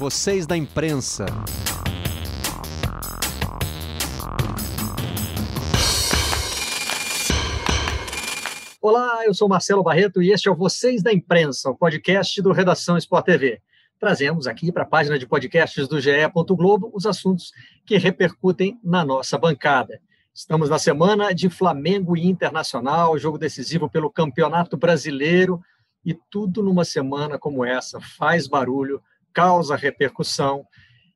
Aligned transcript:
vocês 0.00 0.46
da 0.46 0.56
imprensa. 0.56 1.26
Olá, 8.80 9.26
eu 9.26 9.34
sou 9.34 9.46
Marcelo 9.46 9.82
Barreto 9.82 10.22
e 10.22 10.32
este 10.32 10.48
é 10.48 10.50
o 10.50 10.56
Vocês 10.56 11.02
da 11.02 11.12
Imprensa, 11.12 11.68
o 11.68 11.76
podcast 11.76 12.40
do 12.40 12.50
Redação 12.50 12.96
Sport 12.96 13.26
TV. 13.26 13.60
Trazemos 13.98 14.46
aqui 14.46 14.72
para 14.72 14.84
a 14.84 14.86
página 14.86 15.18
de 15.18 15.26
podcasts 15.26 15.86
do 15.86 16.00
GE. 16.00 16.12
Globo 16.48 16.90
os 16.94 17.04
assuntos 17.04 17.52
que 17.84 17.98
repercutem 17.98 18.80
na 18.82 19.04
nossa 19.04 19.36
bancada. 19.36 20.00
Estamos 20.32 20.70
na 20.70 20.78
semana 20.78 21.34
de 21.34 21.50
Flamengo 21.50 22.16
e 22.16 22.26
Internacional, 22.26 23.18
jogo 23.18 23.36
decisivo 23.36 23.86
pelo 23.86 24.10
Campeonato 24.10 24.78
Brasileiro, 24.78 25.60
e 26.02 26.14
tudo 26.30 26.62
numa 26.62 26.86
semana 26.86 27.38
como 27.38 27.66
essa 27.66 28.00
faz 28.00 28.46
barulho, 28.46 29.02
causa 29.32 29.76
repercussão, 29.76 30.66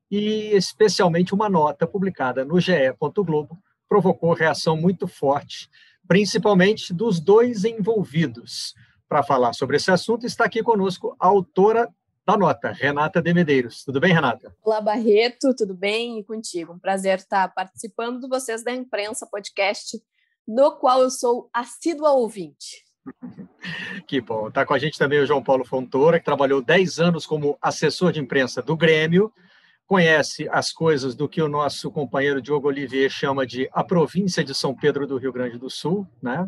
e 0.09 0.55
especialmente 0.55 1.33
uma 1.33 1.49
nota 1.49 1.87
publicada 1.87 2.45
no 2.45 2.59
GE. 2.59 2.73
Globo 2.99 3.57
provocou 3.87 4.33
reação 4.33 4.77
muito 4.77 5.07
forte, 5.07 5.69
principalmente 6.07 6.93
dos 6.93 7.19
dois 7.19 7.65
envolvidos. 7.65 8.73
Para 9.07 9.23
falar 9.23 9.53
sobre 9.53 9.77
esse 9.77 9.91
assunto, 9.91 10.25
está 10.25 10.45
aqui 10.45 10.63
conosco 10.63 11.15
a 11.19 11.27
autora 11.27 11.87
da 12.25 12.35
nota, 12.35 12.71
Renata 12.71 13.21
de 13.21 13.33
Medeiros. 13.33 13.83
Tudo 13.83 13.99
bem, 13.99 14.11
Renata? 14.11 14.55
Olá, 14.63 14.81
Barreto, 14.81 15.53
tudo 15.55 15.75
bem? 15.75 16.19
E 16.19 16.23
contigo? 16.23 16.73
Um 16.73 16.79
prazer 16.79 17.19
estar 17.19 17.53
participando 17.53 18.19
do 18.19 18.27
Vocês 18.27 18.63
da 18.63 18.71
Imprensa 18.71 19.27
podcast, 19.27 20.01
do 20.47 20.75
qual 20.77 21.01
eu 21.01 21.11
sou 21.11 21.49
assídua 21.53 22.13
ouvinte. 22.13 22.84
Que 24.07 24.21
bom. 24.21 24.47
Está 24.47 24.65
com 24.65 24.73
a 24.73 24.79
gente 24.79 24.97
também 24.97 25.19
o 25.19 25.25
João 25.25 25.43
Paulo 25.43 25.65
Fontoura, 25.65 26.19
que 26.19 26.25
trabalhou 26.25 26.61
10 26.61 26.99
anos 26.99 27.25
como 27.25 27.57
assessor 27.61 28.11
de 28.11 28.19
imprensa 28.19 28.61
do 28.61 28.75
Grêmio, 28.77 29.31
conhece 29.87 30.47
as 30.51 30.71
coisas 30.71 31.15
do 31.15 31.27
que 31.27 31.41
o 31.41 31.47
nosso 31.47 31.91
companheiro 31.91 32.41
Diogo 32.41 32.67
Olivier 32.67 33.09
chama 33.09 33.45
de 33.45 33.69
a 33.71 33.83
província 33.83 34.43
de 34.43 34.53
São 34.53 34.75
Pedro 34.75 35.07
do 35.07 35.17
Rio 35.17 35.33
Grande 35.33 35.57
do 35.57 35.69
Sul, 35.69 36.07
né? 36.21 36.47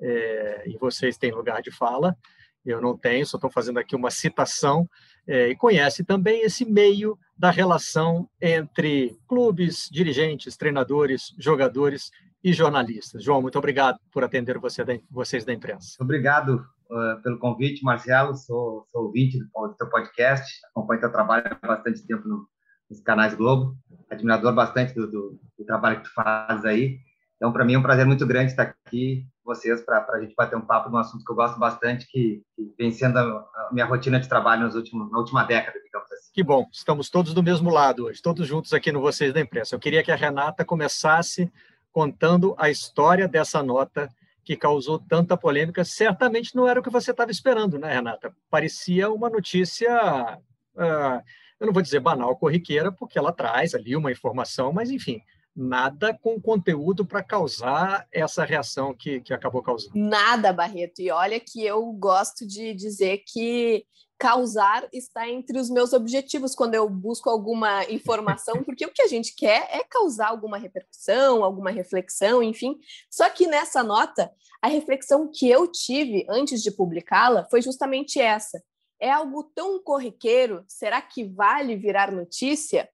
É, 0.00 0.64
e 0.66 0.76
vocês 0.76 1.16
têm 1.16 1.30
lugar 1.30 1.62
de 1.62 1.70
fala 1.70 2.16
eu 2.64 2.80
não 2.80 2.96
tenho, 2.96 3.26
só 3.26 3.36
estou 3.36 3.50
fazendo 3.50 3.78
aqui 3.78 3.94
uma 3.94 4.10
citação, 4.10 4.88
é, 5.26 5.48
e 5.48 5.56
conhece 5.56 6.02
também 6.02 6.42
esse 6.42 6.64
meio 6.64 7.18
da 7.36 7.50
relação 7.50 8.28
entre 8.40 9.16
clubes, 9.28 9.88
dirigentes, 9.90 10.56
treinadores, 10.56 11.34
jogadores 11.38 12.10
e 12.44 12.52
jornalistas. 12.52 13.24
João, 13.24 13.40
muito 13.40 13.58
obrigado 13.58 13.98
por 14.12 14.22
atender 14.22 14.58
você 14.58 14.84
da, 14.84 14.92
vocês 15.10 15.46
da 15.46 15.52
imprensa. 15.54 15.96
Obrigado 15.98 16.62
uh, 16.90 17.22
pelo 17.22 17.38
convite, 17.38 17.82
Marcelo. 17.82 18.36
Sou, 18.36 18.86
sou 18.92 19.04
ouvinte 19.04 19.38
do, 19.38 19.68
do 19.68 19.74
teu 19.74 19.88
podcast, 19.88 20.60
acompanho 20.70 21.00
teu 21.00 21.10
trabalho 21.10 21.44
há 21.62 21.66
bastante 21.66 22.06
tempo 22.06 22.28
no, 22.28 22.46
nos 22.90 23.00
canais 23.00 23.34
Globo, 23.34 23.74
admirador 24.10 24.54
bastante 24.54 24.94
do, 24.94 25.10
do, 25.10 25.40
do 25.58 25.64
trabalho 25.64 25.96
que 25.96 26.04
tu 26.04 26.12
fazes 26.12 26.66
aí. 26.66 26.98
Então, 27.36 27.50
para 27.50 27.64
mim 27.64 27.74
é 27.74 27.78
um 27.78 27.82
prazer 27.82 28.04
muito 28.04 28.26
grande 28.26 28.50
estar 28.50 28.62
aqui 28.86 29.26
com 29.42 29.52
vocês 29.52 29.82
para 29.82 30.06
a 30.06 30.20
gente 30.20 30.34
bater 30.36 30.56
um 30.56 30.66
papo 30.66 30.90
de 30.90 30.94
um 30.94 30.98
assunto 30.98 31.24
que 31.24 31.32
eu 31.32 31.36
gosto 31.36 31.58
bastante, 31.58 32.06
que, 32.10 32.42
que 32.54 32.74
vem 32.78 32.90
sendo 32.92 33.18
a, 33.18 33.22
a, 33.22 33.68
minha 33.72 33.86
rotina 33.86 34.20
de 34.20 34.28
trabalho 34.28 34.64
nos 34.64 34.74
últimos, 34.74 35.10
na 35.10 35.18
última 35.18 35.44
década, 35.44 35.78
digamos 35.82 36.12
assim. 36.12 36.30
Que 36.32 36.42
bom, 36.42 36.68
estamos 36.70 37.08
todos 37.08 37.32
do 37.32 37.42
mesmo 37.42 37.70
lado 37.70 38.04
hoje, 38.04 38.20
todos 38.22 38.46
juntos 38.46 38.72
aqui 38.74 38.92
no 38.92 39.00
Vocês 39.00 39.32
da 39.32 39.40
Imprensa. 39.40 39.74
Eu 39.74 39.80
queria 39.80 40.02
que 40.02 40.12
a 40.12 40.16
Renata 40.16 40.64
começasse 40.64 41.50
contando 41.94 42.56
a 42.58 42.68
história 42.68 43.28
dessa 43.28 43.62
nota 43.62 44.10
que 44.44 44.56
causou 44.56 44.98
tanta 44.98 45.36
polêmica. 45.36 45.84
Certamente 45.84 46.56
não 46.56 46.66
era 46.68 46.80
o 46.80 46.82
que 46.82 46.90
você 46.90 47.12
estava 47.12 47.30
esperando, 47.30 47.78
né, 47.78 47.94
Renata? 47.94 48.34
Parecia 48.50 49.08
uma 49.08 49.30
notícia, 49.30 50.36
uh, 50.74 51.22
eu 51.60 51.66
não 51.68 51.72
vou 51.72 51.80
dizer 51.80 52.00
banal, 52.00 52.36
corriqueira, 52.36 52.90
porque 52.90 53.16
ela 53.16 53.32
traz 53.32 53.76
ali 53.76 53.94
uma 53.94 54.10
informação, 54.10 54.72
mas 54.72 54.90
enfim, 54.90 55.22
nada 55.54 56.16
com 56.20 56.40
conteúdo 56.40 57.04
para 57.04 57.22
causar 57.22 58.06
essa 58.12 58.44
reação 58.44 58.94
que, 58.94 59.20
que 59.20 59.32
acabou 59.32 59.62
causando. 59.62 59.96
Nada, 59.96 60.52
Barreto. 60.52 61.00
E 61.00 61.10
olha 61.10 61.38
que 61.38 61.64
eu 61.64 61.84
gosto 61.92 62.46
de 62.46 62.74
dizer 62.74 63.22
que 63.26 63.86
causar 64.18 64.88
está 64.92 65.28
entre 65.28 65.58
os 65.58 65.68
meus 65.68 65.92
objetivos 65.92 66.54
quando 66.54 66.74
eu 66.74 66.88
busco 66.88 67.28
alguma 67.28 67.84
informação, 67.90 68.62
porque 68.64 68.86
o 68.86 68.92
que 68.92 69.02
a 69.02 69.08
gente 69.08 69.34
quer 69.34 69.68
é 69.70 69.84
causar 69.84 70.28
alguma 70.28 70.58
repercussão, 70.58 71.44
alguma 71.44 71.70
reflexão, 71.70 72.42
enfim. 72.42 72.76
Só 73.10 73.28
que 73.30 73.46
nessa 73.46 73.82
nota, 73.82 74.30
a 74.62 74.68
reflexão 74.68 75.30
que 75.32 75.48
eu 75.48 75.70
tive 75.70 76.26
antes 76.28 76.62
de 76.62 76.70
publicá-la 76.70 77.44
foi 77.50 77.60
justamente 77.60 78.20
essa. 78.20 78.62
É 79.00 79.10
algo 79.10 79.44
tão 79.54 79.82
corriqueiro, 79.82 80.64
será 80.66 81.02
que 81.02 81.24
vale 81.24 81.76
virar 81.76 82.10
notícia? 82.10 82.88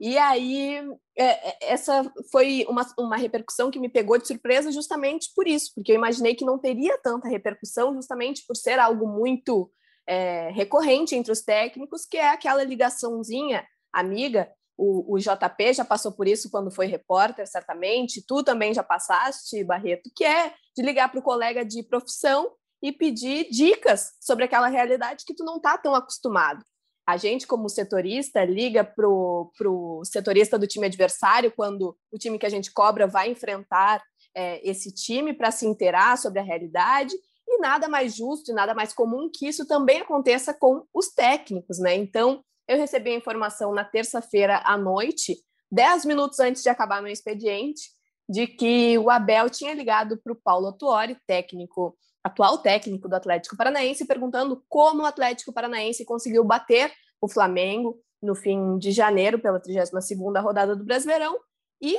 E 0.00 0.16
aí, 0.16 0.76
é, 1.16 1.24
é, 1.24 1.72
essa 1.72 2.10
foi 2.30 2.64
uma, 2.68 2.86
uma 2.96 3.16
repercussão 3.16 3.70
que 3.70 3.80
me 3.80 3.88
pegou 3.88 4.16
de 4.16 4.28
surpresa 4.28 4.70
justamente 4.70 5.32
por 5.34 5.48
isso, 5.48 5.72
porque 5.74 5.90
eu 5.90 5.96
imaginei 5.96 6.34
que 6.36 6.44
não 6.44 6.58
teria 6.58 6.96
tanta 6.98 7.28
repercussão, 7.28 7.92
justamente 7.94 8.44
por 8.46 8.56
ser 8.56 8.78
algo 8.78 9.08
muito 9.08 9.70
é, 10.06 10.50
recorrente 10.50 11.16
entre 11.16 11.32
os 11.32 11.42
técnicos, 11.42 12.06
que 12.06 12.16
é 12.16 12.28
aquela 12.28 12.62
ligaçãozinha 12.62 13.66
amiga. 13.92 14.50
O, 14.76 15.14
o 15.14 15.18
JP 15.18 15.72
já 15.72 15.84
passou 15.84 16.12
por 16.12 16.28
isso 16.28 16.48
quando 16.48 16.70
foi 16.70 16.86
repórter, 16.86 17.46
certamente. 17.48 18.24
Tu 18.24 18.44
também 18.44 18.72
já 18.72 18.84
passaste, 18.84 19.64
Barreto, 19.64 20.08
que 20.14 20.24
é 20.24 20.54
de 20.76 20.82
ligar 20.82 21.10
para 21.10 21.18
o 21.18 21.22
colega 21.22 21.64
de 21.64 21.82
profissão 21.82 22.52
e 22.80 22.92
pedir 22.92 23.48
dicas 23.50 24.12
sobre 24.20 24.44
aquela 24.44 24.68
realidade 24.68 25.24
que 25.26 25.34
tu 25.34 25.44
não 25.44 25.56
está 25.56 25.76
tão 25.76 25.96
acostumado. 25.96 26.64
A 27.08 27.16
gente, 27.16 27.46
como 27.46 27.70
setorista, 27.70 28.44
liga 28.44 28.84
para 28.84 29.08
o 29.08 30.02
setorista 30.04 30.58
do 30.58 30.66
time 30.66 30.84
adversário 30.84 31.50
quando 31.50 31.96
o 32.12 32.18
time 32.18 32.38
que 32.38 32.44
a 32.44 32.50
gente 32.50 32.70
cobra 32.70 33.06
vai 33.06 33.30
enfrentar 33.30 34.04
é, 34.34 34.60
esse 34.62 34.92
time 34.92 35.32
para 35.32 35.50
se 35.50 35.64
inteirar 35.64 36.18
sobre 36.18 36.38
a 36.38 36.42
realidade. 36.42 37.14
E 37.48 37.60
nada 37.60 37.88
mais 37.88 38.14
justo 38.14 38.50
e 38.50 38.54
nada 38.54 38.74
mais 38.74 38.92
comum 38.92 39.30
que 39.32 39.48
isso 39.48 39.66
também 39.66 40.02
aconteça 40.02 40.52
com 40.52 40.84
os 40.92 41.08
técnicos, 41.08 41.78
né? 41.78 41.94
Então, 41.94 42.44
eu 42.68 42.76
recebi 42.76 43.08
a 43.08 43.16
informação 43.16 43.72
na 43.72 43.86
terça-feira 43.86 44.60
à 44.62 44.76
noite, 44.76 45.34
dez 45.72 46.04
minutos 46.04 46.38
antes 46.40 46.62
de 46.62 46.68
acabar 46.68 47.00
meu 47.00 47.10
expediente, 47.10 47.88
de 48.28 48.46
que 48.46 48.98
o 48.98 49.08
Abel 49.08 49.48
tinha 49.48 49.72
ligado 49.72 50.18
para 50.18 50.34
o 50.34 50.36
Paulo 50.36 50.74
Tuori, 50.74 51.16
técnico 51.26 51.96
atual 52.22 52.58
técnico 52.58 53.08
do 53.08 53.14
Atlético 53.14 53.56
Paranaense, 53.56 54.06
perguntando 54.06 54.62
como 54.68 55.02
o 55.02 55.06
Atlético 55.06 55.52
Paranaense 55.52 56.04
conseguiu 56.04 56.44
bater 56.44 56.92
o 57.20 57.28
Flamengo 57.28 58.00
no 58.22 58.34
fim 58.34 58.78
de 58.78 58.90
janeiro 58.90 59.38
pela 59.38 59.60
32ª 59.60 60.42
rodada 60.42 60.74
do 60.74 60.84
Brasileirão. 60.84 61.38
E 61.80 61.96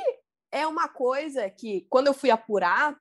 é 0.51 0.67
uma 0.67 0.87
coisa 0.87 1.49
que, 1.49 1.85
quando 1.89 2.07
eu 2.07 2.13
fui 2.13 2.29
apurar, 2.29 2.95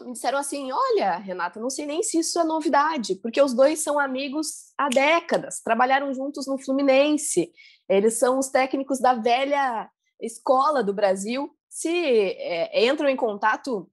me 0.00 0.12
disseram 0.12 0.38
assim: 0.38 0.70
olha, 0.72 1.16
Renata, 1.16 1.60
não 1.60 1.70
sei 1.70 1.86
nem 1.86 2.02
se 2.02 2.18
isso 2.18 2.38
é 2.38 2.44
novidade, 2.44 3.16
porque 3.16 3.40
os 3.40 3.54
dois 3.54 3.80
são 3.80 3.98
amigos 3.98 4.72
há 4.76 4.88
décadas, 4.88 5.60
trabalharam 5.60 6.12
juntos 6.12 6.46
no 6.46 6.58
Fluminense, 6.58 7.52
eles 7.88 8.18
são 8.18 8.38
os 8.38 8.48
técnicos 8.48 8.98
da 9.00 9.14
velha 9.14 9.88
escola 10.20 10.82
do 10.82 10.92
Brasil, 10.92 11.50
se 11.68 11.88
é, 11.88 12.86
entram 12.86 13.08
em 13.08 13.16
contato 13.16 13.90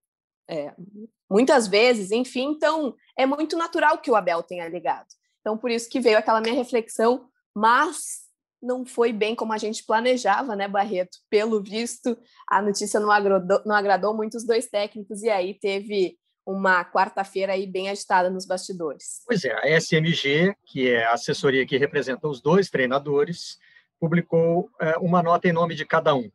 é, 0.50 0.74
muitas 1.32 1.66
vezes, 1.66 2.12
enfim, 2.12 2.52
então 2.52 2.94
é 3.18 3.26
muito 3.26 3.58
natural 3.58 3.98
que 4.00 4.12
o 4.12 4.16
Abel 4.18 4.44
tenha 4.44 4.68
ligado. 4.68 5.08
Então, 5.40 5.58
por 5.58 5.72
isso 5.72 5.90
que 5.90 6.02
veio 6.02 6.18
aquela 6.18 6.42
minha 6.42 6.54
reflexão, 6.54 7.26
mas 7.56 8.22
não 8.62 8.86
foi 8.86 9.14
bem 9.14 9.34
como 9.34 9.54
a 9.54 9.58
gente 9.58 9.86
planejava, 9.86 10.56
né, 10.58 10.68
Barreto? 10.68 11.18
Pelo 11.30 11.64
visto, 11.64 12.18
a 12.50 12.62
notícia 12.62 13.00
não 13.00 13.10
agradou, 13.10 13.62
não 13.66 13.74
agradou 13.74 14.14
muito 14.14 14.36
os 14.36 14.46
dois 14.46 14.68
técnicos, 14.68 15.24
e 15.24 15.30
aí 15.30 15.54
teve 15.54 16.18
uma 16.46 16.84
quarta-feira 16.84 17.54
aí 17.54 17.66
bem 17.66 17.90
agitada 17.90 18.30
nos 18.30 18.46
bastidores. 18.46 19.22
Pois 19.26 19.46
é, 19.46 19.54
a 19.54 19.80
SMG, 19.80 20.54
que 20.66 20.90
é 20.90 21.06
a 21.06 21.14
assessoria 21.14 21.66
que 21.66 21.78
representa 21.78 22.28
os 22.28 22.42
dois 22.42 22.70
treinadores, 22.70 23.58
publicou 24.00 24.70
é, 24.82 24.98
uma 24.98 25.24
nota 25.24 25.48
em 25.48 25.54
nome 25.54 25.76
de 25.76 25.86
cada 25.86 26.14
um. 26.14 26.30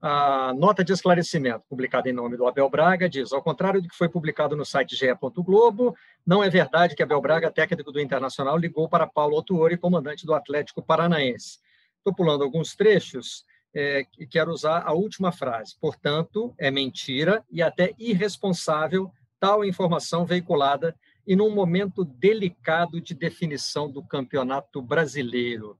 A 0.00 0.54
nota 0.54 0.84
de 0.84 0.92
esclarecimento, 0.92 1.64
publicada 1.68 2.08
em 2.08 2.12
nome 2.12 2.36
do 2.36 2.46
Abel 2.46 2.70
Braga, 2.70 3.08
diz: 3.08 3.32
ao 3.32 3.42
contrário 3.42 3.82
do 3.82 3.88
que 3.88 3.96
foi 3.96 4.08
publicado 4.08 4.56
no 4.56 4.64
site 4.64 4.94
GE. 4.94 5.08
Globo, 5.38 5.96
não 6.24 6.42
é 6.42 6.48
verdade 6.48 6.94
que 6.94 7.02
Abel 7.02 7.20
Braga, 7.20 7.50
técnico 7.50 7.90
do 7.90 8.00
Internacional, 8.00 8.56
ligou 8.56 8.88
para 8.88 9.08
Paulo 9.08 9.36
Autuori, 9.36 9.76
comandante 9.76 10.24
do 10.24 10.34
Atlético 10.34 10.80
Paranaense. 10.80 11.58
Estou 11.96 12.14
pulando 12.14 12.44
alguns 12.44 12.76
trechos 12.76 13.44
é, 13.74 14.06
e 14.18 14.26
quero 14.26 14.52
usar 14.52 14.82
a 14.86 14.92
última 14.92 15.32
frase. 15.32 15.74
Portanto, 15.80 16.54
é 16.56 16.70
mentira 16.70 17.44
e 17.50 17.60
até 17.60 17.92
irresponsável 17.98 19.10
tal 19.40 19.64
informação 19.64 20.24
veiculada 20.24 20.94
e 21.26 21.36
num 21.36 21.54
momento 21.54 22.04
delicado 22.04 23.00
de 23.00 23.14
definição 23.14 23.90
do 23.90 24.02
campeonato 24.02 24.80
brasileiro. 24.80 25.78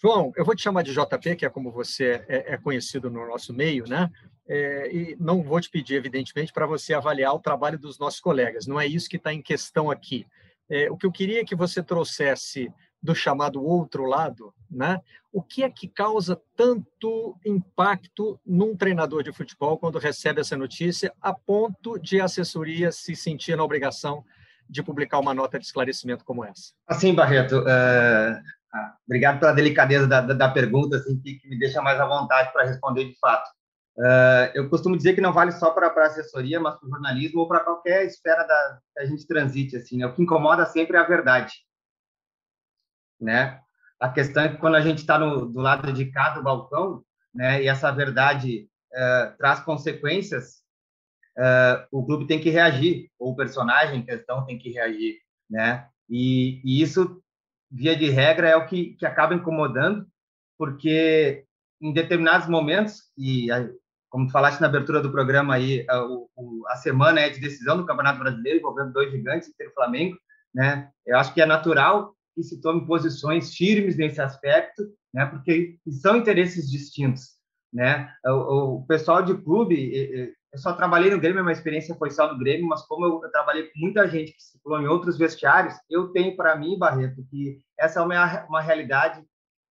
João, 0.00 0.32
eu 0.36 0.44
vou 0.44 0.54
te 0.54 0.62
chamar 0.62 0.82
de 0.82 0.92
JP, 0.92 1.36
que 1.36 1.44
é 1.44 1.50
como 1.50 1.72
você 1.72 2.24
é, 2.28 2.54
é 2.54 2.56
conhecido 2.56 3.10
no 3.10 3.26
nosso 3.26 3.52
meio, 3.52 3.84
né? 3.88 4.08
É, 4.48 4.94
e 4.94 5.16
não 5.18 5.42
vou 5.42 5.60
te 5.60 5.68
pedir, 5.68 5.96
evidentemente, 5.96 6.52
para 6.52 6.66
você 6.66 6.94
avaliar 6.94 7.34
o 7.34 7.40
trabalho 7.40 7.78
dos 7.78 7.98
nossos 7.98 8.20
colegas. 8.20 8.66
Não 8.66 8.80
é 8.80 8.86
isso 8.86 9.08
que 9.08 9.16
está 9.16 9.32
em 9.32 9.42
questão 9.42 9.90
aqui. 9.90 10.24
É, 10.70 10.88
o 10.90 10.96
que 10.96 11.04
eu 11.04 11.10
queria 11.10 11.44
que 11.44 11.56
você 11.56 11.82
trouxesse 11.82 12.72
do 13.02 13.14
chamado 13.14 13.62
outro 13.62 14.04
lado, 14.04 14.54
né? 14.70 15.00
O 15.32 15.42
que 15.42 15.62
é 15.62 15.70
que 15.70 15.88
causa 15.88 16.40
tanto 16.56 17.36
impacto 17.44 18.40
num 18.46 18.76
treinador 18.76 19.22
de 19.22 19.32
futebol 19.32 19.78
quando 19.78 19.98
recebe 19.98 20.40
essa 20.40 20.56
notícia, 20.56 21.12
a 21.20 21.32
ponto 21.32 21.98
de 21.98 22.20
a 22.20 22.24
assessoria 22.24 22.92
se 22.92 23.16
sentir 23.16 23.56
na 23.56 23.64
obrigação 23.64 24.24
de 24.68 24.82
publicar 24.82 25.18
uma 25.18 25.34
nota 25.34 25.58
de 25.58 25.64
esclarecimento 25.64 26.24
como 26.24 26.44
essa? 26.44 26.72
Assim, 26.86 27.14
Barreto, 27.14 27.64
uh, 28.74 28.92
obrigado 29.06 29.40
pela 29.40 29.52
delicadeza 29.52 30.06
da, 30.06 30.20
da, 30.20 30.34
da 30.34 30.48
pergunta, 30.48 30.96
assim, 30.96 31.20
que, 31.20 31.34
que, 31.34 31.48
me 31.48 31.58
deixa 31.58 31.82
mais 31.82 32.00
à 32.00 32.06
vontade 32.06 32.52
para 32.52 32.66
responder 32.66 33.04
de 33.04 33.18
fato. 33.18 33.48
Uh, 33.96 34.50
eu 34.54 34.68
costumo 34.70 34.96
dizer 34.96 35.14
que 35.14 35.20
não 35.20 35.32
vale 35.32 35.52
só 35.52 35.70
para 35.70 35.88
a 35.88 36.06
assessoria, 36.06 36.60
mas 36.60 36.76
para 36.76 36.86
o 36.86 36.90
jornalismo 36.90 37.40
ou 37.40 37.48
para 37.48 37.60
qualquer 37.60 38.06
esfera 38.06 38.44
da, 38.44 38.78
que 38.96 39.02
a 39.02 39.06
gente 39.06 39.26
transite. 39.26 39.76
Assim, 39.76 39.98
né? 39.98 40.06
O 40.06 40.14
que 40.14 40.22
incomoda 40.22 40.64
sempre 40.66 40.96
é 40.96 41.00
a 41.00 41.04
verdade 41.04 41.52
né? 43.20 43.60
A 44.00 44.08
questão 44.08 44.44
é 44.44 44.48
que 44.48 44.58
quando 44.58 44.76
a 44.76 44.80
gente 44.80 44.98
está 44.98 45.18
do 45.18 45.60
lado 45.60 45.92
de 45.92 46.06
cá 46.06 46.30
do 46.30 46.42
balcão, 46.42 47.02
né, 47.34 47.62
e 47.62 47.68
essa 47.68 47.90
verdade 47.90 48.68
uh, 48.92 49.36
traz 49.36 49.60
consequências, 49.60 50.62
uh, 51.36 51.86
o 51.90 52.06
clube 52.06 52.26
tem 52.26 52.40
que 52.40 52.50
reagir, 52.50 53.10
ou 53.18 53.32
o 53.32 53.36
personagem 53.36 54.00
em 54.00 54.04
questão 54.04 54.46
tem 54.46 54.56
que 54.56 54.70
reagir, 54.70 55.18
né? 55.50 55.88
E, 56.08 56.62
e 56.64 56.80
isso, 56.80 57.20
via 57.70 57.96
de 57.96 58.08
regra, 58.10 58.48
é 58.48 58.56
o 58.56 58.66
que, 58.66 58.94
que 58.94 59.06
acaba 59.06 59.34
incomodando, 59.34 60.06
porque 60.56 61.44
em 61.80 61.92
determinados 61.92 62.48
momentos, 62.48 63.02
e 63.16 63.48
como 64.08 64.30
falaste 64.30 64.60
na 64.60 64.66
abertura 64.66 65.00
do 65.00 65.12
programa 65.12 65.54
aí, 65.54 65.84
a, 65.88 66.04
o, 66.04 66.28
a 66.68 66.76
semana 66.76 67.20
é 67.20 67.28
de 67.28 67.40
decisão 67.40 67.76
do 67.76 67.86
Campeonato 67.86 68.18
Brasileiro, 68.18 68.58
envolvendo 68.58 68.92
dois 68.92 69.10
gigantes, 69.10 69.48
Inter 69.48 69.68
e 69.68 69.74
Flamengo, 69.74 70.18
né? 70.54 70.90
Eu 71.06 71.18
acho 71.18 71.32
que 71.34 71.42
é 71.42 71.46
natural 71.46 72.14
que 72.34 72.42
se 72.42 72.60
tome 72.60 72.86
posições 72.86 73.54
firmes 73.54 73.96
nesse 73.96 74.20
aspecto, 74.20 74.82
né? 75.12 75.26
Porque 75.26 75.78
são 75.90 76.16
interesses 76.16 76.70
distintos, 76.70 77.36
né? 77.72 78.10
O, 78.24 78.76
o 78.76 78.86
pessoal 78.86 79.22
de 79.22 79.34
clube, 79.34 80.34
eu 80.52 80.58
só 80.58 80.72
trabalhei 80.72 81.10
no 81.10 81.20
Grêmio, 81.20 81.42
minha 81.42 81.52
experiência 81.52 81.94
foi 81.94 82.10
só 82.10 82.32
no 82.32 82.38
Grêmio, 82.38 82.66
mas 82.66 82.82
como 82.82 83.04
eu, 83.04 83.20
trabalhei 83.30 83.64
com 83.64 83.78
muita 83.78 84.08
gente 84.08 84.32
que 84.32 84.42
circulou 84.42 84.80
em 84.80 84.86
outros 84.86 85.18
vestiários, 85.18 85.74
eu 85.90 86.08
tenho 86.08 86.36
para 86.36 86.56
mim, 86.56 86.78
Barreto, 86.78 87.22
que 87.30 87.60
essa 87.78 88.00
é 88.00 88.02
uma, 88.02 88.46
uma 88.46 88.60
realidade 88.62 89.22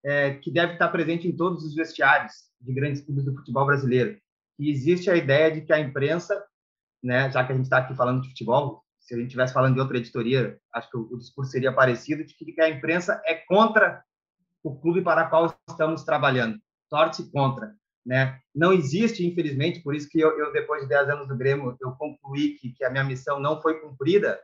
é, 0.04 0.36
que 0.36 0.52
deve 0.52 0.74
estar 0.74 0.90
presente 0.90 1.28
em 1.28 1.36
todos 1.36 1.64
os 1.64 1.74
vestiários 1.74 2.34
de 2.62 2.74
grandes 2.74 3.02
clubes 3.02 3.26
do 3.26 3.36
futebol 3.36 3.66
brasileiro. 3.66 4.20
E 4.60 4.70
existe 4.70 5.10
a 5.10 5.16
ideia 5.16 5.52
de 5.52 5.62
que 5.62 5.74
a 5.74 5.80
imprensa, 5.80 6.44
né, 7.04 7.30
já 7.32 7.44
que 7.44 7.52
a 7.52 7.56
gente 7.56 7.66
está 7.66 7.80
aqui 7.80 7.96
falando 7.96 8.22
de 8.22 8.30
futebol, 8.30 8.84
se 9.00 9.14
a 9.14 9.18
gente 9.18 9.28
estivesse 9.28 9.54
falando 9.54 9.76
de 9.76 9.80
outra 9.80 9.98
editoria, 9.98 10.60
acho 10.74 10.90
que 10.90 10.98
o, 10.98 11.08
o, 11.12 11.18
discurso 11.18 11.52
seria 11.52 11.72
parecido, 11.72 12.24
de 12.24 12.34
que 12.34 12.62
a 12.62 12.70
imprensa 12.70 13.22
é 13.26 13.36
contra 13.36 14.04
o 14.64 14.76
clube 14.76 15.02
para 15.02 15.28
qual 15.28 15.56
estamos 15.70 16.04
trabalhando, 16.04 16.60
torce 16.90 17.32
contra. 17.32 17.74
Né? 18.08 18.40
Não 18.56 18.72
existe, 18.72 19.28
infelizmente, 19.28 19.82
por 19.82 19.94
isso 19.94 20.08
que 20.08 20.18
eu, 20.18 20.40
eu, 20.40 20.54
depois 20.54 20.82
de 20.82 20.88
10 20.88 21.10
anos 21.10 21.28
do 21.28 21.36
Grêmio, 21.36 21.76
eu 21.82 21.92
concluí 21.92 22.54
que, 22.54 22.72
que 22.72 22.86
a 22.86 22.90
minha 22.90 23.04
missão 23.04 23.38
não 23.38 23.62
foi 23.62 23.82
cumprida 23.82 24.40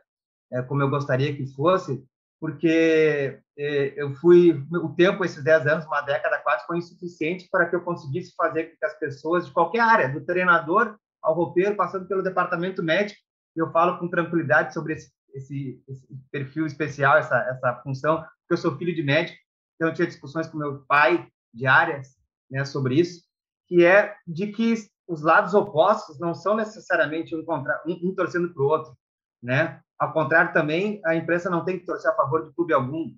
é, 0.52 0.60
como 0.60 0.82
eu 0.82 0.90
gostaria 0.90 1.34
que 1.34 1.46
fosse, 1.54 2.04
porque 2.38 3.40
é, 3.56 3.94
eu 3.96 4.14
fui, 4.16 4.52
o 4.70 4.90
tempo, 4.90 5.24
esses 5.24 5.42
10 5.42 5.66
anos, 5.66 5.86
uma 5.86 6.02
década 6.02 6.38
quase, 6.40 6.66
foi 6.66 6.76
insuficiente 6.76 7.48
para 7.50 7.66
que 7.66 7.74
eu 7.74 7.80
conseguisse 7.80 8.34
fazer 8.36 8.64
com 8.64 8.76
que 8.76 8.84
as 8.84 8.98
pessoas 8.98 9.46
de 9.46 9.52
qualquer 9.52 9.80
área, 9.80 10.10
do 10.10 10.20
treinador 10.20 10.98
ao 11.22 11.34
roupeiro, 11.34 11.74
passando 11.74 12.06
pelo 12.06 12.22
departamento 12.22 12.82
médico, 12.82 13.18
eu 13.56 13.72
falo 13.72 13.98
com 13.98 14.10
tranquilidade 14.10 14.74
sobre 14.74 14.92
esse, 14.92 15.10
esse, 15.32 15.82
esse, 15.88 16.06
perfil 16.30 16.66
especial, 16.66 17.16
essa, 17.16 17.38
essa 17.48 17.80
função, 17.82 18.18
porque 18.18 18.52
eu 18.52 18.58
sou 18.58 18.76
filho 18.76 18.94
de 18.94 19.02
médico, 19.02 19.38
então 19.74 19.88
eu 19.88 19.94
tinha 19.94 20.06
discussões 20.06 20.46
com 20.48 20.58
meu 20.58 20.84
pai 20.86 21.26
diárias 21.54 22.14
né, 22.50 22.62
sobre 22.66 22.96
isso, 22.96 23.24
que 23.74 23.84
é 23.84 24.14
de 24.24 24.46
que 24.52 24.74
os 25.08 25.20
lados 25.20 25.52
opostos 25.52 26.20
não 26.20 26.32
são 26.32 26.54
necessariamente 26.54 27.34
um, 27.34 27.44
contra, 27.44 27.82
um, 27.84 28.10
um 28.10 28.14
torcendo 28.14 28.54
para 28.54 28.62
o 28.62 28.66
outro, 28.66 28.96
né? 29.42 29.80
Ao 29.98 30.12
contrário, 30.12 30.52
também 30.52 31.00
a 31.04 31.16
imprensa 31.16 31.50
não 31.50 31.64
tem 31.64 31.78
que 31.78 31.84
torcer 31.84 32.08
a 32.08 32.14
favor 32.14 32.46
de 32.46 32.54
clube 32.54 32.72
algum, 32.72 33.12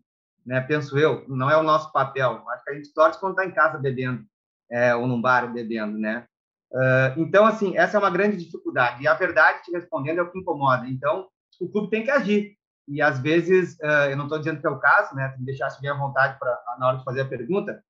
né? 0.47 0.63
Penso 0.63 0.99
eu, 0.99 1.27
não 1.29 1.51
é 1.51 1.57
o 1.59 1.63
nosso 1.63 1.93
papel. 1.93 2.43
Acho 2.49 2.65
que 2.65 2.71
a 2.71 2.75
gente 2.75 2.95
torce 2.95 3.21
quando 3.21 3.33
está 3.33 3.45
em 3.45 3.53
casa 3.53 3.77
bebendo, 3.77 4.25
é, 4.71 4.95
ou 4.95 5.07
num 5.07 5.21
bar 5.21 5.53
bebendo, 5.53 5.99
né? 5.99 6.27
Uh, 6.73 7.21
então, 7.21 7.45
assim, 7.45 7.77
essa 7.77 7.99
é 7.99 8.01
uma 8.01 8.11
grande 8.11 8.39
dificuldade. 8.39 9.03
E 9.03 9.07
a 9.07 9.15
verdade, 9.15 9.63
te 9.63 9.71
respondendo, 9.73 10.19
é 10.19 10.23
o 10.23 10.31
que 10.31 10.39
incomoda. 10.39 10.89
Então, 10.89 11.29
o 11.61 11.69
clube 11.69 11.91
tem 11.91 12.03
que 12.03 12.11
agir. 12.11 12.57
E, 12.89 13.03
às 13.03 13.21
vezes, 13.21 13.75
uh, 13.81 14.09
eu 14.11 14.17
não 14.17 14.25
estou 14.25 14.39
dizendo 14.39 14.61
que 14.61 14.67
é 14.67 14.71
o 14.71 14.81
caso, 14.81 15.15
né? 15.15 15.29
Tu 15.29 15.39
me 15.39 15.45
deixasse 15.45 15.81
bem 15.83 15.91
à 15.91 15.95
vontade 15.95 16.39
pra, 16.39 16.59
na 16.79 16.89
hora 16.89 16.99
de 16.99 17.05
fazer 17.05 17.21
a 17.21 17.29
pergunta. 17.29 17.83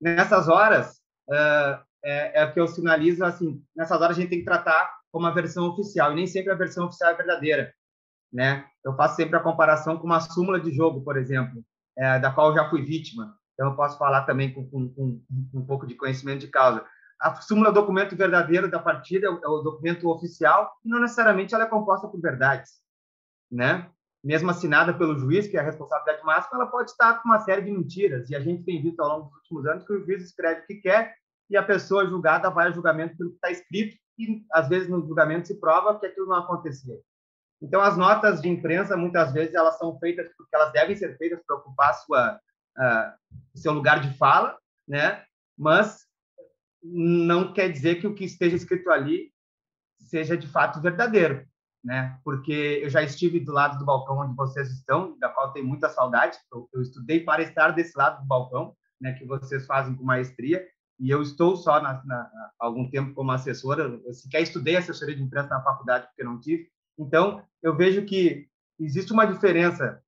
Nessas 0.00 0.48
horas, 0.48 1.00
uh, 1.28 1.87
é, 2.04 2.40
é 2.40 2.44
o 2.44 2.52
que 2.52 2.60
eu 2.60 2.68
sinalizo, 2.68 3.24
assim, 3.24 3.62
nessas 3.74 4.00
horas 4.00 4.16
a 4.16 4.20
gente 4.20 4.30
tem 4.30 4.38
que 4.38 4.44
tratar 4.44 4.98
como 5.10 5.26
a 5.26 5.30
versão 5.30 5.68
oficial. 5.68 6.12
E 6.12 6.16
nem 6.16 6.26
sempre 6.26 6.52
a 6.52 6.56
versão 6.56 6.86
oficial 6.86 7.10
é 7.10 7.16
verdadeira, 7.16 7.72
né? 8.32 8.64
Eu 8.84 8.94
faço 8.94 9.16
sempre 9.16 9.36
a 9.36 9.42
comparação 9.42 9.96
com 9.98 10.06
uma 10.06 10.20
súmula 10.20 10.60
de 10.60 10.70
jogo, 10.70 11.02
por 11.02 11.16
exemplo, 11.16 11.62
é, 11.96 12.18
da 12.18 12.30
qual 12.30 12.50
eu 12.50 12.54
já 12.54 12.68
fui 12.68 12.82
vítima. 12.82 13.36
Então, 13.54 13.70
eu 13.70 13.76
posso 13.76 13.98
falar 13.98 14.22
também 14.24 14.52
com, 14.52 14.68
com, 14.68 14.88
com, 14.90 15.22
um 15.54 15.66
pouco 15.66 15.86
de 15.86 15.94
conhecimento 15.94 16.40
de 16.40 16.48
causa 16.48 16.84
a 17.20 17.34
súmula 17.40 17.68
é 17.68 17.70
o 17.70 17.74
documento 17.74 18.16
verdadeiro 18.16 18.70
da 18.70 18.78
partida, 18.78 19.26
é, 19.26 19.30
é 19.30 19.48
o 19.48 19.62
documento 19.62 20.08
oficial, 20.08 20.72
e 20.84 20.88
não 20.88 21.00
necessariamente 21.00 21.54
ela 21.54 21.64
é 21.64 21.68
composta 21.68 22.06
por 22.06 22.20
verdades, 22.20 22.70
né? 23.50 23.90
Mesmo 24.22 24.50
assinada 24.50 24.94
pelo 24.94 25.18
juiz, 25.18 25.46
que 25.46 25.56
é 25.56 25.60
a 25.60 25.64
responsabilidade 25.64 26.24
máxima, 26.24 26.60
ela 26.60 26.70
pode 26.70 26.90
estar 26.90 27.20
com 27.20 27.28
uma 27.28 27.40
série 27.40 27.62
de 27.62 27.72
mentiras, 27.72 28.30
e 28.30 28.36
a 28.36 28.40
gente 28.40 28.64
tem 28.64 28.80
visto 28.80 29.00
ao 29.00 29.08
longo 29.08 29.30
dos 29.30 29.36
últimos 29.38 29.66
anos 29.66 29.84
que 29.84 29.92
o 29.92 30.04
juiz 30.04 30.22
escreve 30.22 30.60
o 30.60 30.66
que 30.66 30.76
quer 30.76 31.14
e 31.50 31.56
a 31.56 31.62
pessoa 31.62 32.06
julgada 32.06 32.50
vai 32.50 32.68
a 32.68 32.70
julgamento 32.70 33.16
pelo 33.16 33.30
que 33.30 33.36
está 33.36 33.50
escrito, 33.50 33.96
e 34.18 34.44
às 34.52 34.68
vezes 34.68 34.88
no 34.88 35.00
julgamento 35.06 35.46
se 35.46 35.58
prova 35.60 35.98
que 35.98 36.06
aquilo 36.06 36.26
não 36.26 36.36
aconteceu. 36.36 37.02
Então, 37.60 37.80
as 37.80 37.96
notas 37.96 38.40
de 38.40 38.48
imprensa, 38.48 38.96
muitas 38.96 39.32
vezes, 39.32 39.54
elas 39.54 39.76
são 39.78 39.98
feitas 39.98 40.28
porque 40.36 40.54
elas 40.54 40.72
devem 40.72 40.96
ser 40.96 41.16
feitas 41.16 41.40
para 41.44 41.56
ocupar 41.56 41.94
sua, 41.94 42.36
uh, 42.36 43.58
seu 43.58 43.72
lugar 43.72 44.00
de 44.00 44.16
fala, 44.16 44.56
né? 44.86 45.24
Mas 45.56 46.06
não 46.82 47.52
quer 47.52 47.70
dizer 47.70 47.96
que 47.96 48.06
o 48.06 48.14
que 48.14 48.24
esteja 48.24 48.54
escrito 48.54 48.90
ali 48.90 49.32
seja 49.98 50.36
de 50.36 50.46
fato 50.46 50.80
verdadeiro, 50.80 51.44
né? 51.84 52.18
Porque 52.24 52.80
eu 52.82 52.88
já 52.88 53.02
estive 53.02 53.40
do 53.40 53.52
lado 53.52 53.78
do 53.78 53.84
balcão 53.84 54.18
onde 54.18 54.36
vocês 54.36 54.70
estão, 54.70 55.18
da 55.18 55.28
qual 55.28 55.52
tenho 55.52 55.66
muita 55.66 55.88
saudade. 55.88 56.38
Eu, 56.52 56.68
eu 56.72 56.80
estudei 56.80 57.24
para 57.24 57.42
estar 57.42 57.70
desse 57.70 57.96
lado 57.98 58.20
do 58.20 58.26
balcão, 58.26 58.76
né? 59.00 59.14
Que 59.14 59.24
vocês 59.24 59.66
fazem 59.66 59.96
com 59.96 60.04
maestria. 60.04 60.64
E 60.98 61.10
eu 61.10 61.22
estou 61.22 61.56
só 61.56 61.80
na, 61.80 62.02
na, 62.04 62.16
há 62.16 62.66
algum 62.66 62.90
tempo 62.90 63.14
como 63.14 63.30
assessora. 63.30 63.84
Eu 64.04 64.12
sequer 64.12 64.42
estudei 64.42 64.76
assessoria 64.76 65.14
de 65.14 65.22
imprensa 65.22 65.48
na 65.48 65.62
faculdade 65.62 66.06
porque 66.08 66.24
não 66.24 66.40
tive. 66.40 66.68
Então 66.98 67.42
eu 67.62 67.76
vejo 67.76 68.04
que 68.04 68.48
existe 68.80 69.12
uma 69.12 69.26
diferença 69.26 70.02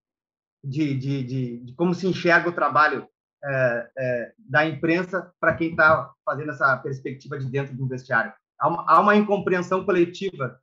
de, 0.63 0.95
de, 0.95 1.25
de, 1.25 1.57
de 1.65 1.75
como 1.75 1.95
se 1.95 2.07
enxerga 2.07 2.49
o 2.49 2.55
trabalho 2.55 3.09
é, 3.43 3.91
é, 3.97 4.33
da 4.39 4.67
imprensa 4.67 5.33
para 5.41 5.55
quem 5.55 5.71
está 5.71 6.13
fazendo 6.25 6.51
essa 6.51 6.77
perspectiva 6.77 7.39
de 7.39 7.47
dentro 7.47 7.75
do 7.75 7.89
vestiário. 7.89 8.33
Há 8.59 8.69
uma, 8.69 8.85
há 8.87 9.01
uma, 9.01 9.17
incompreensão 9.17 9.85
coletiva 9.85 10.61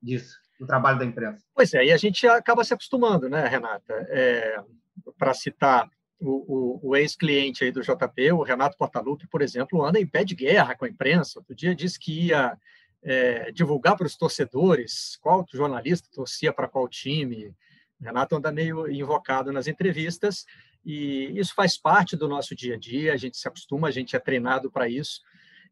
disso, 0.00 0.34
do 0.58 0.66
trabalho 0.66 0.98
da 0.98 1.04
imprensa. 1.04 1.44
Pois 1.54 1.74
é, 1.74 1.84
e 1.84 1.92
a 1.92 1.96
gente 1.98 2.26
acaba 2.26 2.64
se 2.64 2.72
acostumando, 2.72 3.28
né, 3.28 3.46
Renata? 3.46 3.92
É, 4.08 4.56
para 5.18 5.34
citar 5.34 5.90
o, 6.22 6.80
o, 6.84 6.90
o 6.90 6.96
ex-cliente 6.96 7.64
aí 7.64 7.72
do 7.72 7.82
JP, 7.82 8.32
o 8.32 8.42
Renato 8.42 8.76
Portaluppi, 8.76 9.26
por 9.26 9.42
exemplo, 9.42 9.84
anda 9.84 10.00
em 10.00 10.06
pé 10.06 10.24
de 10.24 10.34
guerra 10.34 10.76
com 10.76 10.84
a 10.84 10.88
imprensa. 10.88 11.40
Outro 11.40 11.54
dia 11.54 11.74
disse 11.74 11.98
que 11.98 12.28
ia 12.28 12.56
é, 13.02 13.50
divulgar 13.50 13.96
para 13.96 14.06
os 14.06 14.16
torcedores 14.16 15.18
qual 15.20 15.44
jornalista 15.52 16.08
torcia 16.12 16.52
para 16.52 16.68
qual 16.68 16.88
time. 16.88 17.48
O 18.00 18.04
Renato 18.04 18.36
anda 18.36 18.52
meio 18.52 18.88
invocado 18.90 19.52
nas 19.52 19.66
entrevistas, 19.66 20.46
e 20.84 21.32
isso 21.38 21.54
faz 21.54 21.76
parte 21.76 22.16
do 22.16 22.28
nosso 22.28 22.54
dia 22.54 22.74
a 22.74 22.78
dia, 22.78 23.12
a 23.12 23.16
gente 23.16 23.36
se 23.36 23.46
acostuma, 23.46 23.88
a 23.88 23.92
gente 23.92 24.14
é 24.14 24.18
treinado 24.18 24.70
para 24.70 24.88
isso. 24.88 25.20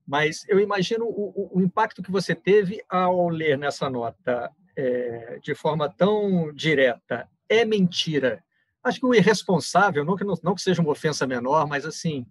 Mas 0.06 0.44
eu 0.48 0.58
imagino 0.58 1.04
o, 1.04 1.58
o, 1.58 1.60
impacto 1.60 2.02
que 2.02 2.10
você 2.10 2.34
teve 2.34 2.82
ao 2.88 3.28
ler 3.28 3.56
nessa 3.56 3.88
nota 3.88 4.50
é, 4.76 5.38
de 5.42 5.54
forma 5.54 5.88
tão 5.88 6.52
direta. 6.52 7.28
É 7.48 7.64
mentira. 7.64 8.42
Acho 8.82 9.00
que 9.00 9.06
o 9.06 9.14
irresponsável, 9.14 10.04
não 10.04 10.16
que, 10.16 10.24
não, 10.24 10.34
não 10.42 10.54
que 10.54 10.62
seja 10.62 10.80
uma 10.80 10.92
ofensa 10.92 11.26
menor, 11.26 11.66
mas 11.66 11.84
assim, 11.84 12.26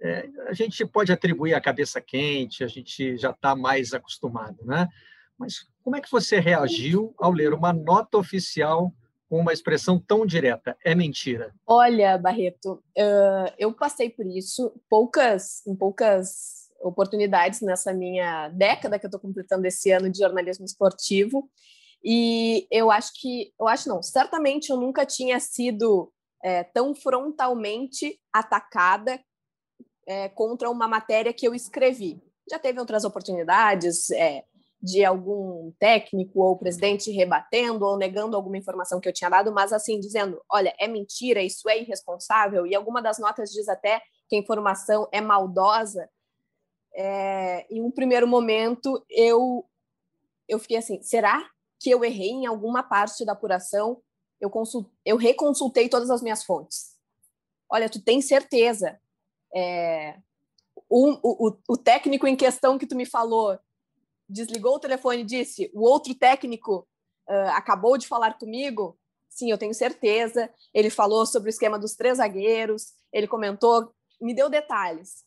é, 0.00 0.28
a 0.46 0.52
gente 0.52 0.84
pode 0.86 1.12
atribuir 1.12 1.54
a 1.54 1.60
cabeça 1.60 2.00
quente, 2.00 2.64
a 2.64 2.68
gente 2.68 3.16
já 3.18 3.30
está 3.30 3.54
mais 3.54 3.92
acostumado, 3.92 4.64
né? 4.64 4.88
Mas 5.38 5.66
como 5.82 5.96
é 5.96 6.00
que 6.00 6.10
você 6.10 6.38
reagiu 6.38 7.14
ao 7.18 7.32
ler 7.32 7.52
uma 7.52 7.72
nota 7.72 8.18
oficial 8.18 8.92
com 9.28 9.38
uma 9.38 9.52
expressão 9.52 9.98
tão 9.98 10.26
direta? 10.26 10.76
É 10.84 10.94
mentira. 10.94 11.54
Olha, 11.66 12.16
Barreto, 12.18 12.82
uh, 12.96 13.52
eu 13.58 13.72
passei 13.72 14.10
por 14.10 14.26
isso 14.26 14.72
poucas, 14.88 15.66
em 15.66 15.74
poucas 15.74 16.68
oportunidades 16.80 17.60
nessa 17.60 17.92
minha 17.92 18.48
década 18.48 18.98
que 18.98 19.06
eu 19.06 19.08
estou 19.08 19.20
completando 19.20 19.66
esse 19.66 19.90
ano 19.90 20.10
de 20.10 20.18
jornalismo 20.18 20.64
esportivo. 20.64 21.50
E 22.02 22.66
eu 22.70 22.90
acho 22.90 23.12
que, 23.20 23.52
eu 23.58 23.68
acho 23.68 23.88
não, 23.88 24.02
certamente 24.02 24.70
eu 24.70 24.76
nunca 24.76 25.04
tinha 25.04 25.38
sido 25.38 26.12
é, 26.42 26.64
tão 26.64 26.94
frontalmente 26.94 28.18
atacada 28.32 29.20
é, 30.06 30.28
contra 30.30 30.70
uma 30.70 30.88
matéria 30.88 31.32
que 31.32 31.46
eu 31.46 31.54
escrevi. 31.54 32.22
Já 32.50 32.58
teve 32.58 32.80
outras 32.80 33.04
oportunidades 33.04 34.10
é, 34.10 34.44
de 34.82 35.04
algum 35.04 35.72
técnico 35.78 36.40
ou 36.40 36.56
presidente 36.56 37.10
rebatendo 37.10 37.84
ou 37.84 37.98
negando 37.98 38.34
alguma 38.34 38.56
informação 38.56 38.98
que 38.98 39.08
eu 39.08 39.12
tinha 39.12 39.28
dado, 39.28 39.52
mas 39.52 39.72
assim, 39.72 40.00
dizendo: 40.00 40.42
olha, 40.50 40.74
é 40.78 40.88
mentira, 40.88 41.42
isso 41.42 41.68
é 41.68 41.78
irresponsável, 41.78 42.66
e 42.66 42.74
alguma 42.74 43.02
das 43.02 43.18
notas 43.18 43.50
diz 43.50 43.68
até 43.68 44.00
que 44.28 44.36
a 44.36 44.38
informação 44.38 45.06
é 45.12 45.20
maldosa. 45.20 46.08
É, 46.94 47.66
em 47.70 47.82
um 47.82 47.90
primeiro 47.90 48.26
momento, 48.26 49.04
eu, 49.10 49.66
eu 50.48 50.58
fiquei 50.58 50.78
assim: 50.78 51.02
será 51.02 51.46
que 51.80 51.90
eu 51.90 52.04
errei 52.04 52.30
em 52.30 52.46
alguma 52.46 52.82
parte 52.82 53.24
da 53.24 53.32
apuração? 53.32 54.00
Eu, 54.40 54.50
consult, 54.50 54.88
eu 55.04 55.16
reconsultei 55.16 55.88
todas 55.88 56.10
as 56.10 56.22
minhas 56.22 56.44
fontes. 56.44 56.96
Olha, 57.68 57.88
tu 57.88 58.00
tem 58.00 58.20
certeza? 58.20 59.00
É, 59.54 60.18
o, 60.88 61.56
o, 61.68 61.76
técnico 61.76 62.26
em 62.26 62.36
questão 62.36 62.78
que 62.78 62.86
tu 62.86 62.96
me 62.96 63.06
falou 63.06 63.58
desligou 64.28 64.74
o 64.74 64.80
telefone 64.80 65.22
e 65.22 65.24
disse: 65.24 65.70
o 65.74 65.82
outro 65.82 66.14
técnico 66.14 66.86
uh, 67.28 67.50
acabou 67.50 67.96
de 67.96 68.06
falar 68.06 68.38
comigo. 68.38 68.98
Sim, 69.28 69.50
eu 69.50 69.58
tenho 69.58 69.72
certeza. 69.72 70.52
Ele 70.74 70.90
falou 70.90 71.24
sobre 71.24 71.48
o 71.48 71.50
esquema 71.50 71.78
dos 71.78 71.94
três 71.94 72.18
zagueiros, 72.18 72.92
ele 73.12 73.28
comentou, 73.28 73.92
me 74.20 74.34
deu 74.34 74.50
detalhes. 74.50 75.24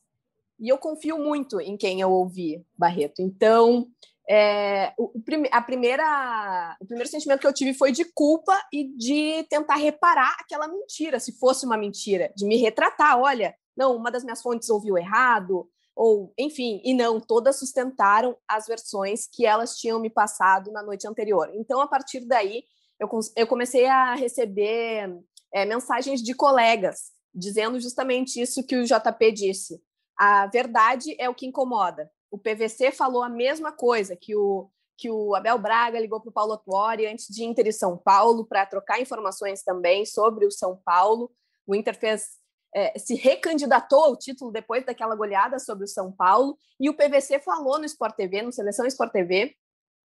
E 0.59 0.69
eu 0.69 0.77
confio 0.77 1.17
muito 1.17 1.59
em 1.59 1.75
quem 1.75 2.01
eu 2.01 2.11
ouvi, 2.11 2.65
Barreto. 2.77 3.21
Então, 3.21 3.87
é, 4.29 4.93
o, 4.97 5.11
a 5.51 5.61
primeira, 5.61 6.77
o 6.79 6.85
primeiro 6.85 7.09
sentimento 7.09 7.41
que 7.41 7.47
eu 7.47 7.53
tive 7.53 7.73
foi 7.73 7.91
de 7.91 8.05
culpa 8.05 8.57
e 8.71 8.95
de 8.95 9.43
tentar 9.49 9.75
reparar 9.75 10.35
aquela 10.39 10.67
mentira, 10.67 11.19
se 11.19 11.37
fosse 11.37 11.65
uma 11.65 11.77
mentira, 11.77 12.31
de 12.35 12.45
me 12.45 12.57
retratar. 12.57 13.19
Olha, 13.19 13.55
não, 13.75 13.95
uma 13.95 14.11
das 14.11 14.23
minhas 14.23 14.41
fontes 14.41 14.69
ouviu 14.69 14.97
errado, 14.97 15.67
ou 15.95 16.33
enfim, 16.37 16.81
e 16.83 16.93
não, 16.93 17.19
todas 17.19 17.59
sustentaram 17.59 18.35
as 18.47 18.65
versões 18.65 19.27
que 19.27 19.45
elas 19.45 19.77
tinham 19.77 19.99
me 19.99 20.09
passado 20.09 20.71
na 20.71 20.81
noite 20.81 21.07
anterior. 21.07 21.51
Então, 21.53 21.81
a 21.81 21.87
partir 21.87 22.21
daí, 22.21 22.63
eu, 22.99 23.09
eu 23.35 23.47
comecei 23.47 23.85
a 23.85 24.15
receber 24.15 25.19
é, 25.53 25.65
mensagens 25.65 26.21
de 26.21 26.33
colegas 26.33 27.11
dizendo 27.33 27.79
justamente 27.79 28.39
isso 28.39 28.65
que 28.65 28.75
o 28.75 28.85
JP 28.85 29.31
disse. 29.31 29.81
A 30.17 30.45
verdade 30.47 31.15
é 31.19 31.27
o 31.27 31.33
que 31.33 31.47
incomoda. 31.47 32.09
O 32.33 32.37
PVC 32.39 32.91
falou 32.91 33.21
a 33.21 33.29
mesma 33.29 33.71
coisa, 33.71 34.15
que 34.15 34.35
o, 34.35 34.67
que 34.97 35.07
o 35.07 35.35
Abel 35.35 35.59
Braga 35.59 35.99
ligou 35.99 36.19
para 36.19 36.31
o 36.31 36.33
Paulo 36.33 36.57
Tuori 36.57 37.05
antes 37.05 37.27
de 37.27 37.43
Inter 37.43 37.67
e 37.67 37.71
São 37.71 37.95
Paulo 37.95 38.43
para 38.43 38.65
trocar 38.65 38.99
informações 38.99 39.61
também 39.61 40.03
sobre 40.03 40.47
o 40.47 40.49
São 40.49 40.75
Paulo. 40.83 41.31
O 41.67 41.75
Inter 41.75 41.95
fez 41.95 42.39
é, 42.73 42.97
se 42.97 43.13
recandidatou 43.13 44.03
ao 44.03 44.17
título 44.17 44.51
depois 44.51 44.83
daquela 44.83 45.15
goleada 45.15 45.59
sobre 45.59 45.83
o 45.83 45.87
São 45.87 46.11
Paulo, 46.11 46.57
e 46.79 46.89
o 46.89 46.95
PVC 46.95 47.39
falou 47.39 47.77
no 47.77 47.85
Sport 47.85 48.15
TV, 48.15 48.41
no 48.41 48.51
Seleção 48.51 48.87
Sport 48.87 49.11
TV. 49.11 49.55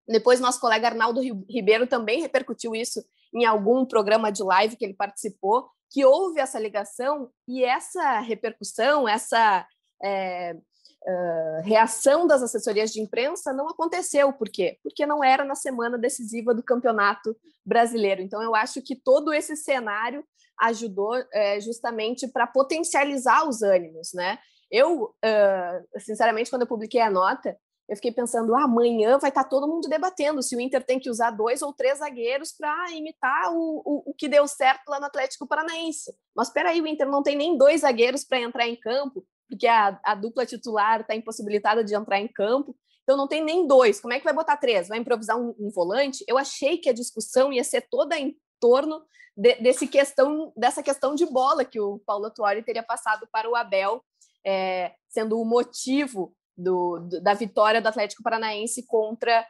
Depois, 0.07 0.39
nosso 0.39 0.59
colega 0.59 0.87
Arnaldo 0.87 1.21
Ribeiro 1.47 1.85
também 1.85 2.21
repercutiu 2.21 2.73
isso 2.75 3.05
em 3.35 3.45
algum 3.45 3.85
programa 3.85 4.31
de 4.31 4.41
live 4.41 4.75
que 4.75 4.83
ele 4.83 4.95
participou, 4.95 5.69
que 5.91 6.03
houve 6.03 6.39
essa 6.39 6.59
ligação 6.59 7.29
e 7.47 7.63
essa 7.63 8.19
repercussão, 8.19 9.07
essa 9.07 9.63
é, 10.03 10.57
reação 11.63 12.25
das 12.25 12.41
assessorias 12.41 12.91
de 12.91 13.01
imprensa 13.01 13.53
não 13.53 13.69
aconteceu. 13.69 14.33
Por 14.33 14.49
quê? 14.49 14.77
Porque 14.81 15.05
não 15.05 15.23
era 15.23 15.45
na 15.45 15.55
semana 15.55 15.97
decisiva 15.97 16.53
do 16.53 16.63
campeonato 16.63 17.35
brasileiro. 17.65 18.21
Então, 18.21 18.41
eu 18.41 18.55
acho 18.55 18.81
que 18.81 18.95
todo 18.95 19.33
esse 19.33 19.55
cenário 19.55 20.25
ajudou 20.59 21.15
é, 21.33 21.59
justamente 21.59 22.27
para 22.27 22.47
potencializar 22.47 23.47
os 23.47 23.61
ânimos, 23.61 24.13
né? 24.13 24.39
Eu, 24.71 25.03
uh, 25.03 25.99
sinceramente, 25.99 26.49
quando 26.49 26.63
eu 26.63 26.67
publiquei 26.67 27.01
a 27.01 27.09
nota, 27.09 27.55
eu 27.87 27.95
fiquei 27.95 28.11
pensando, 28.11 28.55
ah, 28.55 28.63
amanhã 28.63 29.19
vai 29.19 29.29
estar 29.29 29.43
tá 29.43 29.49
todo 29.49 29.67
mundo 29.67 29.87
debatendo 29.87 30.41
se 30.41 30.55
o 30.55 30.59
Inter 30.59 30.83
tem 30.83 30.99
que 30.99 31.09
usar 31.09 31.29
dois 31.29 31.61
ou 31.61 31.71
três 31.71 31.99
zagueiros 31.99 32.51
para 32.51 32.91
imitar 32.91 33.51
o, 33.53 33.81
o, 33.85 34.09
o, 34.09 34.13
que 34.13 34.27
deu 34.27 34.47
certo 34.47 34.89
lá 34.89 34.99
no 34.99 35.05
Atlético 35.05 35.47
Paranaense. 35.47 36.11
Mas 36.35 36.47
espera 36.47 36.69
aí, 36.69 36.81
o 36.81 36.87
Inter 36.87 37.07
não 37.07 37.21
tem 37.21 37.35
nem 37.35 37.57
dois 37.57 37.81
zagueiros 37.81 38.23
para 38.23 38.39
entrar 38.39 38.67
em 38.67 38.75
campo, 38.75 39.23
porque 39.49 39.67
a, 39.67 39.99
a 40.03 40.15
dupla 40.15 40.45
titular 40.45 41.01
está 41.01 41.15
impossibilitada 41.15 41.83
de 41.83 41.95
entrar 41.95 42.19
em 42.19 42.27
campo. 42.27 42.75
Então 43.03 43.15
não 43.15 43.27
tem 43.27 43.43
nem 43.43 43.67
dois. 43.67 43.99
Como 43.99 44.13
é 44.13 44.17
que 44.17 44.25
vai 44.25 44.33
botar 44.33 44.57
três? 44.57 44.87
Vai 44.87 44.97
improvisar 44.97 45.37
um, 45.37 45.55
um 45.59 45.69
volante? 45.69 46.23
Eu 46.27 46.37
achei 46.37 46.77
que 46.77 46.89
a 46.89 46.93
discussão 46.93 47.53
ia 47.53 47.63
ser 47.63 47.87
toda 47.89 48.17
em 48.17 48.35
torno 48.59 49.01
de, 49.37 49.55
desse 49.55 49.87
questão, 49.87 50.51
dessa 50.55 50.81
questão 50.81 51.13
de 51.13 51.25
bola 51.25 51.65
que 51.65 51.79
o 51.79 51.99
Paulo 51.99 52.31
Tuori 52.31 52.63
teria 52.63 52.83
passado 52.83 53.27
para 53.31 53.49
o 53.49 53.55
Abel, 53.55 54.03
é, 54.45 54.93
sendo 55.07 55.39
o 55.39 55.45
motivo 55.45 56.35
do, 56.57 56.99
do, 56.99 57.21
da 57.21 57.33
vitória 57.33 57.81
do 57.81 57.87
Atlético 57.87 58.23
Paranaense 58.23 58.85
contra 58.87 59.45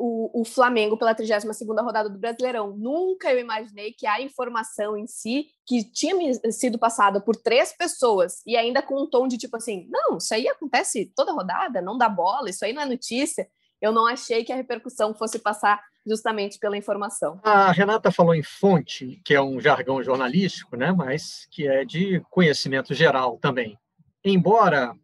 o, 0.00 0.40
o 0.40 0.44
Flamengo 0.46 0.96
pela 0.96 1.14
32ª 1.14 1.84
rodada 1.84 2.08
do 2.08 2.18
Brasileirão. 2.18 2.74
Nunca 2.74 3.30
eu 3.30 3.38
imaginei 3.38 3.92
que 3.92 4.06
a 4.06 4.20
informação 4.20 4.96
em 4.96 5.06
si, 5.06 5.48
que 5.66 5.84
tinha 5.84 6.14
sido 6.50 6.78
passada 6.78 7.20
por 7.20 7.36
três 7.36 7.76
pessoas, 7.76 8.42
e 8.46 8.56
ainda 8.56 8.80
com 8.80 9.02
um 9.02 9.08
tom 9.08 9.28
de 9.28 9.36
tipo 9.36 9.58
assim, 9.58 9.86
não, 9.90 10.16
isso 10.16 10.32
aí 10.32 10.48
acontece 10.48 11.12
toda 11.14 11.32
rodada, 11.32 11.82
não 11.82 11.98
dá 11.98 12.08
bola, 12.08 12.48
isso 12.48 12.64
aí 12.64 12.72
não 12.72 12.80
é 12.80 12.86
notícia, 12.86 13.46
eu 13.80 13.92
não 13.92 14.06
achei 14.06 14.42
que 14.42 14.52
a 14.52 14.56
repercussão 14.56 15.14
fosse 15.14 15.38
passar 15.38 15.82
justamente 16.06 16.58
pela 16.58 16.78
informação. 16.78 17.38
A 17.42 17.70
Renata 17.70 18.10
falou 18.10 18.34
em 18.34 18.42
fonte, 18.42 19.20
que 19.22 19.34
é 19.34 19.42
um 19.42 19.60
jargão 19.60 20.02
jornalístico, 20.02 20.76
né, 20.76 20.92
mas 20.92 21.46
que 21.50 21.68
é 21.68 21.84
de 21.84 22.20
conhecimento 22.30 22.94
geral 22.94 23.38
também. 23.38 23.78
Embora 24.24 24.94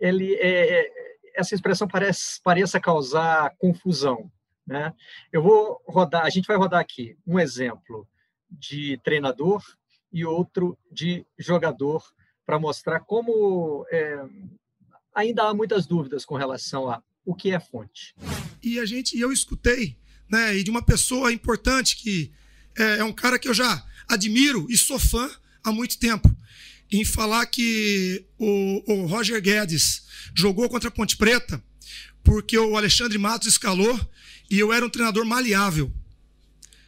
ele 0.00 0.34
é, 0.34 0.80
é, 0.80 1.15
essa 1.36 1.54
expressão 1.54 1.86
parece, 1.86 2.40
pareça 2.42 2.80
causar 2.80 3.54
confusão, 3.58 4.30
né? 4.66 4.92
Eu 5.32 5.42
vou 5.42 5.80
rodar, 5.86 6.24
a 6.24 6.30
gente 6.30 6.46
vai 6.46 6.56
rodar 6.56 6.80
aqui 6.80 7.16
um 7.26 7.38
exemplo 7.38 8.08
de 8.50 8.98
treinador 9.04 9.62
e 10.12 10.24
outro 10.24 10.78
de 10.90 11.26
jogador 11.38 12.02
para 12.44 12.58
mostrar 12.58 13.00
como 13.00 13.86
é, 13.90 14.24
ainda 15.14 15.44
há 15.44 15.54
muitas 15.54 15.86
dúvidas 15.86 16.24
com 16.24 16.36
relação 16.36 16.88
a 16.88 17.02
o 17.24 17.34
que 17.34 17.50
é 17.50 17.58
fonte. 17.58 18.14
E 18.62 18.78
a 18.78 18.86
gente, 18.86 19.18
eu 19.18 19.32
escutei 19.32 19.98
né? 20.28 20.56
E 20.56 20.62
de 20.62 20.70
uma 20.70 20.82
pessoa 20.82 21.32
importante 21.32 21.96
que 21.96 22.32
é, 22.76 22.98
é 22.98 23.04
um 23.04 23.12
cara 23.12 23.38
que 23.38 23.48
eu 23.48 23.54
já 23.54 23.84
admiro 24.08 24.66
e 24.68 24.76
sou 24.76 24.98
fã 24.98 25.28
há 25.64 25.72
muito 25.72 25.98
tempo. 25.98 26.28
Em 26.90 27.04
falar 27.04 27.46
que 27.46 28.24
o, 28.38 28.92
o 28.92 29.06
Roger 29.06 29.40
Guedes 29.40 30.02
jogou 30.34 30.68
contra 30.68 30.88
a 30.88 30.92
Ponte 30.92 31.16
Preta 31.16 31.62
porque 32.22 32.58
o 32.58 32.76
Alexandre 32.76 33.16
Matos 33.18 33.46
escalou 33.46 33.98
e 34.50 34.58
eu 34.58 34.72
era 34.72 34.84
um 34.84 34.90
treinador 34.90 35.24
maleável. 35.24 35.92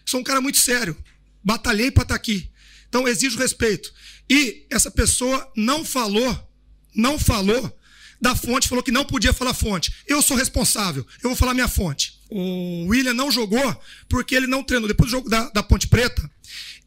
Sou 0.04 0.20
um 0.20 0.24
cara 0.24 0.40
muito 0.40 0.58
sério. 0.58 0.96
Batalhei 1.44 1.90
para 1.90 2.02
estar 2.02 2.14
tá 2.14 2.16
aqui. 2.16 2.50
Então 2.88 3.06
exijo 3.06 3.38
respeito. 3.38 3.92
E 4.28 4.66
essa 4.68 4.90
pessoa 4.90 5.50
não 5.56 5.84
falou, 5.84 6.48
não 6.94 7.18
falou 7.18 7.78
da 8.20 8.34
fonte, 8.34 8.68
falou 8.68 8.82
que 8.82 8.90
não 8.90 9.04
podia 9.04 9.32
falar 9.32 9.54
fonte. 9.54 9.92
Eu 10.06 10.20
sou 10.20 10.36
responsável, 10.36 11.06
eu 11.22 11.30
vou 11.30 11.36
falar 11.36 11.54
minha 11.54 11.68
fonte. 11.68 12.18
O 12.28 12.86
William 12.86 13.14
não 13.14 13.30
jogou 13.30 13.82
porque 14.08 14.34
ele 14.34 14.46
não 14.46 14.62
treinou. 14.62 14.88
Depois 14.88 15.10
do 15.10 15.16
jogo 15.16 15.30
da, 15.30 15.48
da 15.50 15.62
Ponte 15.62 15.86
Preta, 15.86 16.28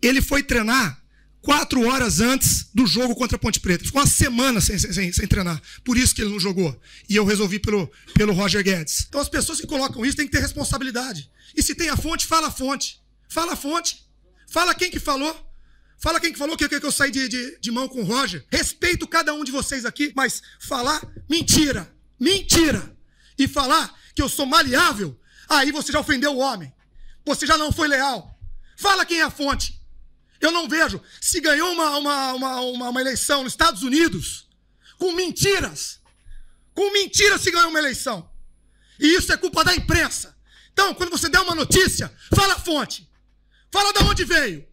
ele 0.02 0.22
foi 0.22 0.44
treinar 0.44 1.01
quatro 1.42 1.88
horas 1.88 2.20
antes 2.20 2.70
do 2.74 2.86
jogo 2.86 3.16
contra 3.16 3.36
a 3.36 3.40
Ponte 3.40 3.60
Preta. 3.60 3.84
Ficou 3.84 4.02
uma 4.02 4.08
semana 4.08 4.62
sem, 4.62 4.78
sem, 4.78 5.12
sem, 5.12 5.28
treinar. 5.28 5.62
Por 5.84 5.98
isso 5.98 6.14
que 6.14 6.22
ele 6.22 6.32
não 6.32 6.40
jogou. 6.40 6.80
E 7.10 7.16
eu 7.16 7.26
resolvi 7.26 7.60
pelo, 7.60 7.92
pelo 8.14 8.34
Roger 8.34 8.64
Guedes. 8.64 9.06
Então 9.08 9.20
as 9.20 9.30
pessoas 9.30 9.60
que 9.60 9.68
colocam 9.68 10.06
isso 10.06 10.18
têm 10.18 10.26
que 10.26 10.32
ter 10.32 10.40
responsabilidade. 10.40 11.30
E 11.56 11.64
se 11.64 11.76
tem 11.76 11.90
a 11.90 11.98
fonte, 11.98 12.28
fala 12.28 12.48
a 12.48 12.52
fonte. 12.52 13.02
Fala 13.28 13.54
a 13.54 13.56
fonte. 13.56 14.06
Fala 14.50 14.76
quem 14.76 14.92
que 14.92 15.00
falou. 15.00 15.36
Fala 15.98 16.20
quem 16.20 16.32
que 16.32 16.40
falou 16.40 16.58
que, 16.58 16.68
que, 16.68 16.80
que 16.80 16.86
eu 16.86 16.92
saí 16.92 17.12
de, 17.12 17.28
de, 17.28 17.60
de 17.60 17.72
mão 17.72 17.88
com 17.88 18.02
o 18.02 18.04
Roger. 18.04 18.44
Respeito 18.52 19.08
cada 19.08 19.34
um 19.34 19.44
de 19.44 19.52
vocês 19.52 19.86
aqui, 19.86 20.12
mas 20.16 20.42
falar 20.60 21.00
mentira, 21.30 21.94
mentira, 22.20 22.96
e 23.38 23.48
falar 23.48 23.96
que 24.16 24.22
eu 24.22 24.28
sou 24.28 24.48
maleável, 24.48 25.20
aí 25.48 25.72
você 25.72 25.92
já 25.92 26.00
ofendeu 26.00 26.32
o 26.32 26.40
homem. 26.40 26.74
Você 27.24 27.46
já 27.46 27.58
não 27.58 27.72
foi 27.72 27.88
leal. 27.88 28.40
Fala 28.78 29.06
quem 29.06 29.20
é 29.20 29.24
a 29.24 29.30
fonte. 29.30 29.80
Eu 30.42 30.52
não 30.52 30.68
vejo. 30.68 31.00
Se 31.22 31.40
ganhou 31.40 31.72
uma, 31.72 31.98
uma, 31.98 32.34
uma, 32.34 32.62
uma, 32.62 32.90
uma 32.90 33.02
eleição 33.02 33.44
nos 33.44 33.54
Estados 33.54 33.84
Unidos, 33.84 34.50
com 34.98 35.14
mentiras, 35.14 36.02
com 36.74 36.92
mentiras 36.92 37.42
se 37.42 37.52
ganhou 37.52 37.70
uma 37.70 37.80
eleição. 37.80 38.30
E 39.00 39.16
isso 39.16 39.32
é 39.32 39.38
culpa 39.38 39.64
da 39.64 39.76
imprensa. 39.76 40.36
Então, 40.74 40.94
quando 40.94 41.12
você 41.12 41.30
der 41.30 41.40
uma 41.40 41.56
notícia, 41.56 42.12
fala 42.34 42.54
a 42.54 42.60
fonte. 42.60 43.10
Fala 43.72 43.94
de 43.94 44.04
onde 44.04 44.24
veio. 44.24 44.68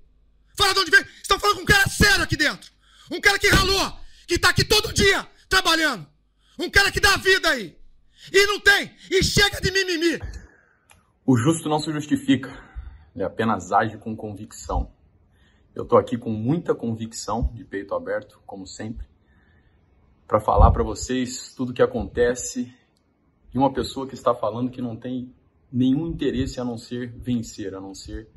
Fala 0.57 0.75
de 0.75 0.81
onde 0.81 0.91
vem. 0.91 1.05
Estão 1.23 1.39
falando 1.39 1.57
com 1.57 1.63
um 1.63 1.67
cara 1.67 1.89
sério 1.89 2.23
aqui 2.23 2.37
dentro. 2.37 2.71
Um 3.11 3.21
cara 3.21 3.39
que 3.39 3.49
ralou, 3.49 4.01
que 4.27 4.35
está 4.35 4.51
aqui 4.51 4.65
todo 4.65 4.93
dia 4.93 5.27
trabalhando. 5.49 6.07
Um 6.59 6.69
cara 6.69 6.91
que 6.91 7.01
dá 7.01 7.17
vida 7.17 7.49
aí. 7.51 7.79
E 8.33 8.47
não 8.47 8.59
tem. 8.61 8.95
E 9.11 9.23
chega 9.23 9.61
de 9.61 9.71
mimimi. 9.71 10.19
O 11.25 11.37
justo 11.37 11.69
não 11.69 11.79
se 11.79 11.93
justifica. 11.93 12.49
Ele 13.15 13.25
apenas 13.25 13.73
age 13.73 13.99
com 13.99 14.17
convicção. 14.17 14.93
Eu 15.79 15.85
estou 15.85 15.97
aqui 15.97 16.19
com 16.19 16.31
muita 16.31 16.75
convicção, 16.75 17.53
de 17.55 17.65
peito 17.65 17.95
aberto, 17.95 18.43
como 18.45 18.67
sempre, 18.67 19.07
para 20.27 20.41
falar 20.41 20.73
para 20.73 20.83
vocês 20.83 21.55
tudo 21.55 21.71
o 21.71 21.73
que 21.73 21.81
acontece 21.81 22.75
de 23.49 23.57
uma 23.57 23.73
pessoa 23.73 24.05
que 24.05 24.15
está 24.15 24.35
falando 24.35 24.73
que 24.73 24.83
não 24.83 24.97
tem 24.97 25.33
nenhum 25.71 26.09
interesse 26.09 26.59
a 26.59 26.65
não 26.65 26.77
ser 26.77 27.13
vencer, 27.13 27.77
a 27.77 27.81
não 27.81 27.95
ser 27.95 28.29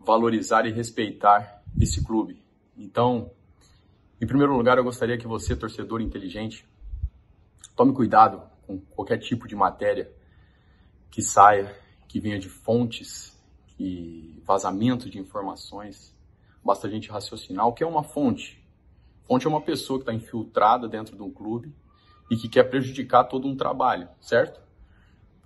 valorizar 0.00 0.66
e 0.66 0.72
respeitar 0.72 1.62
esse 1.80 2.04
clube. 2.04 2.42
Então, 2.76 3.30
em 4.20 4.26
primeiro 4.26 4.56
lugar, 4.56 4.76
eu 4.76 4.82
gostaria 4.82 5.16
que 5.16 5.28
você, 5.28 5.54
torcedor 5.54 6.00
inteligente, 6.00 6.68
tome 7.76 7.92
cuidado 7.92 8.42
com 8.66 8.80
qualquer 8.80 9.18
tipo 9.18 9.46
de 9.46 9.54
matéria 9.54 10.12
que 11.12 11.22
saia, 11.22 11.72
que 12.08 12.18
venha 12.18 12.40
de 12.40 12.48
fontes, 12.48 13.40
que 13.68 14.42
vazamento 14.44 15.08
de 15.08 15.20
informações. 15.20 16.18
Basta 16.64 16.86
a 16.86 16.90
gente 16.90 17.10
raciocinar 17.10 17.66
o 17.66 17.72
que 17.72 17.82
é 17.82 17.86
uma 17.86 18.02
fonte. 18.02 18.62
Fonte 19.26 19.46
é 19.46 19.48
uma 19.48 19.60
pessoa 19.60 19.98
que 19.98 20.02
está 20.02 20.12
infiltrada 20.12 20.88
dentro 20.88 21.16
de 21.16 21.22
um 21.22 21.30
clube 21.30 21.74
e 22.30 22.36
que 22.36 22.48
quer 22.48 22.64
prejudicar 22.64 23.24
todo 23.24 23.48
um 23.48 23.56
trabalho, 23.56 24.08
certo? 24.20 24.60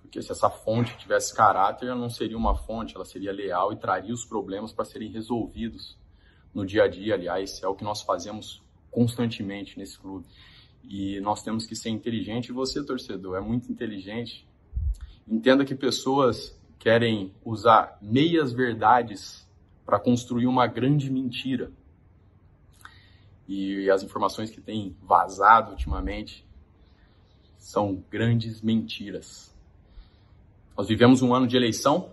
Porque 0.01 0.21
se 0.21 0.31
essa 0.31 0.49
fonte 0.49 0.97
tivesse 0.97 1.33
caráter, 1.35 1.87
ela 1.87 1.99
não 1.99 2.09
seria 2.09 2.37
uma 2.37 2.55
fonte, 2.55 2.95
ela 2.95 3.05
seria 3.05 3.31
leal 3.31 3.73
e 3.73 3.75
traria 3.75 4.13
os 4.13 4.25
problemas 4.25 4.71
para 4.71 4.85
serem 4.85 5.11
resolvidos 5.11 5.97
no 6.53 6.65
dia 6.65 6.83
a 6.83 6.87
dia. 6.87 7.15
Aliás, 7.15 7.61
é 7.61 7.67
o 7.67 7.75
que 7.75 7.83
nós 7.83 8.01
fazemos 8.01 8.63
constantemente 8.89 9.77
nesse 9.77 9.99
clube. 9.99 10.25
E 10.83 11.19
nós 11.19 11.43
temos 11.43 11.65
que 11.65 11.75
ser 11.75 11.89
inteligente. 11.89 12.49
E 12.49 12.53
você, 12.53 12.83
torcedor, 12.83 13.35
é 13.37 13.41
muito 13.41 13.71
inteligente. 13.71 14.47
Entenda 15.27 15.65
que 15.65 15.75
pessoas 15.75 16.57
querem 16.79 17.33
usar 17.43 17.97
meias 18.01 18.53
verdades 18.53 19.44
para 19.85 19.99
construir 19.99 20.47
uma 20.47 20.65
grande 20.67 21.11
mentira. 21.11 21.71
E 23.47 23.89
as 23.91 24.01
informações 24.01 24.49
que 24.49 24.59
têm 24.59 24.95
vazado 25.01 25.71
ultimamente 25.71 26.45
são 27.57 28.03
grandes 28.09 28.61
mentiras. 28.61 29.55
Nós 30.75 30.87
vivemos 30.87 31.21
um 31.21 31.33
ano 31.33 31.47
de 31.47 31.55
eleição 31.55 32.11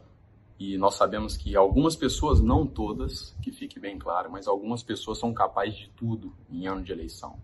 e 0.58 0.76
nós 0.78 0.94
sabemos 0.94 1.36
que 1.36 1.56
algumas 1.56 1.96
pessoas, 1.96 2.40
não 2.40 2.66
todas, 2.66 3.34
que 3.42 3.50
fique 3.50 3.80
bem 3.80 3.98
claro, 3.98 4.30
mas 4.30 4.46
algumas 4.46 4.82
pessoas 4.82 5.18
são 5.18 5.32
capazes 5.32 5.76
de 5.76 5.88
tudo 5.90 6.32
em 6.50 6.66
ano 6.66 6.82
de 6.82 6.92
eleição. 6.92 7.36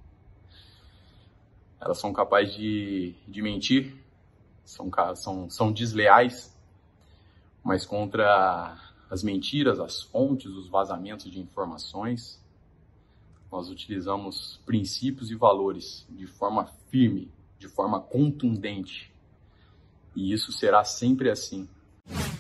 Elas 1.81 1.99
são 1.99 2.13
capazes 2.13 2.55
de, 2.55 3.15
de 3.27 3.43
mentir, 3.43 3.97
são, 4.65 4.91
são, 5.17 5.51
são 5.51 5.73
desleais, 5.73 6.57
mas 7.65 7.85
contra 7.87 8.77
as 9.11 9.23
mentiras, 9.23 9.81
as 9.81 10.03
fontes, 10.03 10.51
os 10.53 10.69
vazamentos 10.69 11.31
de 11.31 11.41
informações, 11.41 12.41
nós 13.51 13.71
utilizamos 13.71 14.61
princípios 14.67 15.31
e 15.31 15.35
valores 15.35 16.07
de 16.11 16.27
forma 16.27 16.67
firme, 16.91 17.31
de 17.59 17.69
forma 17.69 18.01
contundente. 18.01 19.11
E 20.15 20.33
isso 20.33 20.53
será 20.53 20.85
sempre 20.85 21.31
assim. 21.31 21.69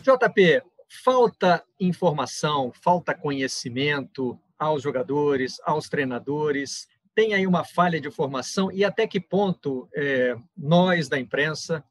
JP, 0.03 0.63
falta 1.03 1.65
informação, 1.81 2.73
falta 2.73 3.15
conhecimento 3.15 4.39
aos 4.59 4.83
jogadores, 4.83 5.59
aos 5.65 5.89
treinadores. 5.89 6.89
Tem 7.15 7.35
aí 7.35 7.47
uma 7.47 7.65
falha 7.65 8.01
de 8.01 8.11
formação 8.11 8.71
e 8.71 8.85
até 8.85 9.07
que 9.07 9.21
ponto 9.21 9.89
é, 9.95 10.37
nós 10.57 11.09
da 11.09 11.19
imprensa, 11.19 11.83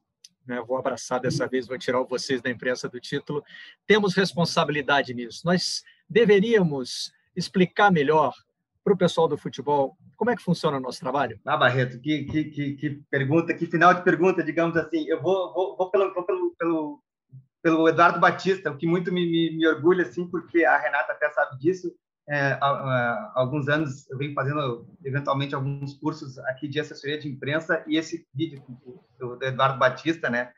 né, 0.48 0.60
vou 0.66 0.78
abraçar 0.78 1.20
dessa 1.20 1.46
vez, 1.46 1.68
vou 1.68 1.78
tirar 1.78 2.02
vocês 2.02 2.40
da 2.40 2.50
imprensa 2.50 2.88
do 2.88 2.98
título, 2.98 3.44
temos 3.86 4.14
responsabilidade 4.14 5.14
nisso. 5.14 5.42
Nós 5.44 5.84
deveríamos 6.08 7.12
explicar 7.36 7.92
melhor 7.92 8.34
para 8.82 8.94
o 8.94 8.96
pessoal 8.96 9.28
do 9.28 9.36
futebol 9.36 9.96
como 10.18 10.32
é 10.32 10.36
que 10.36 10.42
funciona 10.42 10.78
o 10.78 10.80
nosso 10.80 10.98
trabalho? 10.98 11.38
Ah, 11.46 11.56
Barreto, 11.56 12.00
que, 12.00 12.24
que, 12.24 12.44
que, 12.46 12.74
que 12.74 12.90
pergunta, 13.08 13.54
que 13.54 13.66
final 13.66 13.94
de 13.94 14.02
pergunta, 14.02 14.42
digamos 14.42 14.76
assim. 14.76 15.06
Eu 15.08 15.22
vou, 15.22 15.54
vou, 15.54 15.76
vou, 15.76 15.90
pelo, 15.92 16.12
vou 16.12 16.24
pelo, 16.24 16.50
pelo, 16.58 17.02
pelo 17.62 17.88
Eduardo 17.88 18.18
Batista, 18.18 18.68
o 18.68 18.76
que 18.76 18.84
muito 18.84 19.12
me, 19.12 19.24
me, 19.30 19.56
me, 19.56 19.66
orgulha, 19.68 20.02
assim, 20.02 20.26
porque 20.28 20.64
a 20.64 20.76
Renata 20.76 21.12
até 21.12 21.30
sabe 21.30 21.56
disso. 21.58 21.94
É, 22.28 22.58
há, 22.60 23.32
alguns 23.34 23.68
anos 23.68 24.08
eu 24.10 24.18
venho 24.18 24.34
fazendo, 24.34 24.86
eventualmente, 25.04 25.54
alguns 25.54 25.94
cursos 25.94 26.38
aqui 26.40 26.68
de 26.68 26.78
assessoria 26.78 27.18
de 27.18 27.28
imprensa 27.28 27.82
e 27.86 27.96
esse 27.96 28.26
vídeo 28.34 28.62
do, 29.18 29.36
do 29.36 29.44
Eduardo 29.44 29.78
Batista, 29.78 30.28
né, 30.28 30.52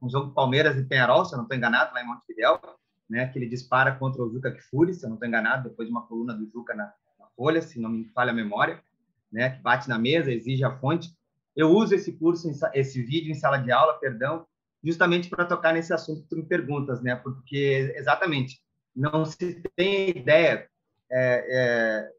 um 0.00 0.10
jogo 0.10 0.34
Palmeiras 0.34 0.76
e 0.76 0.84
Penharol, 0.84 1.24
se 1.24 1.32
eu 1.32 1.36
não 1.36 1.44
estou 1.44 1.56
enganado, 1.56 1.94
lá 1.94 2.02
em 2.02 2.06
Montevidéu, 2.06 2.60
né, 3.08 3.28
que 3.28 3.38
ele 3.38 3.48
dispara 3.48 3.94
contra 3.94 4.22
o 4.22 4.32
Juca 4.32 4.50
Kfouri, 4.50 4.94
se 4.94 5.04
eu 5.04 5.10
não 5.10 5.16
estou 5.16 5.28
enganado, 5.28 5.68
depois 5.68 5.86
de 5.86 5.92
uma 5.92 6.06
coluna 6.06 6.34
do 6.34 6.50
Juca 6.50 6.74
na, 6.74 6.86
na 7.18 7.26
Folha, 7.36 7.62
se 7.62 7.78
não 7.78 7.90
me 7.90 8.08
falha 8.12 8.32
a 8.32 8.34
memória 8.34 8.82
né, 9.32 9.50
que 9.50 9.62
bate 9.62 9.88
na 9.88 9.98
mesa, 9.98 10.30
exige 10.30 10.62
a 10.62 10.78
fonte. 10.78 11.10
Eu 11.56 11.70
uso 11.70 11.94
esse 11.94 12.12
curso, 12.12 12.50
esse 12.74 13.02
vídeo 13.02 13.30
em 13.30 13.34
sala 13.34 13.56
de 13.56 13.72
aula, 13.72 13.94
perdão, 13.94 14.46
justamente 14.84 15.28
para 15.28 15.46
tocar 15.46 15.72
nesse 15.72 15.92
assunto 15.92 16.22
que 16.22 16.28
tu 16.28 16.36
me 16.36 16.44
perguntas, 16.44 17.00
né? 17.00 17.16
Porque 17.16 17.92
exatamente 17.96 18.60
não 18.94 19.24
se 19.24 19.62
tem 19.74 20.10
ideia, 20.10 20.68
é, 21.12 21.46
é, 21.50 22.10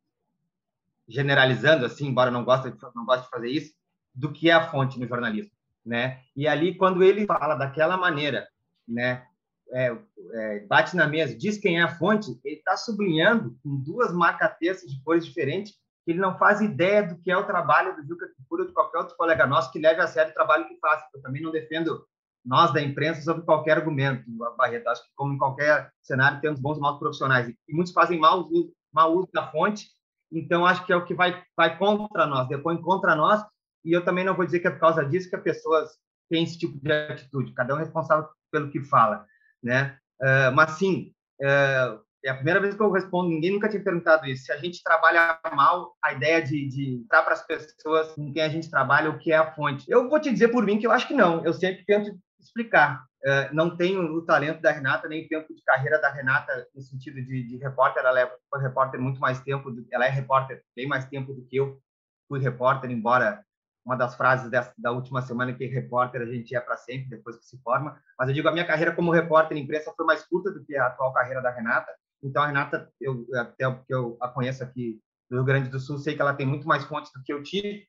generalizando 1.07 1.85
assim, 1.85 2.07
embora 2.07 2.31
não 2.31 2.45
goste 2.45 2.73
não 2.95 3.05
goste 3.05 3.23
de 3.23 3.29
fazer 3.29 3.49
isso, 3.49 3.73
do 4.13 4.31
que 4.31 4.49
é 4.49 4.53
a 4.53 4.69
fonte 4.69 4.99
no 4.99 5.07
jornalismo, 5.07 5.51
né? 5.85 6.21
E 6.35 6.47
ali 6.47 6.75
quando 6.75 7.03
ele 7.03 7.25
fala 7.25 7.55
daquela 7.55 7.97
maneira, 7.97 8.47
né? 8.87 9.25
É, 9.71 9.97
é, 10.33 10.59
bate 10.67 10.95
na 10.95 11.07
mesa, 11.07 11.35
diz 11.35 11.57
quem 11.57 11.79
é 11.79 11.83
a 11.83 11.95
fonte, 11.95 12.39
ele 12.43 12.57
está 12.57 12.77
sublinhando 12.77 13.57
com 13.63 13.75
duas 13.77 14.13
marca-textos 14.13 14.93
de 14.93 15.01
cores 15.01 15.25
diferentes 15.25 15.73
que 16.05 16.11
ele 16.11 16.19
não 16.19 16.37
faz 16.37 16.61
ideia 16.61 17.01
do 17.01 17.17
que 17.17 17.31
é 17.31 17.37
o 17.37 17.45
trabalho 17.45 17.95
do 17.95 18.05
Juca 18.05 18.27
Kifuri 18.35 18.63
ou 18.63 18.67
de 18.67 18.73
qualquer 18.73 18.99
outro 18.99 19.15
colega 19.15 19.47
nosso 19.47 19.71
que 19.71 19.79
leve 19.79 20.01
a 20.01 20.07
sério 20.07 20.31
o 20.31 20.35
trabalho 20.35 20.67
que 20.67 20.77
faz. 20.79 21.01
Eu 21.13 21.21
também 21.21 21.41
não 21.41 21.51
defendo 21.51 22.05
nós 22.45 22.73
da 22.73 22.81
imprensa 22.81 23.21
sobre 23.21 23.43
qualquer 23.43 23.77
argumento, 23.77 24.25
Barreto. 24.57 24.87
Acho 24.87 25.03
que, 25.03 25.11
como 25.15 25.33
em 25.33 25.37
qualquer 25.37 25.91
cenário, 26.01 26.41
temos 26.41 26.59
bons 26.59 26.77
e 26.77 26.81
maus 26.81 26.99
profissionais. 26.99 27.47
E 27.47 27.73
muitos 27.73 27.93
fazem 27.93 28.19
uso, 28.19 28.73
mau 28.93 29.15
uso 29.15 29.29
da 29.33 29.51
fonte, 29.51 29.87
então 30.31 30.65
acho 30.65 30.85
que 30.85 30.93
é 30.93 30.95
o 30.95 31.05
que 31.05 31.13
vai, 31.13 31.43
vai 31.55 31.77
contra 31.77 32.25
nós, 32.25 32.47
depois 32.47 32.79
contra 32.81 33.15
nós. 33.15 33.43
E 33.85 33.91
eu 33.91 34.03
também 34.03 34.23
não 34.23 34.35
vou 34.35 34.45
dizer 34.45 34.59
que 34.59 34.67
é 34.67 34.71
por 34.71 34.79
causa 34.79 35.05
disso 35.05 35.29
que 35.29 35.35
as 35.35 35.43
pessoas 35.43 35.91
têm 36.29 36.43
esse 36.43 36.57
tipo 36.57 36.79
de 36.81 36.91
atitude. 36.91 37.53
Cada 37.53 37.75
um 37.75 37.77
é 37.77 37.83
responsável 37.83 38.27
pelo 38.51 38.71
que 38.71 38.81
fala. 38.81 39.25
Né? 39.61 39.97
Uh, 40.21 40.51
mas, 40.53 40.71
sim, 40.71 41.13
uh, 41.41 42.01
é 42.23 42.29
a 42.29 42.35
primeira 42.35 42.59
vez 42.59 42.73
que 42.73 42.81
eu 42.81 42.91
respondo, 42.91 43.29
ninguém 43.29 43.51
nunca 43.51 43.69
tinha 43.69 43.83
perguntado 43.83 44.25
isso. 44.25 44.45
Se 44.45 44.51
a 44.51 44.57
gente 44.57 44.81
trabalha 44.81 45.37
mal, 45.53 45.93
a 46.01 46.13
ideia 46.13 46.41
de, 46.41 46.67
de 46.69 47.05
dar 47.09 47.21
para 47.23 47.33
as 47.33 47.45
pessoas 47.45 48.13
com 48.13 48.31
quem 48.31 48.41
a 48.41 48.49
gente 48.49 48.69
trabalha 48.69 49.09
o 49.09 49.19
que 49.19 49.31
é 49.31 49.35
a 49.35 49.53
fonte. 49.53 49.85
Eu 49.89 50.09
vou 50.09 50.19
te 50.19 50.31
dizer 50.31 50.47
por 50.47 50.65
mim 50.65 50.79
que 50.79 50.87
eu 50.87 50.91
acho 50.91 51.07
que 51.07 51.13
não. 51.13 51.43
Eu 51.43 51.53
sempre 51.53 51.83
tento 51.85 52.17
explicar. 52.39 53.03
Uh, 53.25 53.53
não 53.53 53.77
tenho 53.77 54.01
o 54.01 54.25
talento 54.25 54.61
da 54.61 54.71
Renata, 54.71 55.07
nem 55.07 55.25
o 55.25 55.29
tempo 55.29 55.53
de 55.53 55.63
carreira 55.63 55.99
da 55.99 56.09
Renata 56.09 56.67
no 56.75 56.81
sentido 56.81 57.15
de, 57.15 57.43
de 57.43 57.57
repórter. 57.57 58.03
Ela 58.03 58.19
é, 58.19 58.37
foi 58.49 58.61
repórter 58.61 58.99
muito 58.99 59.19
mais 59.19 59.39
tempo, 59.41 59.71
do, 59.71 59.85
ela 59.91 60.05
é 60.05 60.09
repórter 60.09 60.61
bem 60.75 60.87
mais 60.87 61.05
tempo 61.05 61.33
do 61.33 61.45
que 61.45 61.55
eu 61.55 61.79
fui 62.27 62.39
repórter, 62.39 62.91
embora 62.91 63.43
uma 63.85 63.95
das 63.95 64.15
frases 64.15 64.49
dessa, 64.49 64.73
da 64.77 64.91
última 64.91 65.21
semana 65.21 65.53
que 65.53 65.65
repórter 65.65 66.21
a 66.21 66.25
gente 66.25 66.55
é 66.55 66.59
para 66.59 66.77
sempre 66.77 67.09
depois 67.09 67.37
que 67.37 67.45
se 67.45 67.61
forma. 67.61 68.01
Mas 68.17 68.29
eu 68.29 68.33
digo 68.33 68.47
a 68.47 68.51
minha 68.51 68.65
carreira 68.65 68.93
como 68.93 69.11
repórter 69.11 69.57
em 69.57 69.61
imprensa 69.61 69.93
foi 69.95 70.05
mais 70.05 70.25
curta 70.25 70.51
do 70.51 70.63
que 70.63 70.75
a 70.75 70.87
atual 70.87 71.13
carreira 71.13 71.41
da 71.41 71.51
Renata. 71.51 71.91
Então, 72.21 72.41
a 72.41 72.47
Renata, 72.47 72.89
eu, 72.99 73.25
até 73.35 73.69
porque 73.69 73.93
eu 73.93 74.17
a 74.21 74.29
conheço 74.29 74.63
aqui 74.63 75.01
do 75.29 75.37
Rio 75.37 75.45
Grande 75.45 75.69
do 75.69 75.79
Sul, 75.79 75.97
sei 75.97 76.15
que 76.15 76.21
ela 76.21 76.33
tem 76.33 76.45
muito 76.45 76.67
mais 76.67 76.85
fontes 76.85 77.11
do 77.13 77.21
que 77.23 77.33
eu 77.33 77.43
tive 77.43 77.85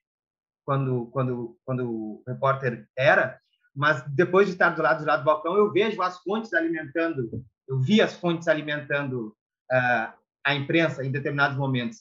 quando, 0.64 1.06
quando, 1.06 1.56
quando 1.64 2.22
repórter 2.26 2.88
era, 2.96 3.40
mas 3.74 4.04
depois 4.08 4.46
de 4.46 4.52
estar 4.52 4.70
do 4.70 4.82
lado, 4.82 5.00
do 5.00 5.06
lado 5.06 5.20
do 5.20 5.24
balcão, 5.24 5.56
eu 5.56 5.72
vejo 5.72 6.00
as 6.00 6.18
fontes 6.18 6.52
alimentando, 6.54 7.44
eu 7.66 7.80
vi 7.80 8.00
as 8.00 8.14
fontes 8.14 8.46
alimentando 8.46 9.36
uh, 9.72 10.12
a 10.44 10.54
imprensa 10.54 11.04
em 11.04 11.10
determinados 11.10 11.56
momentos. 11.56 11.98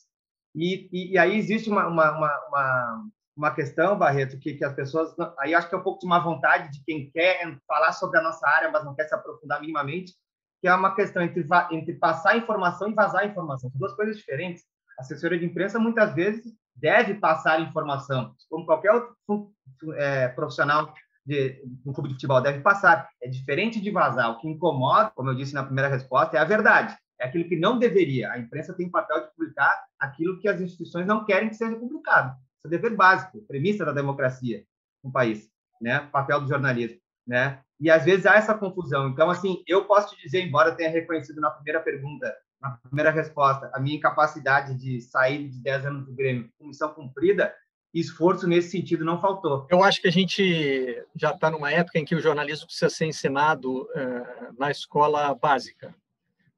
E, 0.55 0.87
e, 0.91 1.13
e 1.13 1.17
aí 1.17 1.35
existe 1.35 1.69
uma, 1.69 1.87
uma, 1.87 2.11
uma, 2.11 3.03
uma, 3.35 3.51
questão, 3.55 3.97
Barreto, 3.97 4.37
que, 4.37 4.53
que 4.53 4.63
as 4.63 4.73
pessoas. 4.73 5.15
Aí 5.39 5.55
acho 5.55 5.67
que 5.67 5.73
é 5.73 5.77
um 5.77 5.83
pouco 5.83 5.99
de 5.99 6.07
má 6.07 6.19
vontade 6.19 6.71
de 6.71 6.83
quem 6.83 7.09
quer 7.09 7.57
falar 7.67 7.91
sobre 7.93 8.19
a 8.19 8.21
nossa 8.21 8.47
área, 8.47 8.69
mas 8.69 8.85
não 8.85 8.93
quer 8.93 9.07
se 9.07 9.15
aprofundar 9.15 9.59
minimamente, 9.59 10.13
que 10.61 10.67
é 10.67 10.75
uma 10.75 10.93
questão 10.93 11.23
entre, 11.23 11.43
entre 11.71 11.93
passar 11.95 12.37
informação 12.37 12.89
e 12.89 12.93
vazar 12.93 13.25
informação. 13.25 13.71
São 13.71 13.79
duas 13.79 13.93
coisas 13.93 14.17
diferentes. 14.17 14.63
A 14.99 15.01
assessoria 15.01 15.39
de 15.39 15.45
imprensa, 15.45 15.79
muitas 15.79 16.13
vezes, 16.13 16.53
deve 16.75 17.15
passar 17.15 17.59
informação, 17.61 18.35
como 18.47 18.65
qualquer 18.65 18.91
outro 18.91 19.51
é, 19.95 20.27
profissional 20.27 20.93
de, 21.25 21.61
do 21.65 21.93
clube 21.93 22.09
de 22.09 22.15
futebol 22.15 22.41
deve 22.41 22.59
passar. 22.61 23.09
É 23.21 23.27
diferente 23.27 23.79
de 23.79 23.91
vazar. 23.91 24.31
O 24.31 24.39
que 24.39 24.47
incomoda, 24.47 25.11
como 25.15 25.29
eu 25.29 25.35
disse 25.35 25.53
na 25.53 25.63
primeira 25.63 25.89
resposta, 25.89 26.37
é 26.37 26.39
a 26.39 26.45
verdade. 26.45 26.95
É 27.19 27.25
aquilo 27.27 27.47
que 27.47 27.57
não 27.57 27.79
deveria. 27.79 28.31
A 28.31 28.39
imprensa 28.39 28.73
tem 28.73 28.89
papel 28.89 29.21
de 29.21 29.31
publicar 29.35 29.85
aquilo 29.99 30.39
que 30.39 30.47
as 30.47 30.59
instituições 30.59 31.07
não 31.07 31.25
querem 31.25 31.49
que 31.49 31.55
seja 31.55 31.75
publicado. 31.75 32.31
Isso 32.31 32.67
é 32.67 32.69
dever 32.69 32.95
básico, 32.95 33.41
premissa 33.47 33.85
da 33.85 33.91
democracia 33.91 34.63
no 35.03 35.11
país, 35.11 35.49
né? 35.81 35.99
Papel 36.11 36.41
do 36.41 36.47
jornalismo, 36.47 36.99
né? 37.27 37.59
E 37.79 37.89
às 37.89 38.05
vezes 38.05 38.25
há 38.25 38.35
essa 38.35 38.53
confusão. 38.53 39.09
Então, 39.09 39.29
assim, 39.29 39.63
eu 39.67 39.85
posso 39.85 40.15
te 40.15 40.21
dizer, 40.21 40.41
embora 40.41 40.69
eu 40.69 40.75
tenha 40.75 40.89
reconhecido 40.89 41.41
na 41.41 41.51
primeira 41.51 41.81
pergunta, 41.81 42.33
na 42.61 42.71
primeira 42.71 43.11
resposta, 43.11 43.69
a 43.73 43.79
minha 43.79 43.97
incapacidade 43.97 44.75
de 44.75 45.01
sair 45.01 45.49
de 45.49 45.61
10 45.61 45.85
anos 45.85 46.05
do 46.05 46.13
Grêmio 46.13 46.49
com 46.57 46.67
missão 46.67 46.93
cumprida, 46.93 47.53
esforço 47.99 48.47
nesse 48.47 48.71
sentido 48.71 49.05
não 49.05 49.21
faltou. 49.21 49.67
Eu 49.69 49.83
acho 49.83 50.01
que 50.01 50.07
a 50.07 50.11
gente 50.11 51.05
já 51.15 51.31
está 51.31 51.51
numa 51.51 51.71
época 51.71 51.99
em 51.99 52.05
que 52.05 52.15
o 52.15 52.19
jornalismo 52.19 52.65
precisa 52.65 52.89
ser 52.89 53.05
ensinado 53.05 53.83
uh, 53.83 54.55
na 54.57 54.71
escola 54.71 55.33
básica. 55.35 55.93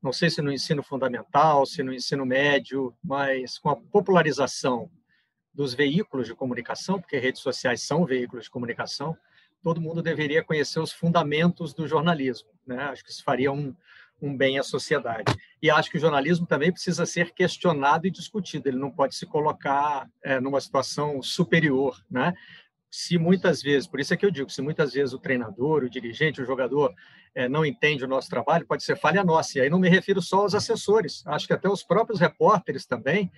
Não 0.01 0.13
sei 0.13 0.29
se 0.29 0.41
no 0.41 0.51
ensino 0.51 0.83
fundamental, 0.83 1.65
se 1.65 1.83
no 1.83 1.93
ensino 1.93 2.25
médio, 2.25 2.95
mas 3.03 3.57
com 3.57 3.69
a 3.69 3.75
popularização 3.75 4.89
dos 5.53 5.73
veículos 5.73 6.27
de 6.27 6.35
comunicação, 6.35 6.99
porque 6.99 7.17
redes 7.17 7.41
sociais 7.41 7.81
são 7.81 8.05
veículos 8.05 8.45
de 8.45 8.51
comunicação, 8.51 9.17
todo 9.63 9.81
mundo 9.81 10.01
deveria 10.01 10.43
conhecer 10.43 10.79
os 10.79 10.91
fundamentos 10.91 11.73
do 11.73 11.87
jornalismo. 11.87 12.49
Né? 12.67 12.83
Acho 12.83 13.03
que 13.03 13.09
isso 13.09 13.23
faria 13.23 13.51
um, 13.51 13.75
um 14.25 14.35
bem 14.35 14.57
à 14.57 14.63
sociedade. 14.63 15.31
E 15.61 15.69
acho 15.69 15.89
que 15.89 15.97
o 15.97 15.99
jornalismo 15.99 16.45
também 16.45 16.71
precisa 16.71 17.05
ser 17.05 17.31
questionado 17.31 18.07
e 18.07 18.11
discutido. 18.11 18.67
Ele 18.67 18.77
não 18.77 18.89
pode 18.89 19.15
se 19.15 19.25
colocar 19.25 20.09
é, 20.23 20.39
numa 20.39 20.59
situação 20.59 21.21
superior, 21.21 22.03
né? 22.09 22.33
Se 22.89 23.17
muitas 23.17 23.61
vezes, 23.61 23.87
por 23.87 23.99
isso 23.99 24.13
é 24.13 24.17
que 24.17 24.25
eu 24.25 24.31
digo, 24.31 24.49
se 24.49 24.61
muitas 24.61 24.93
vezes 24.93 25.13
o 25.13 25.19
treinador, 25.19 25.83
o 25.83 25.89
dirigente, 25.89 26.41
o 26.41 26.45
jogador 26.45 26.93
é, 27.35 27.47
não 27.47 27.65
entende 27.65 28.05
o 28.05 28.07
nosso 28.07 28.29
trabalho, 28.29 28.65
pode 28.65 28.83
ser 28.83 28.97
falha 28.97 29.23
nossa. 29.23 29.57
E 29.57 29.61
aí 29.61 29.69
não 29.69 29.79
me 29.79 29.89
refiro 29.89 30.21
só 30.21 30.39
aos 30.39 30.55
assessores. 30.55 31.21
Acho 31.27 31.45
que 31.45 31.53
até 31.53 31.69
os 31.69 31.83
próprios 31.83 32.19
repórteres 32.19 32.85
também 32.85 33.31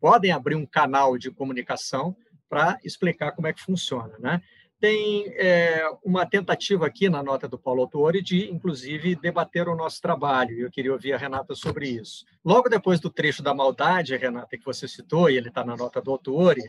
podem 0.00 0.32
abrir 0.32 0.56
um 0.56 0.66
canal 0.66 1.16
de 1.16 1.30
comunicação 1.30 2.16
para 2.48 2.78
explicar 2.84 3.32
como 3.32 3.46
é 3.46 3.52
que 3.52 3.62
funciona, 3.62 4.14
né? 4.18 4.42
Tem 4.82 5.32
é, 5.36 5.88
uma 6.02 6.26
tentativa 6.26 6.84
aqui 6.84 7.08
na 7.08 7.22
nota 7.22 7.46
do 7.46 7.56
Paulo 7.56 7.82
Autori 7.82 8.20
de, 8.20 8.50
inclusive, 8.50 9.14
debater 9.14 9.68
o 9.68 9.76
nosso 9.76 10.02
trabalho, 10.02 10.58
e 10.58 10.62
eu 10.62 10.70
queria 10.72 10.92
ouvir 10.92 11.12
a 11.12 11.16
Renata 11.16 11.54
sobre 11.54 11.88
isso. 11.88 12.24
Logo 12.44 12.68
depois 12.68 12.98
do 12.98 13.08
trecho 13.08 13.44
da 13.44 13.54
maldade, 13.54 14.16
Renata, 14.16 14.58
que 14.58 14.64
você 14.64 14.88
citou, 14.88 15.30
e 15.30 15.36
ele 15.36 15.50
está 15.50 15.64
na 15.64 15.76
nota 15.76 16.02
do 16.02 16.10
Autori, 16.10 16.68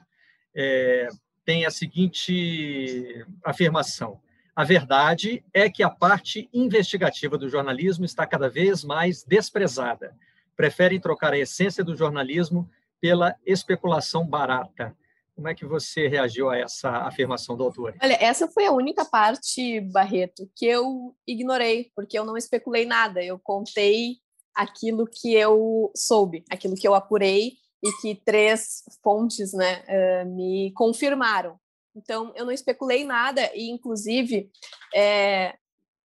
é, 0.54 1.08
tem 1.44 1.66
a 1.66 1.72
seguinte 1.72 3.26
afirmação. 3.44 4.22
A 4.56 4.64
verdade 4.64 5.44
é 5.52 5.68
que 5.68 5.82
a 5.82 5.90
parte 5.90 6.48
investigativa 6.54 7.36
do 7.36 7.50
jornalismo 7.50 8.06
está 8.06 8.28
cada 8.28 8.48
vez 8.48 8.84
mais 8.84 9.24
desprezada. 9.24 10.16
Preferem 10.56 11.00
trocar 11.00 11.34
a 11.34 11.40
essência 11.40 11.84
do 11.84 11.96
jornalismo 11.96 12.70
pela 13.02 13.36
especulação 13.44 14.24
barata 14.24 14.96
como 15.36 15.48
é 15.48 15.56
que 15.56 15.66
você 15.66 16.08
reagiu 16.08 16.50
a 16.50 16.58
essa 16.58 16.90
afirmação 16.90 17.58
do 17.58 17.64
autor? 17.64 17.96
Olha, 18.02 18.18
essa 18.22 18.48
foi 18.48 18.66
a 18.66 18.72
única 18.72 19.04
parte, 19.04 19.82
Barreto, 19.82 20.50
que 20.56 20.66
eu 20.66 21.16
ignorei, 21.28 21.92
porque 21.96 22.18
eu 22.18 22.26
não 22.26 22.38
especulei 22.38 22.86
nada. 22.86 23.24
Eu 23.24 23.40
contei 23.40 24.18
aquilo 24.54 25.08
que 25.08 25.34
eu 25.34 25.92
soube, 25.96 26.44
aquilo 26.50 26.76
que 26.76 26.88
eu 26.88 26.94
apurei 26.94 27.54
e 27.84 27.92
que 28.02 28.16
três 28.24 28.84
fontes 29.04 29.54
né, 29.54 29.84
uh, 29.90 30.36
me 30.36 30.72
confirmaram. 30.74 31.60
Então, 31.96 32.32
eu 32.36 32.46
não 32.46 32.52
especulei 32.52 33.04
nada 33.04 33.52
e, 33.54 33.70
inclusive, 33.70 34.50
é, 34.94 35.56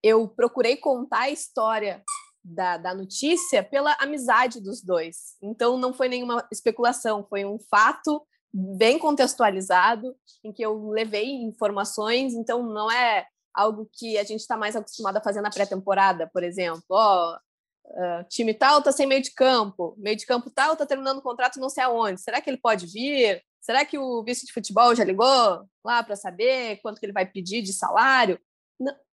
eu 0.04 0.28
procurei 0.28 0.78
contar 0.78 1.24
a 1.24 1.30
história 1.30 2.04
da, 2.44 2.78
da 2.78 2.94
notícia 2.94 3.64
pela 3.64 3.96
amizade 4.00 4.62
dos 4.62 4.82
dois. 4.82 5.36
Então, 5.42 5.78
não 5.78 5.94
foi 5.94 6.10
nenhuma 6.10 6.46
especulação, 6.52 7.26
foi 7.30 7.46
um 7.46 7.58
fato 7.70 8.26
bem 8.54 8.98
contextualizado, 8.98 10.16
em 10.44 10.52
que 10.52 10.64
eu 10.64 10.90
levei 10.90 11.30
informações, 11.44 12.34
então 12.34 12.64
não 12.64 12.90
é 12.92 13.26
algo 13.54 13.90
que 13.92 14.18
a 14.18 14.24
gente 14.24 14.42
está 14.42 14.56
mais 14.56 14.76
acostumado 14.76 15.18
a 15.18 15.22
fazer 15.22 15.42
na 15.42 15.50
pré-temporada, 15.50 16.30
por 16.32 16.44
exemplo. 16.44 16.84
Ó, 16.90 17.36
uh, 17.36 18.24
time 18.30 18.54
tal 18.54 18.80
está 18.80 18.92
sem 18.92 19.08
meio 19.08 19.22
de 19.22 19.32
campo, 19.34 19.96
meio 19.98 20.16
de 20.16 20.26
campo 20.26 20.50
tal 20.50 20.74
está 20.74 20.86
terminando 20.86 21.18
o 21.18 21.24
contrato 21.24 21.60
não 21.60 21.70
sei 21.70 21.84
aonde. 21.84 22.22
Será 22.22 22.40
que 22.40 22.50
ele 22.50 22.58
pode 22.58 22.86
vir? 22.86 23.44
Será 23.60 23.84
que 23.84 23.98
o 23.98 24.24
vice 24.24 24.46
de 24.46 24.54
futebol 24.54 24.96
já 24.96 25.04
ligou 25.04 25.68
lá 25.84 26.04
para 26.04 26.16
saber 26.16 26.78
quanto 26.82 27.00
que 27.00 27.06
ele 27.06 27.14
vai 27.14 27.26
pedir 27.26 27.62
de 27.62 27.74
salário? 27.74 28.40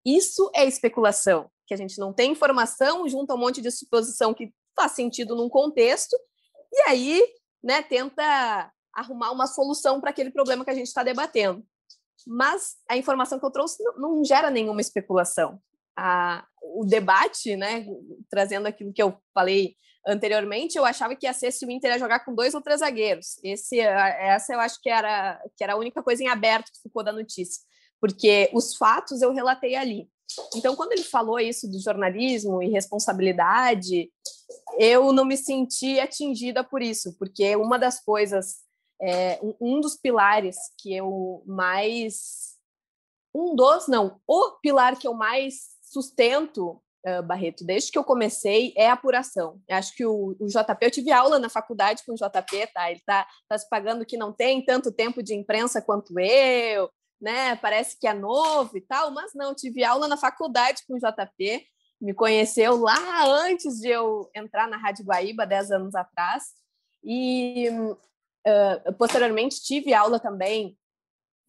Isso 0.05 0.51
é 0.53 0.65
especulação, 0.65 1.49
que 1.65 1.73
a 1.73 1.77
gente 1.77 1.97
não 1.97 2.11
tem 2.11 2.33
informação, 2.33 3.07
junta 3.07 3.33
um 3.33 3.37
monte 3.37 3.61
de 3.61 3.71
suposição 3.71 4.33
que 4.33 4.53
faz 4.75 4.91
sentido 4.91 5.35
num 5.35 5.47
contexto, 5.47 6.17
e 6.71 6.89
aí 6.89 7.23
né, 7.63 7.81
tenta 7.81 8.71
arrumar 8.93 9.31
uma 9.31 9.47
solução 9.47 9.99
para 9.99 10.09
aquele 10.09 10.31
problema 10.31 10.63
que 10.63 10.71
a 10.71 10.75
gente 10.75 10.87
está 10.87 11.03
debatendo. 11.03 11.65
Mas 12.25 12.75
a 12.89 12.95
informação 12.95 13.39
que 13.39 13.45
eu 13.45 13.51
trouxe 13.51 13.83
não, 13.97 14.23
gera 14.23 14.49
nenhuma 14.49 14.81
especulação. 14.81 15.59
A, 15.97 16.45
o 16.61 16.85
debate, 16.85 17.55
né, 17.55 17.85
trazendo 18.29 18.67
aquilo 18.67 18.93
que 18.93 19.01
eu 19.01 19.17
falei 19.33 19.75
anteriormente, 20.05 20.77
eu 20.77 20.85
achava 20.85 21.15
que 21.15 21.25
ia 21.25 21.33
ser 21.33 21.51
se 21.51 21.65
o 21.65 21.71
Inter 21.71 21.91
ia 21.91 21.99
jogar 21.99 22.25
com 22.25 22.35
dois 22.35 22.53
ou 22.53 22.61
três 22.61 22.79
zagueiros. 22.79 23.39
Esse, 23.43 23.79
essa 23.79 24.53
eu 24.53 24.59
acho 24.59 24.79
que 24.81 24.89
era, 24.89 25.41
que 25.57 25.63
era 25.63 25.73
a 25.73 25.77
única 25.77 26.03
coisa 26.03 26.23
em 26.23 26.27
aberto 26.27 26.71
que 26.71 26.81
ficou 26.81 27.03
da 27.03 27.11
notícia, 27.11 27.61
porque 27.99 28.49
os 28.53 28.75
fatos 28.75 29.21
eu 29.21 29.33
relatei 29.33 29.75
ali. 29.75 30.09
Então, 30.55 30.75
quando 30.75 30.93
ele 30.93 31.03
falou 31.03 31.39
isso 31.39 31.69
do 31.69 31.79
jornalismo 31.79 32.61
e 32.61 32.69
responsabilidade, 32.69 34.09
eu 34.77 35.13
não 35.13 35.25
me 35.25 35.37
senti 35.37 35.99
atingida 35.99 36.63
por 36.63 36.81
isso, 36.81 37.15
porque 37.17 37.55
uma 37.55 37.77
das 37.77 38.03
coisas 38.03 38.62
é, 39.05 39.37
um 39.59 39.81
dos 39.81 39.97
pilares 39.97 40.55
que 40.77 40.95
eu 40.95 41.43
mais. 41.45 42.53
Um 43.35 43.53
dos, 43.53 43.87
não, 43.87 44.21
o 44.25 44.51
pilar 44.61 44.97
que 44.97 45.07
eu 45.07 45.13
mais 45.13 45.73
sustento, 45.81 46.81
uh, 47.05 47.21
Barreto, 47.23 47.65
desde 47.65 47.91
que 47.91 47.97
eu 47.97 48.03
comecei, 48.03 48.73
é 48.77 48.89
a 48.89 48.93
apuração. 48.93 49.59
Eu 49.67 49.75
acho 49.75 49.93
que 49.95 50.05
o, 50.05 50.35
o, 50.39 50.47
JP, 50.47 50.77
eu 50.81 50.91
tive 50.91 51.11
aula 51.11 51.37
na 51.37 51.49
faculdade 51.49 52.03
com 52.05 52.13
o 52.13 52.15
JP, 52.15 52.67
tá? 52.73 52.91
Ele 52.91 53.01
tá, 53.05 53.27
tá 53.49 53.57
se 53.57 53.67
pagando 53.67 54.05
que 54.05 54.15
não 54.15 54.31
tem 54.31 54.63
tanto 54.63 54.91
tempo 54.91 55.21
de 55.21 55.35
imprensa 55.35 55.81
quanto 55.81 56.17
eu, 56.17 56.89
né? 57.19 57.55
Parece 57.57 57.99
que 57.99 58.07
é 58.07 58.13
novo 58.13 58.77
e 58.77 58.81
tal, 58.81 59.11
mas 59.11 59.31
não, 59.33 59.53
tive 59.53 59.83
aula 59.83 60.07
na 60.07 60.15
faculdade 60.15 60.83
com 60.87 60.93
o 60.93 60.99
JP, 60.99 61.65
me 61.99 62.13
conheceu 62.13 62.77
lá 62.77 63.25
antes 63.25 63.79
de 63.79 63.89
eu 63.89 64.29
entrar 64.33 64.67
na 64.67 64.77
Rádio 64.77 65.03
Guaíba, 65.03 65.45
10 65.45 65.71
anos 65.71 65.95
atrás. 65.95 66.43
E 67.03 67.69
Uh, 68.45 68.93
posteriormente, 68.93 69.61
tive 69.61 69.93
aula 69.93 70.19
também 70.19 70.77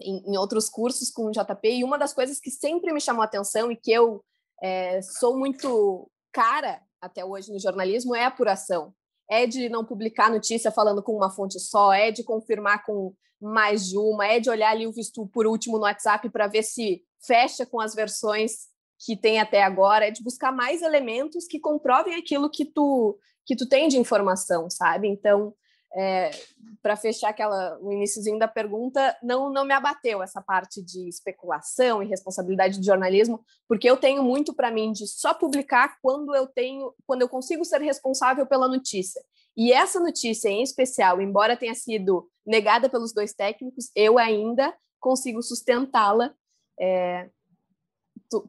em, 0.01 0.33
em, 0.33 0.37
outros 0.37 0.69
cursos 0.69 1.11
com 1.11 1.27
o 1.27 1.31
JP, 1.31 1.69
e 1.69 1.85
uma 1.85 1.99
das 1.99 2.13
coisas 2.13 2.41
que 2.41 2.51
sempre 2.51 2.93
me 2.93 3.01
chamou 3.01 3.23
atenção 3.23 3.71
e 3.71 3.77
que 3.77 3.93
eu 3.93 4.25
é, 4.63 5.01
sou 5.03 5.37
muito 5.37 6.11
cara 6.33 6.81
até 7.01 7.25
hoje 7.25 7.53
no 7.53 7.59
jornalismo 7.59 8.15
é 8.15 8.25
a 8.25 8.29
apuração. 8.29 8.95
É 9.29 9.47
de 9.47 9.69
não 9.69 9.85
publicar 9.85 10.31
notícia 10.31 10.71
falando 10.71 11.03
com 11.03 11.17
uma 11.17 11.31
fonte 11.31 11.59
só, 11.59 11.93
é 11.93 12.11
de 12.11 12.23
confirmar 12.23 12.85
com 12.85 13.15
mais 13.41 13.87
de 13.89 13.99
uma, 13.99 14.27
é 14.27 14.41
de 14.41 14.49
olhar 14.49 14.71
ali 14.71 14.87
o 14.87 14.93
visto 14.93 15.27
por 15.27 15.47
último 15.47 15.77
no 15.77 15.85
WhatsApp 15.85 16.29
para 16.31 16.47
ver 16.47 16.63
se 16.63 17.03
fecha 17.27 17.67
com 17.67 17.81
as 17.81 17.95
versões 17.95 18.69
que 19.05 19.17
tem 19.17 19.39
até 19.41 19.63
agora, 19.63 20.07
é 20.07 20.11
de 20.11 20.23
buscar 20.23 20.53
mais 20.53 20.83
elementos 20.83 21.47
que 21.47 21.59
comprovem 21.61 22.15
aquilo 22.15 22.51
que 22.51 22.65
tu 22.65 23.19
que 23.47 23.55
tu 23.55 23.69
tem 23.69 23.89
de 23.89 23.99
informação, 23.99 24.71
sabe? 24.71 25.07
Então, 25.07 25.55
é, 25.97 26.31
para 26.83 26.97
fechar 26.97 27.31
aquela, 27.31 27.79
o 27.81 27.93
iníciozinho 27.93 28.39
da 28.39 28.49
pergunta, 28.49 29.17
não, 29.23 29.51
não 29.51 29.65
me 29.65 29.73
abateu 29.73 30.23
essa 30.23 30.43
parte 30.43 30.83
de 30.83 31.09
especulação 31.09 32.03
e 32.03 32.07
responsabilidade 32.07 32.79
de 32.81 32.87
jornalismo, 32.87 33.45
porque 33.69 33.89
eu 33.89 33.97
tenho 33.97 34.23
muito 34.23 34.53
para 34.53 34.71
mim 34.71 34.93
de 34.93 35.07
só 35.07 35.33
publicar 35.33 35.97
quando 36.03 36.35
eu 36.35 36.47
tenho, 36.47 36.93
quando 37.07 37.23
eu 37.23 37.29
consigo 37.29 37.65
ser 37.65 37.81
responsável 37.81 38.47
pela 38.47 38.69
notícia. 38.69 39.23
E 39.57 39.73
essa 39.73 40.01
notícia 40.01 40.49
em 40.49 40.63
especial, 40.63 41.21
embora 41.21 41.57
tenha 41.57 41.75
sido 41.75 42.29
negada 42.45 42.89
pelos 42.89 43.13
dois 43.15 43.33
técnicos, 43.33 43.91
eu 43.95 44.19
ainda 44.19 44.75
consigo 44.99 45.43
sustentá-la 45.43 46.35
é, 46.79 47.29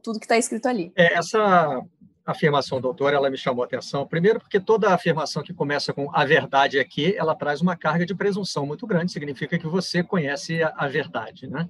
tudo 0.02 0.20
que 0.20 0.26
está 0.26 0.38
escrito 0.38 0.68
ali. 0.68 0.92
É, 0.96 1.14
essa 1.14 1.86
afirmação 2.26 2.82
do 2.82 2.88
autor, 2.88 3.14
ela 3.14 3.30
me 3.30 3.38
chamou 3.38 3.64
a 3.64 3.68
atenção, 3.68 4.08
primeiro 4.08 4.40
porque 4.40 4.60
toda 4.60 4.94
afirmação 4.94 5.44
que 5.44 5.54
começa 5.54 5.94
com 5.94 6.10
a 6.14 6.26
verdade 6.26 6.80
aqui, 6.80 7.16
ela 7.16 7.36
traz 7.36 7.62
uma 7.62 7.76
carga 7.76 8.06
de 8.06 8.16
presunção 8.16 8.66
muito 8.66 8.88
grande, 8.88 9.12
significa 9.12 9.60
que 9.60 9.68
você 9.68 10.04
conhece 10.04 10.64
a, 10.64 10.74
a 10.76 10.88
verdade, 10.88 11.48
né? 11.48 11.70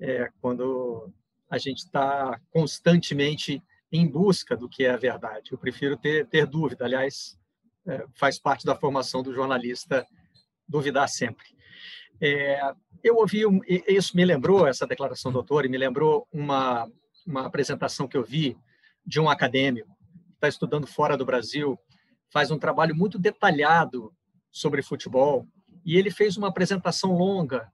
É, 0.00 0.30
quando 0.40 1.10
a 1.50 1.58
gente 1.58 1.78
está 1.78 2.38
constantemente 2.50 3.62
em 3.90 4.06
busca 4.06 4.56
do 4.56 4.68
que 4.68 4.84
é 4.84 4.90
a 4.90 4.96
verdade. 4.96 5.50
Eu 5.50 5.58
prefiro 5.58 5.96
ter, 5.96 6.26
ter 6.26 6.46
dúvida, 6.46 6.84
aliás, 6.84 7.38
é, 7.86 8.04
faz 8.14 8.38
parte 8.38 8.64
da 8.64 8.76
formação 8.76 9.22
do 9.22 9.34
jornalista 9.34 10.06
duvidar 10.68 11.08
sempre. 11.08 11.46
É, 12.20 12.60
eu 13.02 13.16
ouvi, 13.16 13.46
um, 13.46 13.60
isso 13.66 14.16
me 14.16 14.24
lembrou, 14.24 14.66
essa 14.66 14.86
declaração 14.86 15.32
do 15.32 15.38
autor, 15.38 15.64
e 15.64 15.68
me 15.68 15.78
lembrou 15.78 16.28
uma, 16.30 16.88
uma 17.26 17.46
apresentação 17.46 18.06
que 18.06 18.16
eu 18.16 18.22
vi 18.24 18.56
de 19.06 19.20
um 19.20 19.28
acadêmico 19.28 19.96
que 20.28 20.34
está 20.34 20.48
estudando 20.48 20.86
fora 20.86 21.16
do 21.16 21.24
Brasil, 21.24 21.78
faz 22.32 22.50
um 22.50 22.58
trabalho 22.58 22.94
muito 22.94 23.18
detalhado 23.18 24.12
sobre 24.50 24.82
futebol 24.82 25.46
e 25.84 25.96
ele 25.96 26.10
fez 26.10 26.36
uma 26.36 26.48
apresentação 26.48 27.12
longa 27.12 27.72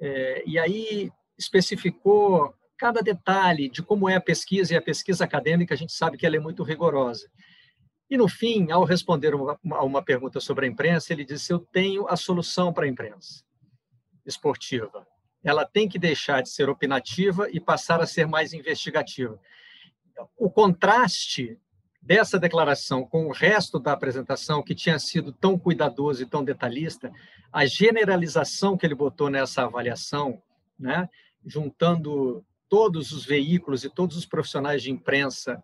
é, 0.00 0.42
e 0.46 0.58
aí 0.58 1.10
especificou 1.38 2.54
cada 2.78 3.02
detalhe 3.02 3.68
de 3.68 3.82
como 3.82 4.08
é 4.08 4.16
a 4.16 4.20
pesquisa 4.20 4.72
e 4.72 4.76
a 4.76 4.82
pesquisa 4.82 5.24
acadêmica 5.24 5.74
a 5.74 5.76
gente 5.76 5.92
sabe 5.92 6.16
que 6.16 6.24
ela 6.24 6.36
é 6.36 6.40
muito 6.40 6.62
rigorosa 6.62 7.30
E, 8.08 8.16
no 8.16 8.26
fim, 8.26 8.70
ao 8.70 8.84
responder 8.84 9.34
uma, 9.34 9.58
uma 9.62 10.02
pergunta 10.02 10.40
sobre 10.40 10.64
a 10.66 10.68
imprensa, 10.68 11.12
ele 11.12 11.24
disse: 11.24 11.52
Eu 11.52 11.60
tenho 11.60 12.08
a 12.08 12.16
solução 12.16 12.72
para 12.72 12.86
a 12.86 12.88
imprensa 12.88 13.44
esportiva. 14.24 15.06
Ela 15.44 15.64
tem 15.64 15.88
que 15.88 15.98
deixar 15.98 16.42
de 16.42 16.50
ser 16.50 16.68
opinativa 16.68 17.48
e 17.50 17.60
passar 17.60 18.00
a 18.00 18.06
ser 18.06 18.26
mais 18.26 18.52
investigativa. 18.52 19.38
O 20.36 20.50
contraste 20.50 21.58
dessa 22.00 22.38
declaração 22.38 23.04
com 23.04 23.26
o 23.26 23.32
resto 23.32 23.78
da 23.78 23.92
apresentação, 23.92 24.62
que 24.62 24.74
tinha 24.74 24.98
sido 24.98 25.32
tão 25.32 25.58
cuidadoso 25.58 26.22
e 26.22 26.26
tão 26.26 26.42
detalhista, 26.42 27.12
a 27.52 27.66
generalização 27.66 28.76
que 28.76 28.86
ele 28.86 28.94
botou 28.94 29.28
nessa 29.28 29.64
avaliação, 29.64 30.42
né, 30.78 31.08
juntando 31.44 32.44
todos 32.68 33.12
os 33.12 33.24
veículos 33.24 33.84
e 33.84 33.90
todos 33.90 34.16
os 34.16 34.24
profissionais 34.24 34.82
de 34.82 34.90
imprensa, 34.90 35.62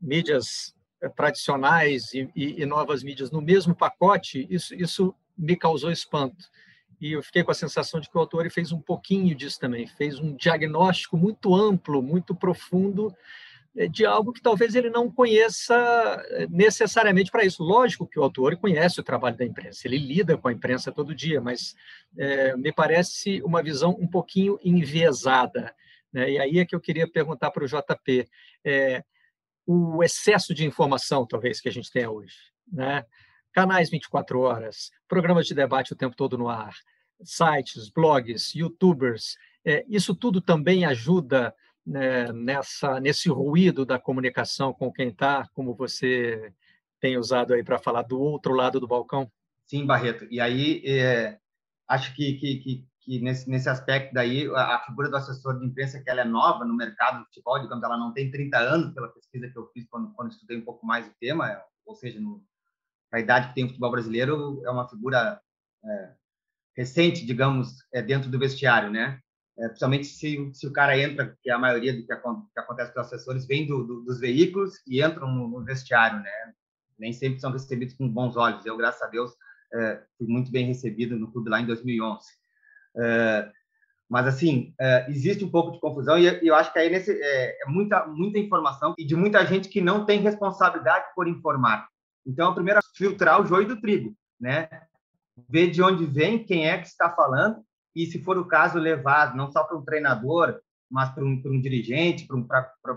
mídias 0.00 0.74
eh, 1.00 1.08
tradicionais 1.08 2.14
e, 2.14 2.30
e, 2.34 2.62
e 2.62 2.66
novas 2.66 3.02
mídias 3.02 3.30
no 3.30 3.42
mesmo 3.42 3.74
pacote, 3.74 4.46
isso, 4.48 4.74
isso 4.74 5.14
me 5.36 5.56
causou 5.56 5.90
espanto. 5.90 6.48
E 7.00 7.12
eu 7.12 7.22
fiquei 7.22 7.44
com 7.44 7.50
a 7.50 7.54
sensação 7.54 8.00
de 8.00 8.08
que 8.08 8.16
o 8.16 8.20
autor 8.20 8.48
fez 8.50 8.72
um 8.72 8.80
pouquinho 8.80 9.34
disso 9.34 9.58
também, 9.60 9.86
fez 9.86 10.18
um 10.18 10.34
diagnóstico 10.34 11.16
muito 11.16 11.54
amplo, 11.54 12.02
muito 12.02 12.34
profundo 12.34 13.14
de 13.90 14.04
algo 14.04 14.32
que 14.32 14.42
talvez 14.42 14.74
ele 14.74 14.90
não 14.90 15.10
conheça 15.10 15.74
eh, 16.30 16.46
necessariamente 16.50 17.30
para 17.30 17.44
isso. 17.44 17.62
Lógico 17.62 18.06
que 18.06 18.18
o 18.18 18.22
autor 18.22 18.56
conhece 18.56 18.98
o 18.98 19.04
trabalho 19.04 19.36
da 19.36 19.44
imprensa, 19.44 19.86
ele 19.86 19.98
lida 19.98 20.36
com 20.36 20.48
a 20.48 20.52
imprensa 20.52 20.90
todo 20.90 21.14
dia, 21.14 21.40
mas 21.40 21.74
é, 22.16 22.56
me 22.56 22.72
parece 22.72 23.40
uma 23.42 23.62
visão 23.62 23.96
um 24.00 24.08
pouquinho 24.08 24.58
enviesada. 24.64 25.74
Né? 26.12 26.30
E 26.32 26.38
aí 26.38 26.58
é 26.58 26.64
que 26.64 26.74
eu 26.74 26.80
queria 26.80 27.08
perguntar 27.08 27.50
para 27.50 27.64
o 27.64 27.68
JP. 27.68 28.28
É, 28.64 29.04
o 29.70 30.02
excesso 30.02 30.54
de 30.54 30.64
informação, 30.64 31.26
talvez, 31.26 31.60
que 31.60 31.68
a 31.68 31.72
gente 31.72 31.92
tenha 31.92 32.10
hoje. 32.10 32.34
Né? 32.72 33.04
Canais 33.52 33.90
24 33.90 34.40
horas, 34.40 34.90
programas 35.06 35.46
de 35.46 35.54
debate 35.54 35.92
o 35.92 35.96
tempo 35.96 36.16
todo 36.16 36.38
no 36.38 36.48
ar, 36.48 36.74
sites, 37.22 37.90
blogs, 37.90 38.54
youtubers, 38.54 39.36
é, 39.64 39.84
isso 39.86 40.14
tudo 40.14 40.40
também 40.40 40.86
ajuda 40.86 41.54
né, 41.88 42.30
nessa, 42.32 43.00
nesse 43.00 43.30
ruído 43.30 43.86
da 43.86 43.98
comunicação 43.98 44.74
com 44.74 44.92
quem 44.92 45.08
está, 45.08 45.48
como 45.54 45.74
você 45.74 46.52
tem 47.00 47.16
usado 47.16 47.54
aí 47.54 47.64
para 47.64 47.78
falar 47.78 48.02
do 48.02 48.20
outro 48.20 48.52
lado 48.52 48.78
do 48.78 48.86
balcão? 48.86 49.30
Sim, 49.64 49.86
Barreto. 49.86 50.26
E 50.30 50.38
aí, 50.38 50.82
é, 50.84 51.38
acho 51.88 52.14
que, 52.14 52.34
que, 52.34 52.56
que, 52.56 52.86
que, 53.00 53.20
nesse, 53.20 53.48
nesse 53.48 53.70
aspecto 53.70 54.12
daí, 54.12 54.46
a, 54.54 54.80
figura 54.86 55.08
do 55.08 55.16
assessor 55.16 55.58
de 55.58 55.64
imprensa, 55.64 56.02
que 56.02 56.10
ela 56.10 56.20
é 56.20 56.24
nova 56.24 56.64
no 56.64 56.76
mercado 56.76 57.20
do 57.20 57.24
futebol, 57.26 57.58
digamos, 57.58 57.82
ela 57.82 57.96
não 57.96 58.12
tem 58.12 58.30
30 58.30 58.58
anos, 58.58 58.94
pela 58.94 59.08
pesquisa 59.08 59.48
que 59.48 59.58
eu 59.58 59.66
fiz 59.72 59.86
quando, 59.88 60.12
quando 60.12 60.30
estudei 60.30 60.58
um 60.58 60.64
pouco 60.64 60.84
mais 60.84 61.06
o 61.06 61.14
tema, 61.18 61.58
ou 61.86 61.94
seja, 61.94 62.20
no, 62.20 62.44
a 63.10 63.18
idade 63.18 63.48
que 63.48 63.54
tem 63.54 63.64
o 63.64 63.68
futebol 63.68 63.90
brasileiro, 63.90 64.62
é 64.66 64.70
uma 64.70 64.88
figura 64.88 65.40
é, 65.82 66.12
recente, 66.76 67.24
digamos, 67.24 67.76
é, 67.94 68.02
dentro 68.02 68.30
do 68.30 68.38
vestiário, 68.38 68.90
né? 68.90 69.20
É, 69.58 69.66
principalmente 69.66 70.04
se, 70.04 70.50
se 70.54 70.66
o 70.68 70.72
cara 70.72 70.96
entra, 70.96 71.36
que 71.42 71.50
a 71.50 71.58
maioria 71.58 71.92
do 71.92 72.06
que, 72.06 72.06
que 72.06 72.60
acontece 72.60 72.94
com 72.94 73.00
os 73.00 73.06
assessores, 73.06 73.44
vem 73.44 73.66
do, 73.66 73.82
do, 73.82 74.00
dos 74.02 74.20
veículos 74.20 74.74
e 74.86 75.02
entram 75.02 75.28
no, 75.28 75.48
no, 75.48 75.64
vestiário, 75.64 76.20
né? 76.20 76.30
Nem 76.96 77.12
sempre 77.12 77.40
são 77.40 77.50
recebidos 77.50 77.94
com 77.94 78.08
bons 78.08 78.36
olhos. 78.36 78.64
Eu, 78.64 78.76
graças 78.76 79.02
a 79.02 79.06
Deus, 79.08 79.32
é, 79.74 80.02
fui 80.16 80.28
muito 80.28 80.50
bem 80.52 80.66
recebido 80.66 81.16
no 81.16 81.30
clube 81.32 81.50
lá 81.50 81.60
em 81.60 81.66
2011. 81.66 82.24
É, 82.98 83.50
mas, 84.08 84.26
assim, 84.28 84.72
é, 84.80 85.10
existe 85.10 85.44
um 85.44 85.50
pouco 85.50 85.72
de 85.72 85.80
confusão 85.80 86.16
e 86.16 86.46
eu 86.46 86.54
acho 86.54 86.72
que 86.72 86.78
aí 86.78 86.88
nesse, 86.88 87.12
é, 87.12 87.62
é, 87.62 87.66
muita, 87.66 88.06
muita 88.06 88.38
informação 88.38 88.94
e 88.96 89.04
de 89.04 89.16
muita 89.16 89.44
gente 89.44 89.68
que 89.68 89.80
não 89.80 90.06
tem 90.06 90.20
responsabilidade 90.20 91.06
por 91.16 91.26
informar. 91.26 91.88
Então, 92.24 92.54
primeiro, 92.54 92.80
filtrar 92.94 93.42
o 93.42 93.46
joio 93.46 93.66
do 93.66 93.80
trigo, 93.80 94.14
né? 94.40 94.68
Ver 95.48 95.70
de 95.70 95.82
onde 95.82 96.06
vem, 96.06 96.44
quem 96.44 96.68
é 96.68 96.78
que 96.78 96.86
está 96.86 97.10
falando 97.10 97.62
e, 97.98 98.06
se 98.06 98.22
for 98.22 98.38
o 98.38 98.46
caso, 98.46 98.78
levar 98.78 99.34
não 99.34 99.50
só 99.50 99.64
para 99.64 99.76
um 99.76 99.84
treinador, 99.84 100.60
mas 100.88 101.10
para 101.10 101.24
um, 101.24 101.42
um 101.46 101.60
dirigente, 101.60 102.28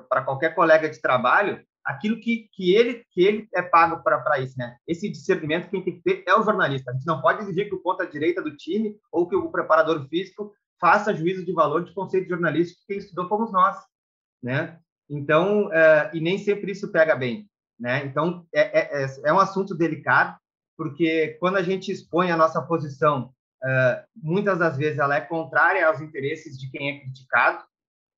para 0.07 0.21
qualquer 0.21 0.53
colega 0.53 0.87
de 0.87 1.01
trabalho, 1.01 1.59
aquilo 1.83 2.19
que, 2.19 2.47
que, 2.53 2.73
ele, 2.75 3.03
que 3.09 3.23
ele 3.23 3.47
é 3.55 3.63
pago 3.63 4.03
para 4.03 4.39
isso, 4.39 4.55
né? 4.59 4.77
Esse 4.87 5.09
discernimento 5.09 5.71
quem 5.71 5.83
tem 5.83 5.95
que 5.95 6.03
ter 6.03 6.23
é 6.27 6.35
o 6.35 6.43
jornalista. 6.43 6.91
A 6.91 6.93
gente 6.93 7.07
não 7.07 7.19
pode 7.19 7.41
exigir 7.41 7.67
que 7.67 7.73
o 7.73 7.81
ponta-direita 7.81 8.43
do 8.43 8.55
time 8.55 8.95
ou 9.11 9.27
que 9.27 9.35
o 9.35 9.51
preparador 9.51 10.07
físico 10.07 10.53
faça 10.79 11.15
juízo 11.15 11.43
de 11.43 11.51
valor 11.51 11.83
de 11.83 11.93
conceito 11.93 12.29
jornalístico 12.29 12.81
que 12.87 12.93
estudou 12.93 13.27
fomos 13.27 13.51
nós, 13.51 13.77
né? 14.41 14.79
Então, 15.09 15.73
é, 15.73 16.11
e 16.13 16.21
nem 16.21 16.37
sempre 16.37 16.71
isso 16.71 16.91
pega 16.91 17.15
bem, 17.15 17.49
né? 17.79 18.05
Então, 18.05 18.45
é, 18.53 18.79
é, 18.79 19.03
é, 19.03 19.07
é 19.25 19.33
um 19.33 19.39
assunto 19.39 19.73
delicado, 19.73 20.37
porque 20.77 21.37
quando 21.39 21.57
a 21.57 21.63
gente 21.63 21.91
expõe 21.91 22.31
a 22.31 22.37
nossa 22.37 22.61
posição, 22.61 23.33
é, 23.63 24.03
muitas 24.15 24.57
das 24.59 24.77
vezes 24.77 24.99
ela 24.99 25.15
é 25.15 25.21
contrária 25.21 25.87
aos 25.87 26.01
interesses 26.01 26.57
de 26.57 26.69
quem 26.69 26.89
é 26.89 26.99
criticado, 26.99 27.63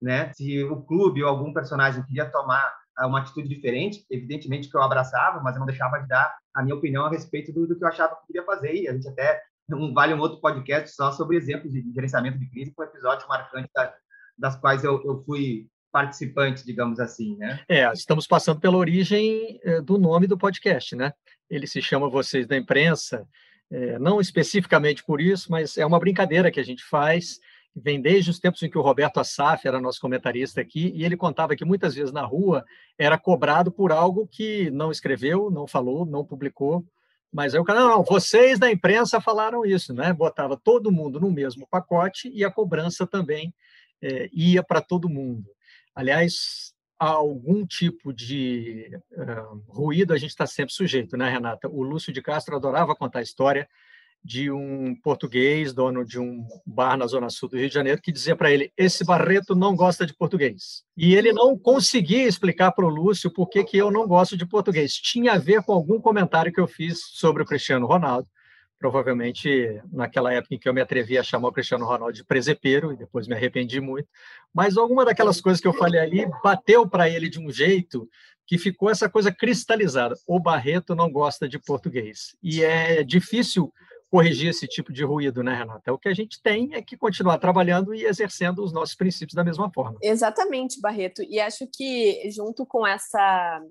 né? 0.01 0.31
Se 0.33 0.63
o 0.63 0.81
clube 0.81 1.23
ou 1.23 1.29
algum 1.29 1.53
personagem 1.53 2.03
queria 2.03 2.29
tomar 2.29 2.73
uma 2.99 3.19
atitude 3.19 3.49
diferente, 3.49 4.05
evidentemente 4.09 4.69
que 4.69 4.77
eu 4.77 4.81
abraçava, 4.81 5.41
mas 5.41 5.55
eu 5.55 5.59
não 5.59 5.65
deixava 5.65 5.99
de 5.99 6.07
dar 6.07 6.35
a 6.53 6.61
minha 6.61 6.75
opinião 6.75 7.05
a 7.05 7.09
respeito 7.09 7.51
do, 7.51 7.65
do 7.65 7.77
que 7.77 7.83
eu 7.83 7.87
achava 7.87 8.15
que 8.15 8.27
queria 8.27 8.45
fazer. 8.45 8.73
E 8.73 8.87
a 8.87 8.93
gente 8.93 9.07
até 9.07 9.41
um, 9.71 9.93
vale 9.93 10.13
um 10.13 10.19
outro 10.19 10.39
podcast 10.39 10.95
só 10.95 11.11
sobre 11.11 11.37
exemplos 11.37 11.71
de 11.71 11.83
gerenciamento 11.93 12.37
de 12.37 12.49
crise, 12.49 12.73
com 12.73 12.83
episódios 12.83 13.27
marcantes 13.27 13.71
da, 13.73 13.93
das 14.37 14.55
quais 14.55 14.83
eu, 14.83 15.01
eu 15.03 15.23
fui 15.25 15.67
participante, 15.91 16.65
digamos 16.65 16.99
assim, 16.99 17.37
né? 17.37 17.59
É, 17.69 17.91
estamos 17.93 18.25
passando 18.25 18.59
pela 18.59 18.77
origem 18.77 19.59
é, 19.63 19.79
do 19.79 19.97
nome 19.97 20.25
do 20.25 20.37
podcast, 20.37 20.95
né? 20.95 21.13
Ele 21.49 21.67
se 21.67 21.81
chama 21.81 22.09
Vocês 22.09 22.47
da 22.47 22.57
Imprensa, 22.57 23.27
é, 23.73 23.97
não 23.97 24.21
especificamente 24.21 25.03
por 25.03 25.19
isso, 25.19 25.51
mas 25.51 25.77
é 25.77 25.85
uma 25.85 25.99
brincadeira 25.99 26.51
que 26.51 26.59
a 26.59 26.63
gente 26.63 26.83
faz 26.83 27.39
vem 27.75 27.99
desde 27.99 28.29
os 28.29 28.39
tempos 28.39 28.61
em 28.61 28.69
que 28.69 28.77
o 28.77 28.81
Roberto 28.81 29.19
Assaf 29.19 29.67
era 29.67 29.81
nosso 29.81 29.99
comentarista 29.99 30.61
aqui, 30.61 30.91
e 30.93 31.03
ele 31.03 31.17
contava 31.17 31.55
que 31.55 31.65
muitas 31.65 31.95
vezes 31.95 32.13
na 32.13 32.23
rua 32.23 32.63
era 32.97 33.17
cobrado 33.17 33.71
por 33.71 33.91
algo 33.91 34.27
que 34.27 34.69
não 34.69 34.91
escreveu, 34.91 35.49
não 35.49 35.65
falou, 35.65 36.05
não 36.05 36.23
publicou, 36.23 36.85
mas 37.31 37.55
aí 37.55 37.59
o 37.59 37.63
cara, 37.63 37.79
não, 37.79 38.03
vocês 38.03 38.59
da 38.59 38.71
imprensa 38.71 39.19
falaram 39.19 39.65
isso, 39.65 39.91
né? 39.91 40.13
Botava 40.13 40.55
todo 40.55 40.91
mundo 40.91 41.19
no 41.19 41.31
mesmo 41.31 41.67
pacote 41.67 42.29
e 42.31 42.45
a 42.45 42.51
cobrança 42.51 43.07
também 43.07 43.51
é, 43.99 44.29
ia 44.31 44.61
para 44.61 44.81
todo 44.81 45.09
mundo. 45.09 45.49
Aliás, 45.95 46.72
a 47.03 47.09
algum 47.09 47.65
tipo 47.65 48.13
de 48.13 48.89
uh, 49.11 49.61
ruído 49.67 50.13
a 50.13 50.17
gente 50.17 50.29
está 50.29 50.47
sempre 50.47 50.73
sujeito, 50.73 51.17
né, 51.17 51.29
Renata? 51.29 51.67
O 51.67 51.83
Lúcio 51.83 52.13
de 52.13 52.21
Castro 52.21 52.55
adorava 52.55 52.95
contar 52.95 53.19
a 53.19 53.23
história 53.23 53.67
de 54.23 54.49
um 54.49 54.95
português, 55.03 55.73
dono 55.73 56.05
de 56.05 56.17
um 56.17 56.47
bar 56.65 56.95
na 56.95 57.05
zona 57.05 57.29
sul 57.29 57.49
do 57.49 57.57
Rio 57.57 57.67
de 57.67 57.73
Janeiro, 57.73 58.01
que 58.01 58.09
dizia 58.09 58.37
para 58.37 58.49
ele: 58.51 58.71
esse 58.77 59.03
Barreto 59.03 59.53
não 59.53 59.75
gosta 59.75 60.05
de 60.05 60.15
português. 60.15 60.85
E 60.95 61.13
ele 61.13 61.33
não 61.33 61.59
conseguia 61.59 62.25
explicar 62.25 62.71
para 62.71 62.85
o 62.85 62.89
Lúcio 62.89 63.29
por 63.29 63.49
que, 63.49 63.65
que 63.65 63.77
eu 63.77 63.91
não 63.91 64.07
gosto 64.07 64.37
de 64.37 64.45
português. 64.45 64.93
Tinha 64.93 65.33
a 65.33 65.37
ver 65.37 65.61
com 65.63 65.73
algum 65.73 65.99
comentário 65.99 66.53
que 66.53 66.61
eu 66.61 66.67
fiz 66.67 67.01
sobre 67.11 67.43
o 67.43 67.45
Cristiano 67.45 67.85
Ronaldo. 67.85 68.29
Provavelmente 68.83 69.81
naquela 69.93 70.33
época 70.33 70.55
em 70.55 70.59
que 70.59 70.67
eu 70.67 70.73
me 70.73 70.81
atrevi 70.81 71.17
a 71.17 71.23
chamar 71.23 71.47
o 71.47 71.53
Cristiano 71.53 71.85
Ronaldo 71.85 72.11
de 72.11 72.21
presepeiro, 72.21 72.91
e 72.91 72.97
depois 72.97 73.29
me 73.29 73.33
arrependi 73.33 73.79
muito. 73.79 74.09
Mas 74.53 74.75
alguma 74.75 75.05
daquelas 75.05 75.39
coisas 75.39 75.61
que 75.61 75.67
eu 75.69 75.71
falei 75.71 76.01
ali 76.01 76.29
bateu 76.43 76.85
para 76.85 77.09
ele 77.09 77.29
de 77.29 77.39
um 77.39 77.49
jeito 77.49 78.09
que 78.45 78.57
ficou 78.57 78.89
essa 78.89 79.07
coisa 79.07 79.31
cristalizada. 79.31 80.15
O 80.27 80.37
Barreto 80.37 80.93
não 80.95 81.09
gosta 81.09 81.47
de 81.47 81.57
português. 81.57 82.35
E 82.43 82.61
é 82.61 83.05
difícil 83.05 83.73
corrigir 84.11 84.49
esse 84.49 84.67
tipo 84.67 84.91
de 84.91 85.05
ruído, 85.05 85.41
né, 85.41 85.55
Renata? 85.55 85.93
O 85.93 85.97
que 85.97 86.09
a 86.09 86.13
gente 86.13 86.41
tem 86.43 86.71
é 86.73 86.81
que 86.81 86.97
continuar 86.97 87.37
trabalhando 87.37 87.95
e 87.95 88.03
exercendo 88.03 88.61
os 88.61 88.73
nossos 88.73 88.95
princípios 88.95 89.33
da 89.33 89.45
mesma 89.45 89.71
forma. 89.71 89.97
Exatamente, 90.01 90.81
Barreto. 90.81 91.23
E 91.23 91.39
acho 91.39 91.65
que, 91.73 92.29
junto 92.29 92.65
com 92.65 92.85
essa 92.85 93.61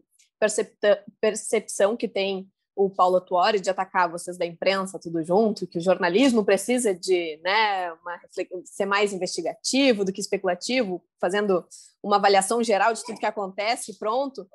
percepção 1.20 1.98
que 1.98 2.08
tem 2.08 2.48
o 2.74 2.88
Paulo 2.90 3.20
Tuori 3.20 3.60
de 3.60 3.70
atacar 3.70 4.10
vocês 4.10 4.38
da 4.38 4.46
imprensa, 4.46 4.98
tudo 4.98 5.22
junto, 5.22 5.66
que 5.66 5.78
o 5.78 5.82
jornalismo 5.82 6.44
precisa 6.44 6.94
de 6.94 7.38
né, 7.42 7.92
uma, 7.92 8.20
ser 8.64 8.86
mais 8.86 9.12
investigativo 9.12 10.04
do 10.04 10.12
que 10.12 10.20
especulativo, 10.20 11.02
fazendo 11.20 11.64
uma 12.02 12.16
avaliação 12.16 12.62
geral 12.62 12.92
de 12.92 13.04
tudo 13.04 13.18
que 13.18 13.26
acontece, 13.26 13.98
pronto. 13.98 14.46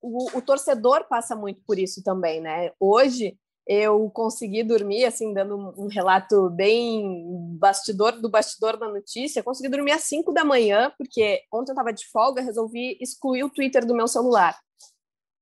O, 0.00 0.38
o 0.38 0.42
torcedor 0.42 1.06
passa 1.08 1.36
muito 1.36 1.60
por 1.66 1.78
isso 1.78 2.02
também, 2.02 2.40
né? 2.40 2.72
Hoje 2.78 3.36
eu 3.66 4.10
consegui 4.10 4.64
dormir, 4.64 5.04
assim, 5.04 5.32
dando 5.32 5.56
um 5.78 5.86
relato 5.86 6.50
bem 6.50 7.56
bastidor 7.58 8.20
do 8.20 8.28
bastidor 8.28 8.76
da 8.76 8.88
notícia, 8.88 9.42
consegui 9.42 9.68
dormir 9.68 9.92
às 9.92 10.02
5 10.02 10.32
da 10.32 10.44
manhã, 10.44 10.92
porque 10.98 11.42
ontem 11.52 11.70
eu 11.70 11.74
estava 11.74 11.92
de 11.92 12.06
folga, 12.08 12.42
resolvi 12.42 12.98
excluir 13.00 13.44
o 13.44 13.50
Twitter 13.50 13.86
do 13.86 13.94
meu 13.94 14.08
celular, 14.08 14.58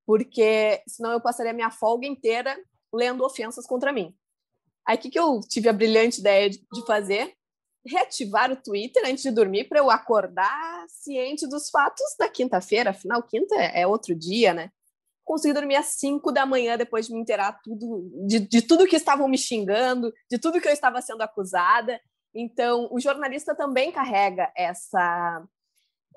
porque 0.08 0.82
senão 0.88 1.12
eu 1.12 1.20
passaria 1.20 1.52
a 1.52 1.54
minha 1.54 1.70
folga 1.70 2.06
inteira 2.06 2.58
lendo 2.90 3.22
ofensas 3.22 3.66
contra 3.66 3.92
mim. 3.92 4.16
Aí 4.86 4.96
que, 4.96 5.10
que 5.10 5.18
eu 5.18 5.38
tive 5.46 5.68
a 5.68 5.72
brilhante 5.72 6.20
ideia 6.20 6.48
de 6.48 6.86
fazer? 6.86 7.34
Reativar 7.86 8.50
o 8.50 8.56
Twitter 8.56 9.02
antes 9.04 9.22
de 9.22 9.30
dormir 9.30 9.68
para 9.68 9.80
eu 9.80 9.90
acordar 9.90 10.86
ciente 10.88 11.46
dos 11.46 11.68
fatos 11.68 12.06
da 12.18 12.26
quinta-feira, 12.26 12.88
afinal, 12.88 13.22
quinta 13.22 13.54
é 13.56 13.86
outro 13.86 14.14
dia, 14.14 14.54
né? 14.54 14.70
consegui 15.26 15.52
dormir 15.52 15.76
às 15.76 15.98
5 15.98 16.32
da 16.32 16.46
manhã 16.46 16.78
depois 16.78 17.06
de 17.06 17.12
me 17.12 17.20
inteirar 17.20 17.60
tudo, 17.62 18.10
de, 18.26 18.40
de 18.40 18.62
tudo 18.62 18.86
que 18.86 18.96
estavam 18.96 19.28
me 19.28 19.36
xingando, 19.36 20.10
de 20.30 20.38
tudo 20.38 20.58
que 20.58 20.66
eu 20.66 20.72
estava 20.72 21.02
sendo 21.02 21.20
acusada. 21.20 22.00
Então, 22.34 22.88
o 22.90 22.98
jornalista 22.98 23.54
também 23.54 23.92
carrega 23.92 24.50
essa 24.56 25.46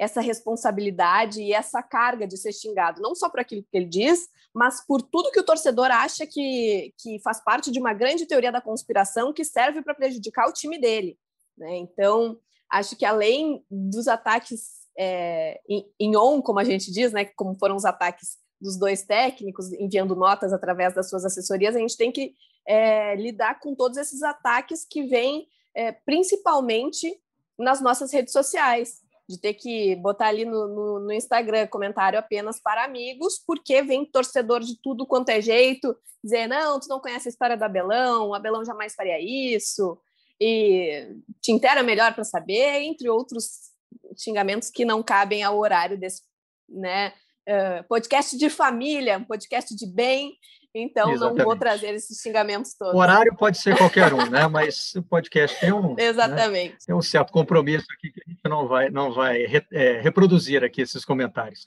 essa 0.01 0.19
responsabilidade 0.19 1.43
e 1.43 1.53
essa 1.53 1.83
carga 1.83 2.25
de 2.25 2.35
ser 2.35 2.51
xingado, 2.51 2.99
não 3.03 3.13
só 3.13 3.29
por 3.29 3.39
aquilo 3.39 3.61
que 3.61 3.77
ele 3.77 3.85
diz, 3.85 4.27
mas 4.51 4.83
por 4.83 4.99
tudo 4.99 5.29
que 5.29 5.39
o 5.39 5.45
torcedor 5.45 5.91
acha 5.91 6.25
que, 6.25 6.91
que 6.97 7.19
faz 7.19 7.39
parte 7.39 7.69
de 7.69 7.79
uma 7.79 7.93
grande 7.93 8.25
teoria 8.25 8.51
da 8.51 8.59
conspiração 8.59 9.31
que 9.31 9.45
serve 9.45 9.83
para 9.83 9.93
prejudicar 9.93 10.49
o 10.49 10.53
time 10.53 10.81
dele. 10.81 11.19
Né? 11.55 11.77
Então, 11.77 12.39
acho 12.67 12.95
que 12.95 13.05
além 13.05 13.63
dos 13.69 14.07
ataques 14.07 14.87
é, 14.97 15.61
em, 15.99 16.17
on, 16.17 16.41
como 16.41 16.57
a 16.57 16.63
gente 16.63 16.91
diz, 16.91 17.11
né, 17.11 17.25
como 17.25 17.55
foram 17.59 17.75
os 17.75 17.85
ataques 17.85 18.39
dos 18.59 18.79
dois 18.79 19.03
técnicos 19.03 19.71
enviando 19.73 20.15
notas 20.15 20.51
através 20.51 20.95
das 20.95 21.11
suas 21.11 21.25
assessorias, 21.25 21.75
a 21.75 21.79
gente 21.79 21.95
tem 21.95 22.11
que 22.11 22.33
é, 22.67 23.15
lidar 23.17 23.59
com 23.59 23.75
todos 23.75 23.99
esses 23.99 24.23
ataques 24.23 24.83
que 24.83 25.03
vêm 25.03 25.47
é, 25.75 25.91
principalmente 25.91 27.21
nas 27.55 27.79
nossas 27.79 28.11
redes 28.11 28.33
sociais 28.33 28.99
de 29.31 29.39
ter 29.39 29.53
que 29.53 29.95
botar 29.95 30.27
ali 30.27 30.43
no, 30.43 30.67
no, 30.67 30.99
no, 30.99 31.11
Instagram 31.11 31.67
comentário 31.67 32.19
apenas 32.19 32.59
para 32.59 32.83
amigos, 32.83 33.41
porque 33.45 33.81
vem 33.81 34.05
torcedor 34.05 34.59
de 34.59 34.79
tudo 34.81 35.07
quanto 35.07 35.29
é 35.29 35.41
jeito, 35.41 35.95
dizer, 36.21 36.47
não, 36.47 36.79
tu 36.79 36.87
não 36.89 36.99
conhece 36.99 37.29
a 37.29 37.31
história 37.31 37.55
do 37.55 37.63
Abelão, 37.63 38.27
o 38.27 38.33
Abelão 38.33 38.65
jamais 38.65 38.93
faria 38.93 39.19
isso, 39.19 39.97
e 40.39 41.15
te 41.41 41.51
inteira 41.51 41.81
melhor 41.81 42.13
para 42.13 42.23
saber, 42.23 42.81
entre 42.81 43.09
outros 43.09 43.71
xingamentos 44.17 44.69
que 44.69 44.83
não 44.83 45.01
cabem 45.01 45.43
ao 45.43 45.57
horário 45.57 45.97
desse 45.97 46.21
né, 46.67 47.13
uh, 47.47 47.87
podcast 47.87 48.37
de 48.37 48.49
família, 48.49 49.17
um 49.17 49.23
podcast 49.23 49.73
de 49.75 49.85
bem, 49.85 50.33
então 50.73 51.11
Exatamente. 51.11 51.37
não 51.37 51.45
vou 51.45 51.55
trazer 51.55 51.93
esses 51.93 52.19
xingamentos 52.21 52.73
todos. 52.73 52.93
O 52.93 52.97
horário 52.97 53.35
pode 53.35 53.57
ser 53.57 53.77
qualquer 53.77 54.13
um, 54.13 54.29
né? 54.29 54.47
Mas 54.47 54.93
o 54.95 55.03
podcast 55.03 55.59
tem 55.59 55.73
um, 55.73 55.95
né, 55.95 56.05
Exatamente. 56.05 56.73
Né? 56.73 56.77
tem 56.87 56.95
um 56.95 57.01
certo 57.01 57.31
compromisso 57.31 57.85
aqui 57.97 58.11
que 58.11 58.21
a 58.25 58.29
gente 58.29 58.41
não 58.45 58.67
vai, 58.67 58.89
não 58.89 59.13
vai 59.13 59.45
é, 59.71 60.01
reproduzir 60.01 60.63
aqui 60.63 60.81
esses 60.81 61.03
comentários. 61.03 61.65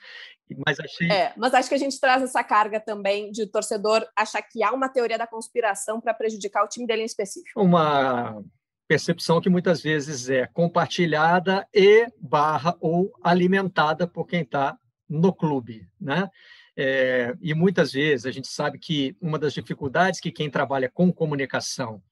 Mas 0.67 0.79
achei. 0.79 1.11
É, 1.11 1.33
mas 1.37 1.55
acho 1.55 1.69
que 1.69 1.75
a 1.75 1.79
gente 1.79 1.99
traz 1.99 2.23
essa 2.23 2.43
carga 2.45 2.79
também 2.79 3.31
de 3.31 3.47
torcedor 3.47 4.07
achar 4.17 4.43
que 4.43 4.63
há 4.63 4.73
uma 4.73 4.89
teoria 4.89 5.19
da 5.19 5.27
conspiração 5.27 6.01
para 6.01 6.15
prejudicar 6.15 6.65
o 6.65 6.69
time 6.69 6.87
dele 6.87 7.03
em 7.03 7.07
específico. 7.07 7.61
Uma 7.61 8.43
percepção 8.87 9.41
que 9.41 9.49
muitas 9.49 9.83
vezes 9.83 10.29
é 10.29 10.47
compartilhada 10.47 11.67
e 11.73 12.07
barra 12.21 12.77
ou 12.81 13.13
alimentada 13.23 14.07
por 14.07 14.27
quem 14.27 14.43
está 14.43 14.77
no 15.09 15.33
clube, 15.33 15.89
né? 16.01 16.29
É, 16.77 17.35
e 17.41 17.55
muitas 17.55 17.93
vezes 17.93 18.27
a 18.27 18.31
gente 18.31 18.49
sabe 18.49 18.79
que 18.79 19.17
uma 19.21 19.39
das 19.39 19.53
dificuldades 19.55 20.21
que 20.21 20.33
quem 20.33 20.51
trabalha 20.51 20.91
com 20.91 21.13
comunicação 21.13 22.03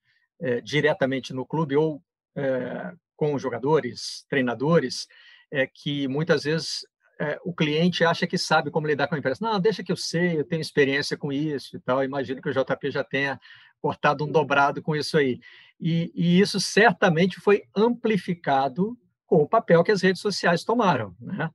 é, 0.40 0.60
diretamente 0.60 1.32
no 1.32 1.44
clube 1.44 1.76
ou 1.76 2.02
é, 2.36 2.92
com 3.16 3.38
jogadores, 3.38 4.24
treinadores, 4.28 5.06
é 5.50 5.66
que 5.66 6.08
muitas 6.08 6.44
vezes 6.44 6.86
é, 7.20 7.38
o 7.44 7.54
cliente 7.54 8.04
acha 8.04 8.26
que 8.26 8.38
sabe 8.38 8.70
como 8.70 8.86
lidar 8.86 9.06
com 9.06 9.14
a 9.14 9.18
empresa. 9.18 9.38
Não, 9.40 9.60
deixa 9.60 9.82
que 9.82 9.92
eu 9.92 9.96
sei, 9.96 10.38
eu 10.38 10.44
tenho 10.44 10.60
experiência 10.60 11.16
com 11.16 11.32
isso 11.32 11.76
e 11.76 11.80
tal. 11.80 12.02
Imagino 12.02 12.40
que 12.40 12.48
o 12.48 12.52
JP 12.52 12.90
já 12.90 13.04
tenha 13.04 13.38
cortado 13.80 14.24
um 14.24 14.30
dobrado 14.30 14.82
com 14.82 14.96
isso 14.96 15.16
aí. 15.18 15.40
E, 15.80 16.10
e 16.14 16.40
isso 16.40 16.58
certamente 16.58 17.40
foi 17.40 17.62
amplificado 17.76 18.96
com 19.26 19.36
o 19.36 19.48
papel 19.48 19.82
que 19.82 19.92
as 19.92 20.02
redes 20.02 20.20
sociais 20.20 20.64
tomaram, 20.64 21.14
né? 21.20 21.50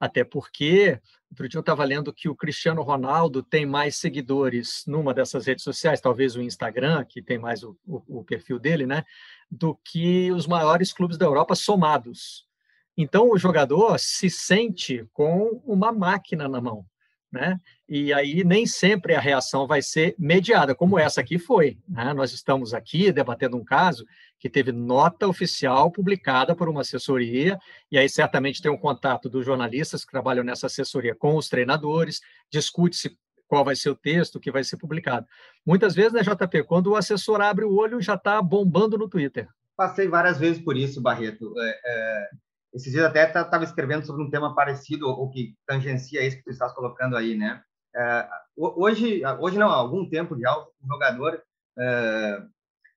Até 0.00 0.24
porque 0.24 0.98
Outro 1.30 1.48
dia 1.48 1.58
eu 1.58 1.60
estava 1.60 1.84
lendo 1.84 2.12
que 2.12 2.28
o 2.28 2.34
Cristiano 2.34 2.82
Ronaldo 2.82 3.40
tem 3.40 3.64
mais 3.64 3.94
seguidores 3.96 4.82
numa 4.84 5.14
dessas 5.14 5.46
redes 5.46 5.62
sociais, 5.62 6.00
talvez 6.00 6.34
o 6.34 6.42
Instagram, 6.42 7.04
que 7.04 7.22
tem 7.22 7.38
mais 7.38 7.62
o, 7.62 7.78
o, 7.86 8.18
o, 8.18 8.24
perfil 8.24 8.58
dele, 8.58 8.84
né? 8.84 9.04
Do 9.48 9.76
que 9.76 10.32
os 10.32 10.48
maiores 10.48 10.92
clubes 10.92 11.16
da 11.16 11.26
Europa 11.26 11.54
somados. 11.54 12.48
Então 12.96 13.30
o 13.30 13.38
jogador 13.38 13.96
se 14.00 14.28
sente 14.28 15.06
com 15.12 15.62
uma 15.64 15.92
máquina 15.92 16.48
na 16.48 16.60
mão 16.60 16.84
né? 17.32 17.58
E 17.88 18.12
aí 18.12 18.42
nem 18.44 18.66
sempre 18.66 19.14
a 19.14 19.20
reação 19.20 19.66
vai 19.66 19.80
ser 19.80 20.14
mediada, 20.18 20.74
como 20.74 20.98
essa 20.98 21.20
aqui 21.20 21.38
foi. 21.38 21.78
Né? 21.88 22.12
Nós 22.12 22.32
estamos 22.32 22.74
aqui 22.74 23.12
debatendo 23.12 23.56
um 23.56 23.64
caso 23.64 24.04
que 24.40 24.48
teve 24.48 24.72
nota 24.72 25.28
oficial 25.28 25.92
publicada 25.92 26.56
por 26.56 26.68
uma 26.68 26.80
assessoria, 26.80 27.58
e 27.92 27.98
aí 27.98 28.08
certamente 28.08 28.62
tem 28.62 28.72
um 28.72 28.76
contato 28.78 29.28
dos 29.28 29.44
jornalistas 29.44 30.02
que 30.04 30.10
trabalham 30.10 30.42
nessa 30.42 30.66
assessoria 30.66 31.14
com 31.14 31.36
os 31.36 31.48
treinadores, 31.48 32.20
discute-se 32.50 33.16
qual 33.46 33.64
vai 33.64 33.76
ser 33.76 33.90
o 33.90 33.96
texto 33.96 34.40
que 34.40 34.50
vai 34.50 34.64
ser 34.64 34.78
publicado. 34.78 35.26
Muitas 35.66 35.94
vezes, 35.94 36.12
né, 36.12 36.22
JP, 36.22 36.64
quando 36.64 36.86
o 36.88 36.96
assessor 36.96 37.40
abre 37.42 37.64
o 37.64 37.74
olho, 37.74 38.00
já 38.00 38.14
está 38.14 38.40
bombando 38.40 38.96
no 38.96 39.08
Twitter. 39.08 39.46
Passei 39.76 40.08
várias 40.08 40.38
vezes 40.38 40.62
por 40.62 40.76
isso, 40.76 41.02
Barreto. 41.02 41.52
É, 41.58 41.80
é 41.84 42.28
esses 42.72 42.92
dias 42.92 43.04
até 43.04 43.24
estava 43.24 43.64
escrevendo 43.64 44.06
sobre 44.06 44.22
um 44.22 44.30
tema 44.30 44.54
parecido, 44.54 45.08
ou 45.08 45.28
que 45.28 45.54
tangencia 45.66 46.24
isso 46.24 46.36
que 46.36 46.44
tu 46.44 46.50
estás 46.50 46.72
colocando 46.72 47.16
aí, 47.16 47.36
né? 47.36 47.60
É, 47.94 48.28
hoje, 48.56 49.22
hoje 49.40 49.58
não, 49.58 49.68
há 49.68 49.74
algum 49.74 50.08
tempo 50.08 50.38
já, 50.38 50.56
o 50.56 50.70
jogador 50.86 51.42
é, 51.76 52.42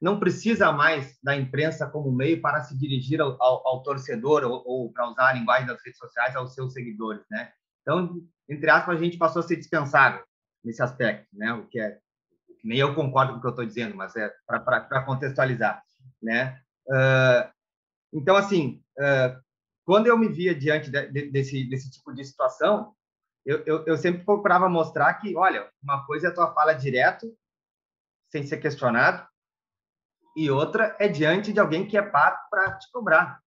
não 0.04 0.20
precisa 0.20 0.70
mais 0.70 1.18
da 1.24 1.34
imprensa 1.34 1.90
como 1.90 2.12
meio 2.12 2.42
para 2.42 2.62
se 2.62 2.78
dirigir 2.78 3.22
ao, 3.22 3.42
ao, 3.42 3.66
ao 3.66 3.84
torcedor 3.84 4.44
ou, 4.44 4.62
ou, 4.66 4.92
para 4.92 5.10
usar 5.10 5.30
a 5.30 5.34
linguagem 5.34 5.66
das 5.66 5.82
redes 5.82 5.98
sociais 5.98 6.36
aos 6.36 6.54
seus 6.54 6.74
seguidores, 6.74 7.24
né? 7.32 7.54
Então, 7.82 8.22
entre 8.50 8.70
aspas, 8.70 8.98
a 8.98 9.02
gente 9.02 9.18
passou 9.18 9.40
a 9.40 9.44
ser 9.44 9.56
dispensável 9.56 10.22
nesse 10.62 10.84
aspecto, 10.84 11.26
né? 11.32 11.54
O 11.54 11.66
que 11.68 11.80
é 11.80 11.98
nem 12.62 12.80
eu 12.80 12.94
concordo 12.94 13.32
com 13.32 13.38
o 13.38 13.42
que 13.42 13.48
eu 13.48 13.52
estou 13.52 13.66
dizendo, 13.66 13.96
mas 13.96 14.14
é 14.18 14.30
para 14.46 15.06
contextualizar, 15.06 15.82
né? 16.22 16.62
Uh, 16.86 17.50
então, 18.12 18.36
assim, 18.36 18.84
uh, 19.00 19.42
quando 19.86 20.08
eu 20.08 20.18
me 20.18 20.28
via 20.28 20.54
diante 20.54 20.92
de, 20.92 21.08
de, 21.08 21.32
desse, 21.32 21.64
desse 21.70 21.90
tipo 21.90 22.14
de 22.14 22.26
situação, 22.26 22.94
eu, 23.46 23.64
eu, 23.66 23.86
eu, 23.86 23.98
sempre 23.98 24.26
procurava 24.26 24.68
mostrar 24.68 25.14
que, 25.16 25.36
olha, 25.36 25.70
uma 25.82 26.06
coisa 26.06 26.28
é 26.28 26.30
a 26.30 26.34
tua 26.34 26.54
fala 26.54 26.74
direto, 26.74 27.34
sem 28.30 28.46
ser 28.46 28.58
questionado, 28.58 29.26
e 30.36 30.50
outra 30.50 30.96
é 31.00 31.08
diante 31.08 31.54
de 31.54 31.60
alguém 31.60 31.88
que 31.88 31.98
é 31.98 32.02
pago 32.02 32.38
para 32.50 32.78
te 32.78 32.92
cobrar, 32.92 33.40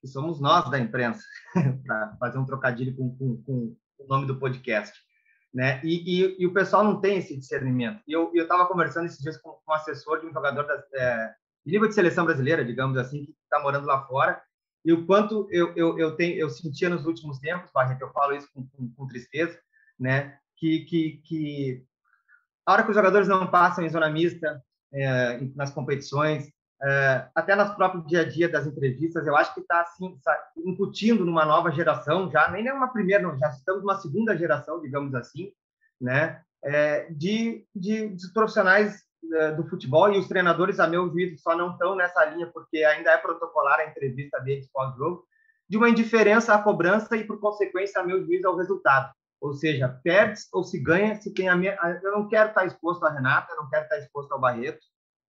que 0.00 0.08
somos 0.08 0.40
nós 0.40 0.70
da 0.70 0.78
imprensa, 0.78 1.22
para 1.86 2.16
fazer 2.18 2.38
um 2.38 2.44
trocadilho 2.44 2.94
com, 2.96 3.16
com, 3.16 3.42
com, 3.42 3.76
o 3.98 4.06
nome 4.06 4.26
do 4.26 4.38
podcast. 4.38 4.98
Né? 5.52 5.80
E, 5.82 6.22
e, 6.22 6.42
e, 6.42 6.46
o 6.46 6.52
pessoal 6.52 6.84
não 6.84 7.00
tem 7.00 7.18
esse 7.18 7.36
discernimento. 7.36 8.02
Eu 8.06 8.30
estava 8.34 8.66
conversando 8.66 9.06
esses 9.06 9.18
dias 9.18 9.36
com, 9.38 9.50
com 9.50 9.72
um 9.72 9.74
assessor 9.74 10.20
de 10.20 10.26
um 10.26 10.32
jogador 10.32 10.64
da, 10.64 10.84
é, 10.94 11.34
de 11.64 11.72
nível 11.72 11.88
de 11.88 11.94
seleção 11.94 12.24
brasileira, 12.24 12.64
digamos 12.64 12.96
assim, 12.98 13.24
que 13.24 13.34
está 13.44 13.58
morando 13.60 13.86
lá 13.86 14.06
fora, 14.06 14.40
e 14.84 14.92
o 14.92 15.04
quanto 15.06 15.48
eu, 15.50 15.74
eu, 15.74 15.98
eu, 15.98 16.16
tenho, 16.16 16.38
eu 16.38 16.48
sentia 16.48 16.88
nos 16.88 17.04
últimos 17.04 17.38
tempos, 17.38 17.70
Barreto, 17.72 18.02
eu 18.02 18.12
falo 18.12 18.34
isso 18.34 18.48
com, 18.54 18.66
com, 18.68 18.90
com, 18.94 19.06
tristeza, 19.06 19.58
né? 19.98 20.38
Que, 20.56 20.84
que, 20.84 21.22
que 21.24 21.84
a 22.64 22.72
hora 22.72 22.82
que 22.82 22.90
os 22.90 22.96
jogadores 22.96 23.28
não 23.28 23.50
passam 23.50 23.84
em 23.84 23.90
zona 23.90 24.08
mista 24.08 24.62
é, 24.92 25.40
nas 25.54 25.70
competições, 25.70 26.50
é, 26.82 27.28
até 27.34 27.56
nas 27.56 27.74
próprios 27.74 28.06
dia 28.06 28.20
a 28.20 28.24
dia 28.24 28.48
das 28.48 28.66
entrevistas, 28.66 29.26
eu 29.26 29.36
acho 29.36 29.52
que 29.54 29.60
está 29.60 29.80
assim, 29.80 30.16
incutindo 30.64 31.24
numa 31.24 31.44
nova 31.44 31.70
geração, 31.70 32.30
já 32.30 32.50
nem 32.50 32.66
é 32.68 32.72
uma 32.72 32.92
primeira, 32.92 33.22
já 33.36 33.48
estamos 33.48 33.82
numa 33.82 33.98
segunda 33.98 34.36
geração, 34.36 34.80
digamos 34.80 35.14
assim, 35.14 35.52
né? 36.00 36.42
É, 36.62 37.06
de, 37.10 37.64
de, 37.74 38.08
de 38.08 38.32
profissionais 38.32 39.06
do 39.56 39.68
futebol 39.68 40.12
e 40.12 40.18
os 40.18 40.28
treinadores, 40.28 40.80
a 40.80 40.86
meu 40.86 41.08
juízo, 41.10 41.38
só 41.38 41.56
não 41.56 41.72
estão 41.72 41.94
nessa 41.94 42.24
linha 42.26 42.46
porque 42.46 42.78
ainda 42.84 43.10
é 43.10 43.18
protocolar 43.18 43.80
a 43.80 43.86
entrevista 43.86 44.38
deles 44.40 44.70
pós-jogo, 44.72 45.26
de 45.68 45.76
uma 45.76 45.88
indiferença 45.88 46.54
à 46.54 46.62
cobrança 46.62 47.16
e, 47.16 47.24
por 47.24 47.38
consequência, 47.38 48.00
a 48.00 48.04
meu 48.04 48.24
juízo, 48.24 48.48
ao 48.48 48.56
resultado. 48.56 49.12
Ou 49.40 49.52
seja, 49.52 49.88
perde 50.02 50.40
ou 50.52 50.64
se 50.64 50.80
ganha, 50.82 51.20
se 51.20 51.32
tem 51.32 51.48
a 51.48 51.56
minha... 51.56 51.76
Eu 52.02 52.12
não 52.12 52.28
quero 52.28 52.48
estar 52.48 52.66
exposto 52.66 53.04
a 53.04 53.12
Renata, 53.12 53.52
eu 53.52 53.62
não 53.62 53.70
quero 53.70 53.84
estar 53.84 53.98
exposto 53.98 54.32
ao 54.32 54.40
Barreto, 54.40 54.84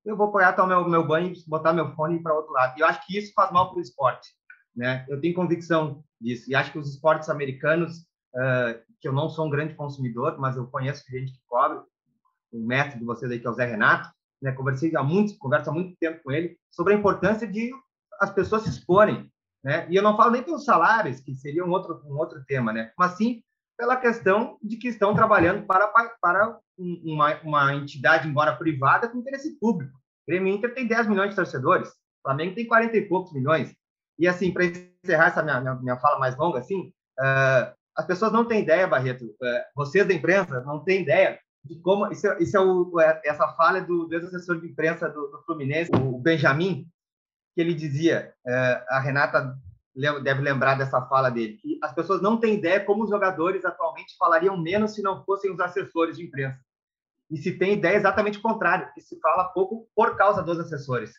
eu 0.06 0.18
vou 0.18 0.28
apoiar 0.28 0.60
o 0.60 0.68
meu, 0.68 0.90
meu 0.90 1.08
banho, 1.08 1.34
botar 1.48 1.74
meu 1.74 1.94
fone 1.96 2.22
para 2.22 2.34
outro 2.34 2.52
lado. 2.52 2.78
E 2.78 2.82
eu 2.82 2.88
acho 2.88 3.06
que 3.06 3.18
isso 3.18 3.34
faz 3.34 3.52
mal 3.52 3.70
para 3.70 3.80
o 3.80 3.82
esporte. 3.82 4.30
Né? 4.76 5.06
Eu 5.10 5.20
tenho 5.20 5.36
convicção 5.36 6.04
disso. 6.20 6.50
E 6.50 6.56
acho 6.56 6.72
que 6.72 6.80
os 6.80 6.90
esportes 6.90 7.30
americanos, 7.30 8.00
uh, 8.36 8.80
que 9.00 9.08
eu 9.08 9.14
não 9.14 9.30
sou 9.30 9.46
um 9.46 9.50
grande 9.50 9.76
consumidor, 9.76 10.38
mas 10.40 10.56
eu 10.56 10.68
conheço 10.68 11.04
gente 11.10 11.34
que 11.34 11.40
cobre, 11.48 11.80
o 12.52 12.66
mestre 12.66 13.00
de 13.00 13.06
vocês 13.06 13.32
aí, 13.32 13.40
que 13.40 13.46
é 13.46 13.50
o 13.50 13.54
Zé 13.54 13.66
Renato, 13.66 14.10
né? 14.42 14.52
Conversei 14.52 14.96
há 14.96 15.04
muito, 15.04 15.38
converso 15.38 15.70
há 15.70 15.74
muito 15.74 15.96
tempo 16.00 16.22
com 16.24 16.32
ele 16.32 16.58
sobre 16.72 16.94
a 16.94 16.98
importância 16.98 17.48
de 17.48 17.72
as 18.20 18.32
pessoas 18.32 18.64
se 18.64 18.70
exporem, 18.70 19.32
né? 19.64 19.88
E 19.90 19.96
eu 19.96 20.04
não 20.04 20.18
falo 20.18 20.32
nem 20.32 20.44
pelos 20.44 20.66
salários, 20.66 21.20
que 21.20 21.36
seria 21.36 21.64
um 21.64 21.70
outro, 21.70 22.02
um 22.06 22.18
outro 22.18 22.44
tema, 22.46 22.74
né? 22.74 22.92
Mas 22.98 23.12
sim 23.14 23.44
pela 23.80 23.96
questão 23.96 24.58
de 24.62 24.76
que 24.76 24.90
estão 24.90 25.16
trabalhando 25.16 25.66
para, 25.66 25.88
para 26.22 26.60
uma, 26.78 27.42
uma 27.44 27.74
entidade, 27.74 28.28
embora 28.28 28.58
privada, 28.58 29.08
com 29.08 29.20
interesse 29.20 29.58
público. 29.58 29.98
O 29.98 30.30
Grêmio 30.30 30.54
Inter 30.54 30.74
tem 30.74 30.86
10 30.86 31.08
milhões 31.08 31.30
de 31.30 31.38
torcedores, 31.38 31.88
o 31.88 32.28
Flamengo 32.28 32.56
tem 32.56 32.68
40 32.68 32.98
e 32.98 33.08
poucos 33.08 33.32
milhões. 33.32 33.74
E, 34.20 34.28
assim, 34.28 34.52
para 34.52 34.66
encerrar 34.66 35.28
essa 35.28 35.42
minha, 35.42 35.62
minha, 35.62 35.76
minha, 35.76 35.98
fala 35.98 36.20
mais 36.20 36.36
longa, 36.36 36.60
assim, 36.60 36.92
uh, 37.22 37.74
as 37.96 38.06
pessoas 38.06 38.34
não 38.34 38.44
têm 38.44 38.64
ideia, 38.64 38.86
Barreto, 38.86 39.34
é, 39.42 39.66
vocês 39.74 40.06
da 40.06 40.14
imprensa 40.14 40.60
não 40.62 40.84
têm 40.84 41.02
ideia 41.02 41.40
de 41.64 41.80
como 41.80 42.12
isso, 42.12 42.28
é, 42.28 42.44
isso 42.44 42.58
é 42.58 42.60
o, 42.60 43.00
é, 43.00 43.22
essa 43.24 43.48
fala 43.54 43.80
do, 43.80 44.08
do 44.08 44.14
ex-assessor 44.14 44.60
de 44.60 44.68
imprensa 44.68 45.08
do, 45.08 45.28
do, 45.28 45.42
Fluminense, 45.46 45.90
o 45.94 46.18
Benjamin, 46.20 46.86
que 47.56 47.62
ele 47.62 47.74
dizia, 47.74 48.34
é, 48.46 48.84
a 48.90 49.00
Renata 49.00 49.58
deve 50.24 50.42
lembrar 50.42 50.76
dessa 50.76 51.02
fala 51.08 51.30
dele, 51.30 51.58
que 51.58 51.78
as 51.84 51.94
pessoas 51.94 52.22
não 52.22 52.38
têm 52.38 52.56
ideia 52.56 52.84
como 52.84 53.04
os 53.04 53.10
jogadores 53.10 53.66
atualmente 53.66 54.16
falariam 54.18 54.58
menos 54.58 54.96
se 54.96 55.02
não 55.02 55.24
fossem 55.24 55.52
os 55.52 55.60
assessores 55.60 56.18
de 56.18 56.26
imprensa. 56.26 56.60
E 57.30 57.38
se 57.38 57.58
tem 57.58 57.74
ideia 57.74 57.96
exatamente 57.96 58.40
o 58.40 58.42
contrário, 58.42 58.92
que 58.94 59.02
se 59.02 59.20
fala 59.20 59.50
pouco 59.50 59.88
por 59.96 60.16
causa 60.16 60.42
dos 60.42 60.60
assessores. 60.60 61.12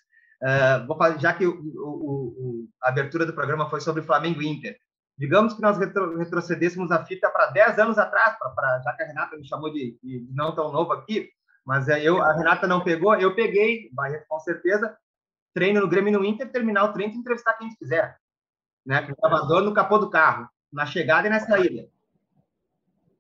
Uh, 0.43 0.87
vou 0.87 0.97
fazer, 0.97 1.21
já 1.21 1.33
que 1.35 1.47
o, 1.47 1.53
o, 1.53 1.59
o, 1.59 2.69
a 2.83 2.89
abertura 2.89 3.27
do 3.27 3.35
programa 3.35 3.69
foi 3.69 3.81
sobre 3.81 4.03
Flamengo 4.03 4.41
e 4.41 4.49
Inter, 4.49 4.77
digamos 5.19 5.53
que 5.53 5.61
nós 5.61 5.77
retro, 5.77 6.17
retrocedêssemos 6.17 6.91
a 6.91 7.05
fita 7.05 7.29
para 7.29 7.51
10 7.51 7.79
anos 7.79 7.99
atrás, 7.99 8.39
pra, 8.39 8.49
pra, 8.49 8.81
já 8.81 8.93
que 8.95 9.03
a 9.03 9.07
Renata 9.07 9.37
me 9.37 9.47
chamou 9.47 9.71
de, 9.71 9.99
de 10.03 10.27
não 10.33 10.55
tão 10.55 10.73
novo 10.73 10.93
aqui, 10.93 11.29
mas 11.65 11.89
é, 11.89 12.03
eu, 12.03 12.23
a 12.23 12.33
Renata 12.33 12.67
não 12.67 12.83
pegou, 12.83 13.15
eu 13.17 13.35
peguei, 13.35 13.91
com 14.27 14.41
certeza, 14.41 14.97
treino 15.53 15.83
no 15.83 15.89
Grêmio 15.89 16.19
no 16.19 16.25
Inter, 16.25 16.51
terminar 16.51 16.85
o 16.85 16.93
treino 16.95 17.13
e 17.13 17.19
entrevistar 17.19 17.53
quem 17.55 17.69
quiser. 17.77 18.17
Né? 18.85 19.03
Com 19.03 19.13
o 19.13 19.17
gravador 19.17 19.63
no 19.63 19.75
capô 19.75 19.99
do 19.99 20.11
carro, 20.11 20.49
na 20.73 20.87
chegada 20.87 21.27
e 21.27 21.31
na 21.31 21.41
saída. 21.41 21.89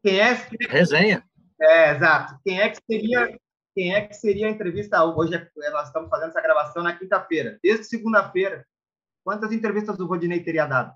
Quem 0.03 0.19
é... 0.19 0.33
Resenha. 0.69 1.25
É, 1.61 1.95
exato. 1.95 2.39
Quem 2.43 2.61
é 2.61 2.71
que 2.71 2.79
seria 2.85 3.39
quem 3.75 3.95
é 3.95 4.07
que 4.07 4.15
seria 4.15 4.49
a 4.49 4.51
entrevista 4.51 5.03
hoje? 5.05 5.35
É, 5.35 5.71
nós 5.71 5.87
estamos 5.87 6.11
fazendo 6.11 6.31
essa 6.31 6.41
gravação 6.41 6.83
na 6.83 6.97
quinta-feira. 6.97 7.59
Desde 7.63 7.85
segunda-feira, 7.85 8.67
quantas 9.25 9.53
entrevistas 9.53 9.99
o 9.99 10.07
Rodinei 10.07 10.43
teria 10.43 10.67
dado? 10.67 10.93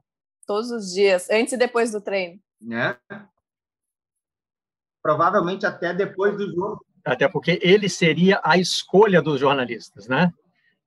Todos 0.46 0.70
os 0.70 0.92
dias, 0.92 1.30
antes 1.30 1.52
e 1.52 1.56
depois 1.56 1.92
do 1.92 2.00
treino. 2.00 2.40
Né? 2.60 2.98
Provavelmente 5.02 5.64
até 5.64 5.94
depois 5.94 6.36
do 6.36 6.52
jogo. 6.52 6.84
Até 7.04 7.28
porque 7.28 7.60
ele 7.62 7.88
seria 7.88 8.40
a 8.42 8.58
escolha 8.58 9.22
dos 9.22 9.38
jornalistas, 9.38 10.08
né? 10.08 10.32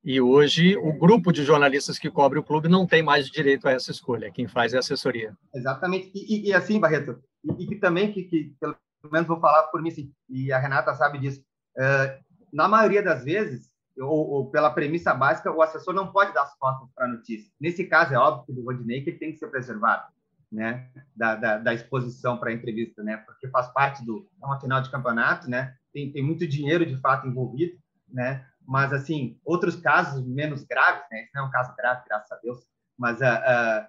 E 0.04 0.22
hoje 0.22 0.78
o 0.78 0.94
grupo 0.94 1.32
de 1.34 1.44
jornalistas 1.44 2.00
que 2.00 2.10
cobre 2.10 2.40
o 2.40 2.44
clube 2.44 2.70
não 2.70 2.88
tem 2.88 3.04
mais 3.04 3.28
direito 3.28 3.68
a 3.68 3.72
essa 3.72 3.92
escolha. 3.92 4.32
Quem 4.32 4.48
faz 4.48 4.74
é 4.74 4.78
a 4.78 4.80
assessoria. 4.80 5.36
Exatamente. 5.54 6.12
E, 6.16 6.36
e, 6.36 6.50
e 6.50 6.54
assim, 6.54 6.80
Barreto, 6.80 7.22
e, 7.44 7.74
e 7.74 7.80
também 7.80 8.12
que, 8.12 8.24
que, 8.24 8.56
pelo 8.60 8.78
menos 9.12 9.28
vou 9.28 9.40
falar 9.40 9.64
por 9.64 9.82
mim, 9.82 9.92
sim, 9.92 10.12
e 10.30 10.52
a 10.52 10.60
Renata 10.60 10.94
sabe 10.96 11.20
disso 11.20 11.44
é, 11.78 12.20
na 12.52 12.68
maioria 12.68 13.04
das 13.04 13.24
vezes, 13.24 13.70
ou, 14.00 14.30
ou, 14.30 14.50
pela 14.50 14.72
premissa 14.72 15.14
básica, 15.14 15.52
o 15.52 15.62
assessor 15.62 15.94
não 15.94 16.12
pode 16.12 16.34
dar 16.34 16.44
as 16.44 16.58
costas 16.58 16.90
para 16.94 17.06
a 17.06 17.10
notícia. 17.10 17.52
Nesse 17.60 17.86
caso, 17.86 18.14
é 18.14 18.18
óbvio 18.18 18.46
que 18.46 18.54
do 18.54 18.64
Rodinei 18.64 19.02
que 19.02 19.12
ele 19.12 19.20
tem 19.20 19.32
que 19.32 19.38
ser 19.38 19.48
preservado, 19.48 20.12
né, 20.52 20.90
da, 21.16 21.36
da, 21.36 21.58
da 21.58 21.74
exposição 21.74 22.38
para 22.38 22.50
a 22.50 22.54
entrevista, 22.54 23.04
né, 23.04 23.18
porque 23.18 23.48
faz 23.50 23.68
parte 23.74 24.06
do 24.06 24.28
é 24.42 24.46
uma 24.46 24.60
final 24.60 24.82
de 24.82 24.90
campeonato, 24.90 25.50
né, 25.50 25.76
tem, 25.94 26.12
tem 26.12 26.24
muito 26.24 26.48
dinheiro 26.48 26.86
de 26.86 26.96
fato 26.98 27.28
envolvido, 27.28 27.78
né, 28.08 28.46
mas 28.68 28.92
assim 28.92 29.40
outros 29.46 29.76
casos 29.78 30.26
menos 30.26 30.64
graves, 30.64 31.04
né, 31.12 31.22
esse 31.22 31.32
não 31.34 31.46
é 31.46 31.48
um 31.48 31.52
caso 31.52 31.74
grave, 31.76 32.04
graças 32.08 32.32
a 32.32 32.36
Deus, 32.36 32.60
mas 32.98 33.22
uh, 33.22 33.24
uh, 33.24 33.88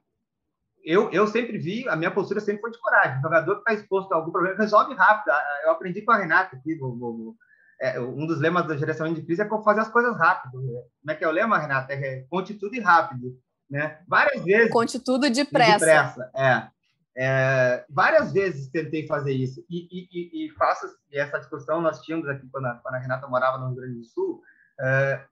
eu, 0.85 1.11
eu 1.11 1.27
sempre 1.27 1.59
vi, 1.59 1.89
a 1.89 1.97
minha 1.97 2.11
postura 2.11 2.41
sempre 2.41 2.63
foi 2.63 2.71
de 2.71 2.81
coragem. 2.81 3.19
O 3.19 3.23
jogador 3.23 3.55
que 3.57 3.61
está 3.61 3.75
exposto 3.75 4.13
a 4.13 4.17
algum 4.17 4.31
problema 4.31 4.57
resolve 4.57 4.95
rápido. 4.95 5.35
Eu 5.65 5.73
aprendi 5.73 6.03
com 6.03 6.13
a 6.13 6.17
Renata 6.17 6.57
aqui, 6.57 6.79
é, 7.81 8.01
um 8.01 8.27
dos 8.27 8.41
lemas 8.41 8.67
da 8.67 8.77
geração 8.77 9.13
de 9.13 9.23
crise 9.23 9.43
é 9.43 9.49
fazer 9.63 9.81
as 9.81 9.89
coisas 9.89 10.17
rápido. 10.17 10.61
Como 10.61 11.11
é 11.11 11.15
que 11.15 11.25
é 11.25 11.29
o 11.29 11.33
lema, 11.33 11.59
Renata? 11.59 11.93
É 11.93 12.25
conte 12.31 12.55
tudo 12.55 12.75
e 12.75 12.81
rápido. 12.81 13.39
Né? 13.71 13.99
Várias 14.09 14.43
vezes. 14.43 14.73
Conte 14.73 14.99
tudo 14.99 15.31
depressa. 15.31 15.85
Depressa, 15.85 16.31
é. 16.35 16.69
é. 17.17 17.85
várias 17.91 18.33
vezes 18.33 18.69
tentei 18.69 19.07
fazer 19.07 19.33
isso. 19.33 19.65
E, 19.69 19.89
e, 19.91 20.47
e, 20.47 20.51
faço 20.53 20.87
e 21.13 21.19
essa 21.19 21.39
discussão 21.39 21.81
nós 21.81 22.01
tínhamos 22.01 22.29
aqui 22.29 22.49
quando 22.51 22.67
a, 22.67 22.75
quando 22.77 22.95
a 22.95 22.99
Renata 22.99 23.29
morava 23.29 23.59
no 23.59 23.67
Rio 23.67 23.77
Grande 23.77 23.99
do 23.99 24.05
Sul, 24.05 24.43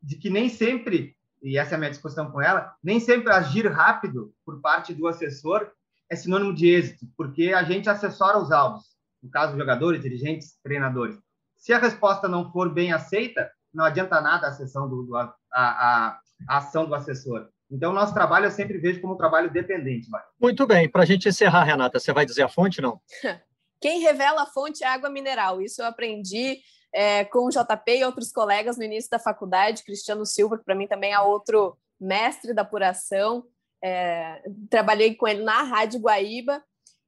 de 0.03 0.17
que 0.17 0.31
nem 0.31 0.49
sempre, 0.49 1.17
e 1.43 1.59
essa 1.59 1.75
é 1.75 1.77
a 1.77 1.79
minha 1.79 1.91
discussão 1.91 2.31
com 2.31 2.41
ela, 2.41 2.75
nem 2.83 2.99
sempre 2.99 3.33
agir 3.33 3.67
rápido 3.71 4.33
por 4.45 4.61
parte 4.61 4.93
do 4.93 5.07
assessor 5.07 5.71
é 6.11 6.17
sinônimo 6.17 6.55
de 6.55 6.69
êxito, 6.69 7.07
porque 7.17 7.53
a 7.53 7.65
gente 7.65 7.89
assessora 7.89 8.39
os 8.39 8.53
alvos, 8.53 8.85
no 9.23 9.31
caso, 9.31 9.57
jogadores, 9.57 10.03
dirigentes, 10.03 10.57
treinadores. 10.63 11.19
Se 11.57 11.73
a 11.73 11.79
resposta 11.79 12.29
não 12.29 12.51
for 12.53 12.73
bem 12.73 12.93
aceita, 12.93 13.51
não 13.75 13.85
adianta 13.85 14.21
nada 14.21 14.49
a, 14.49 14.53
sessão 14.53 14.89
do, 14.89 15.03
do 15.03 15.17
a, 15.17 15.35
a, 15.53 16.19
a, 16.49 16.59
ação 16.59 16.87
do 16.87 16.95
assessor. 16.95 17.49
Então, 17.71 17.93
nosso 17.93 18.15
trabalho 18.15 18.47
eu 18.47 18.51
sempre 18.51 18.79
vejo 18.79 19.01
como 19.01 19.15
um 19.15 19.19
trabalho 19.19 19.51
dependente. 19.51 20.09
Vai. 20.09 20.23
Muito 20.41 20.67
bem. 20.67 20.89
Para 20.89 21.03
a 21.03 21.07
gente 21.07 21.29
encerrar, 21.29 21.65
Renata, 21.65 21.99
você 21.99 22.13
vai 22.13 22.25
dizer 22.25 22.43
a 22.43 22.49
fonte, 22.49 22.81
não? 22.81 23.01
Quem 23.81 24.01
revela 24.01 24.43
a 24.43 24.47
fonte 24.47 24.85
é 24.85 24.87
água 24.87 25.11
mineral. 25.11 25.61
Isso 25.61 25.83
eu 25.83 25.87
aprendi 25.87 26.59
é, 26.97 27.27
com 27.27 27.41
o 27.41 27.51
JP 27.51 27.99
e 27.99 28.05
outros 28.05 28.33
colegas 28.33 28.79
no 28.79 28.83
início 28.83 29.11
da 29.11 29.19
faculdade. 29.19 29.85
Cristiano 29.85 30.25
Silva, 30.25 30.57
que 30.57 30.65
para 30.65 30.75
mim 30.75 30.87
também 30.87 31.13
é 31.13 31.21
outro 31.21 31.77
mestre 32.01 32.55
da 32.55 32.63
apuração. 32.63 33.45
É, 33.85 34.43
trabalhei 34.71 35.15
com 35.15 35.29
ele 35.29 35.43
na 35.43 35.63
Rádio 35.63 36.01
Guaíba 36.01 36.65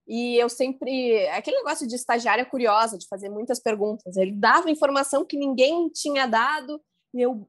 e 0.06 0.36
eu 0.36 0.50
sempre. 0.50 1.26
Aquele 1.28 1.56
negócio 1.56 1.88
de 1.88 1.94
estagiária 1.94 2.44
curiosa, 2.44 2.98
de 2.98 3.08
fazer 3.08 3.30
muitas 3.30 3.58
perguntas. 3.60 4.18
Ele 4.18 4.32
dava 4.32 4.70
informação 4.70 5.24
que 5.24 5.38
ninguém 5.38 5.88
tinha 5.88 6.26
dado, 6.26 6.78
e 7.14 7.22
eu. 7.22 7.48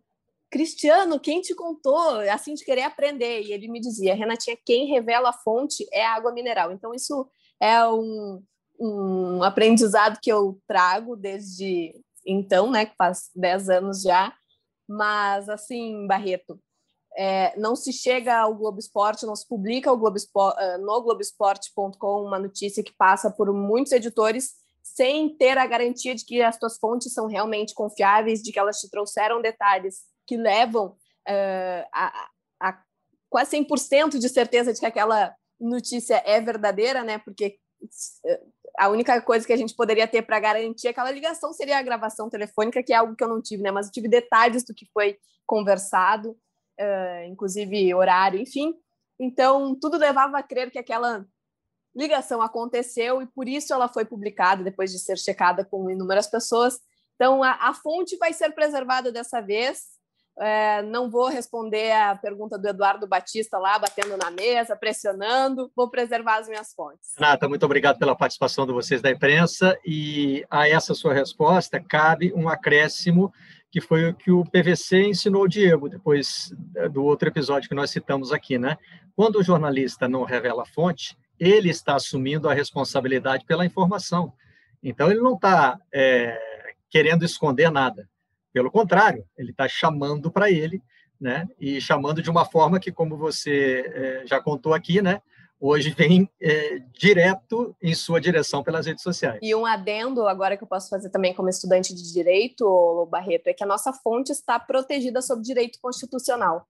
Cristiano, 0.49 1.19
quem 1.19 1.41
te 1.41 1.53
contou? 1.53 2.21
Assim, 2.31 2.53
de 2.53 2.65
querer 2.65 2.83
aprender. 2.83 3.43
E 3.43 3.51
ele 3.51 3.67
me 3.67 3.81
dizia, 3.81 4.15
Renatinha, 4.15 4.57
quem 4.65 4.87
revela 4.87 5.29
a 5.29 5.33
fonte 5.33 5.85
é 5.91 6.03
a 6.03 6.15
água 6.15 6.31
mineral. 6.31 6.71
Então, 6.71 6.91
isso 6.91 7.29
é 7.61 7.85
um, 7.87 8.41
um 8.79 9.43
aprendizado 9.43 10.19
que 10.19 10.31
eu 10.31 10.59
trago 10.65 11.15
desde 11.15 11.93
então, 12.25 12.69
né, 12.69 12.85
que 12.85 12.95
faz 12.95 13.29
10 13.35 13.69
anos 13.69 14.01
já. 14.01 14.33
Mas, 14.87 15.47
assim, 15.49 16.07
Barreto, 16.07 16.59
é, 17.15 17.57
não 17.57 17.75
se 17.75 17.91
chega 17.91 18.37
ao 18.37 18.55
Globo 18.55 18.79
Esporte, 18.79 19.25
não 19.25 19.35
se 19.35 19.47
publica 19.47 19.93
Globo 19.93 20.17
Espor, 20.17 20.53
uh, 20.53 20.77
no 20.79 21.01
Globoesporte.com 21.01 22.23
uma 22.23 22.39
notícia 22.39 22.83
que 22.83 22.93
passa 22.97 23.29
por 23.29 23.51
muitos 23.53 23.91
editores 23.91 24.53
sem 24.81 25.35
ter 25.37 25.57
a 25.57 25.65
garantia 25.65 26.15
de 26.15 26.25
que 26.25 26.41
as 26.41 26.57
tuas 26.57 26.77
fontes 26.77 27.13
são 27.13 27.27
realmente 27.27 27.73
confiáveis, 27.73 28.41
de 28.41 28.51
que 28.51 28.59
elas 28.59 28.79
te 28.79 28.89
trouxeram 28.89 29.41
detalhes 29.41 30.01
que 30.25 30.37
levam 30.37 30.87
uh, 31.27 31.87
a, 31.93 32.29
a 32.61 32.81
quase 33.29 33.57
100% 33.57 34.17
de 34.17 34.29
certeza 34.29 34.73
de 34.73 34.79
que 34.79 34.85
aquela 34.85 35.35
notícia 35.59 36.23
é 36.25 36.39
verdadeira, 36.39 37.03
né? 37.03 37.17
Porque 37.19 37.59
a 38.77 38.89
única 38.89 39.21
coisa 39.21 39.45
que 39.45 39.53
a 39.53 39.57
gente 39.57 39.75
poderia 39.75 40.07
ter 40.07 40.21
para 40.21 40.39
garantir 40.39 40.87
aquela 40.87 41.11
ligação 41.11 41.53
seria 41.53 41.77
a 41.77 41.81
gravação 41.81 42.29
telefônica, 42.29 42.83
que 42.83 42.93
é 42.93 42.97
algo 42.97 43.15
que 43.15 43.23
eu 43.23 43.27
não 43.27 43.41
tive, 43.41 43.63
né? 43.63 43.71
Mas 43.71 43.87
eu 43.87 43.91
tive 43.91 44.07
detalhes 44.07 44.63
do 44.63 44.73
que 44.73 44.85
foi 44.93 45.17
conversado 45.45 46.37
uh, 46.79 47.23
inclusive 47.27 47.93
horário, 47.93 48.39
enfim. 48.39 48.73
Então, 49.19 49.77
tudo 49.79 49.97
levava 49.97 50.37
a 50.37 50.43
crer 50.43 50.71
que 50.71 50.79
aquela 50.79 51.25
ligação 51.95 52.41
aconteceu 52.41 53.21
e 53.21 53.27
por 53.27 53.47
isso 53.47 53.73
ela 53.73 53.89
foi 53.89 54.05
publicada 54.05 54.63
depois 54.63 54.91
de 54.91 54.99
ser 54.99 55.17
checada 55.17 55.65
com 55.65 55.89
inúmeras 55.89 56.27
pessoas. 56.27 56.79
Então, 57.15 57.43
a, 57.43 57.51
a 57.69 57.73
fonte 57.73 58.15
vai 58.17 58.31
ser 58.31 58.51
preservada 58.51 59.11
dessa 59.11 59.41
vez. 59.41 59.98
É, 60.39 60.81
não 60.83 61.09
vou 61.09 61.27
responder 61.27 61.91
a 61.91 62.15
pergunta 62.15 62.57
do 62.57 62.67
Eduardo 62.67 63.05
Batista 63.05 63.57
lá, 63.57 63.77
batendo 63.77 64.15
na 64.15 64.31
mesa, 64.31 64.75
pressionando. 64.75 65.69
Vou 65.75 65.89
preservar 65.89 66.37
as 66.37 66.47
minhas 66.47 66.73
fontes. 66.73 67.13
Nata, 67.19 67.49
muito 67.49 67.65
obrigado 67.65 67.99
pela 67.99 68.15
participação 68.15 68.65
de 68.65 68.71
vocês 68.71 69.01
da 69.01 69.11
imprensa. 69.11 69.77
E 69.85 70.45
a 70.49 70.67
essa 70.67 70.93
sua 70.93 71.13
resposta 71.13 71.79
cabe 71.79 72.31
um 72.33 72.47
acréscimo 72.47 73.33
que 73.71 73.81
foi 73.81 74.09
o 74.09 74.13
que 74.15 74.31
o 74.31 74.43
PVC 74.45 75.09
ensinou 75.09 75.43
o 75.43 75.47
Diego, 75.47 75.89
depois 75.89 76.51
eh, 76.75 76.89
do 76.89 77.03
outro 77.03 77.29
episódio 77.29 77.69
que 77.69 77.75
nós 77.75 77.91
citamos 77.91 78.31
aqui, 78.31 78.57
né? 78.57 78.77
Quando 79.15 79.35
o 79.35 79.43
jornalista 79.43 80.07
não 80.07 80.23
revela 80.23 80.63
a 80.63 80.65
fonte, 80.65 81.15
ele 81.39 81.69
está 81.69 81.95
assumindo 81.95 82.49
a 82.49 82.53
responsabilidade 82.53 83.45
pela 83.45 83.65
informação. 83.65 84.33
Então, 84.81 85.11
ele 85.11 85.19
não 85.19 85.35
está 85.35 85.79
é, 85.93 86.37
querendo 86.89 87.23
esconder 87.23 87.69
nada. 87.69 88.09
Pelo 88.53 88.71
contrário, 88.71 89.25
ele 89.37 89.51
está 89.51 89.67
chamando 89.67 90.31
para 90.31 90.49
ele, 90.49 90.81
né? 91.19 91.47
E 91.59 91.79
chamando 91.79 92.21
de 92.21 92.29
uma 92.29 92.45
forma 92.45 92.79
que, 92.79 92.91
como 92.91 93.17
você 93.17 93.85
é, 93.93 94.23
já 94.25 94.41
contou 94.41 94.73
aqui, 94.73 95.01
né? 95.01 95.21
hoje 95.59 95.89
vem 95.89 96.29
é, 96.41 96.79
direto 96.93 97.75
em 97.81 97.93
sua 97.93 98.21
direção 98.21 98.63
pelas 98.63 98.85
redes 98.85 99.03
sociais. 99.03 99.39
E 99.41 99.53
um 99.53 99.65
adendo 99.65 100.27
agora 100.27 100.55
que 100.55 100.63
eu 100.63 100.67
posso 100.67 100.89
fazer 100.89 101.09
também 101.09 101.33
como 101.33 101.49
estudante 101.49 101.93
de 101.93 102.13
direito, 102.13 103.07
Barreto, 103.11 103.47
é 103.47 103.53
que 103.53 103.63
a 103.63 103.67
nossa 103.67 103.91
fonte 103.91 104.31
está 104.31 104.57
protegida 104.57 105.21
sob 105.21 105.41
direito 105.41 105.77
constitucional. 105.81 106.65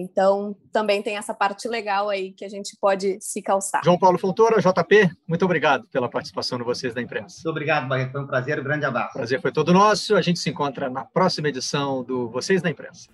Então, 0.00 0.56
também 0.72 1.02
tem 1.02 1.16
essa 1.16 1.34
parte 1.34 1.68
legal 1.68 2.08
aí 2.08 2.32
que 2.32 2.44
a 2.44 2.48
gente 2.48 2.76
pode 2.80 3.18
se 3.20 3.42
calçar. 3.42 3.82
João 3.84 3.98
Paulo 3.98 4.18
Fontoura, 4.18 4.60
JP, 4.60 5.10
muito 5.26 5.44
obrigado 5.44 5.86
pela 5.88 6.08
participação 6.08 6.58
de 6.58 6.64
vocês 6.64 6.94
da 6.94 7.00
imprensa. 7.00 7.36
Muito 7.36 7.50
obrigado, 7.50 7.88
Barreto. 7.88 8.12
Foi 8.12 8.22
um 8.22 8.26
prazer, 8.26 8.60
um 8.60 8.64
grande 8.64 8.84
abraço. 8.84 9.10
O 9.10 9.14
prazer 9.14 9.40
foi 9.40 9.52
todo 9.52 9.72
nosso. 9.72 10.14
A 10.14 10.22
gente 10.22 10.38
se 10.38 10.50
encontra 10.50 10.88
na 10.90 11.04
próxima 11.04 11.48
edição 11.48 12.02
do 12.02 12.28
Vocês 12.30 12.62
da 12.62 12.70
Imprensa. 12.70 13.08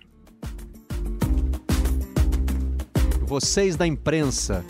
Vocês 3.25 3.75
da 3.75 3.87
Imprensa. 3.87 4.63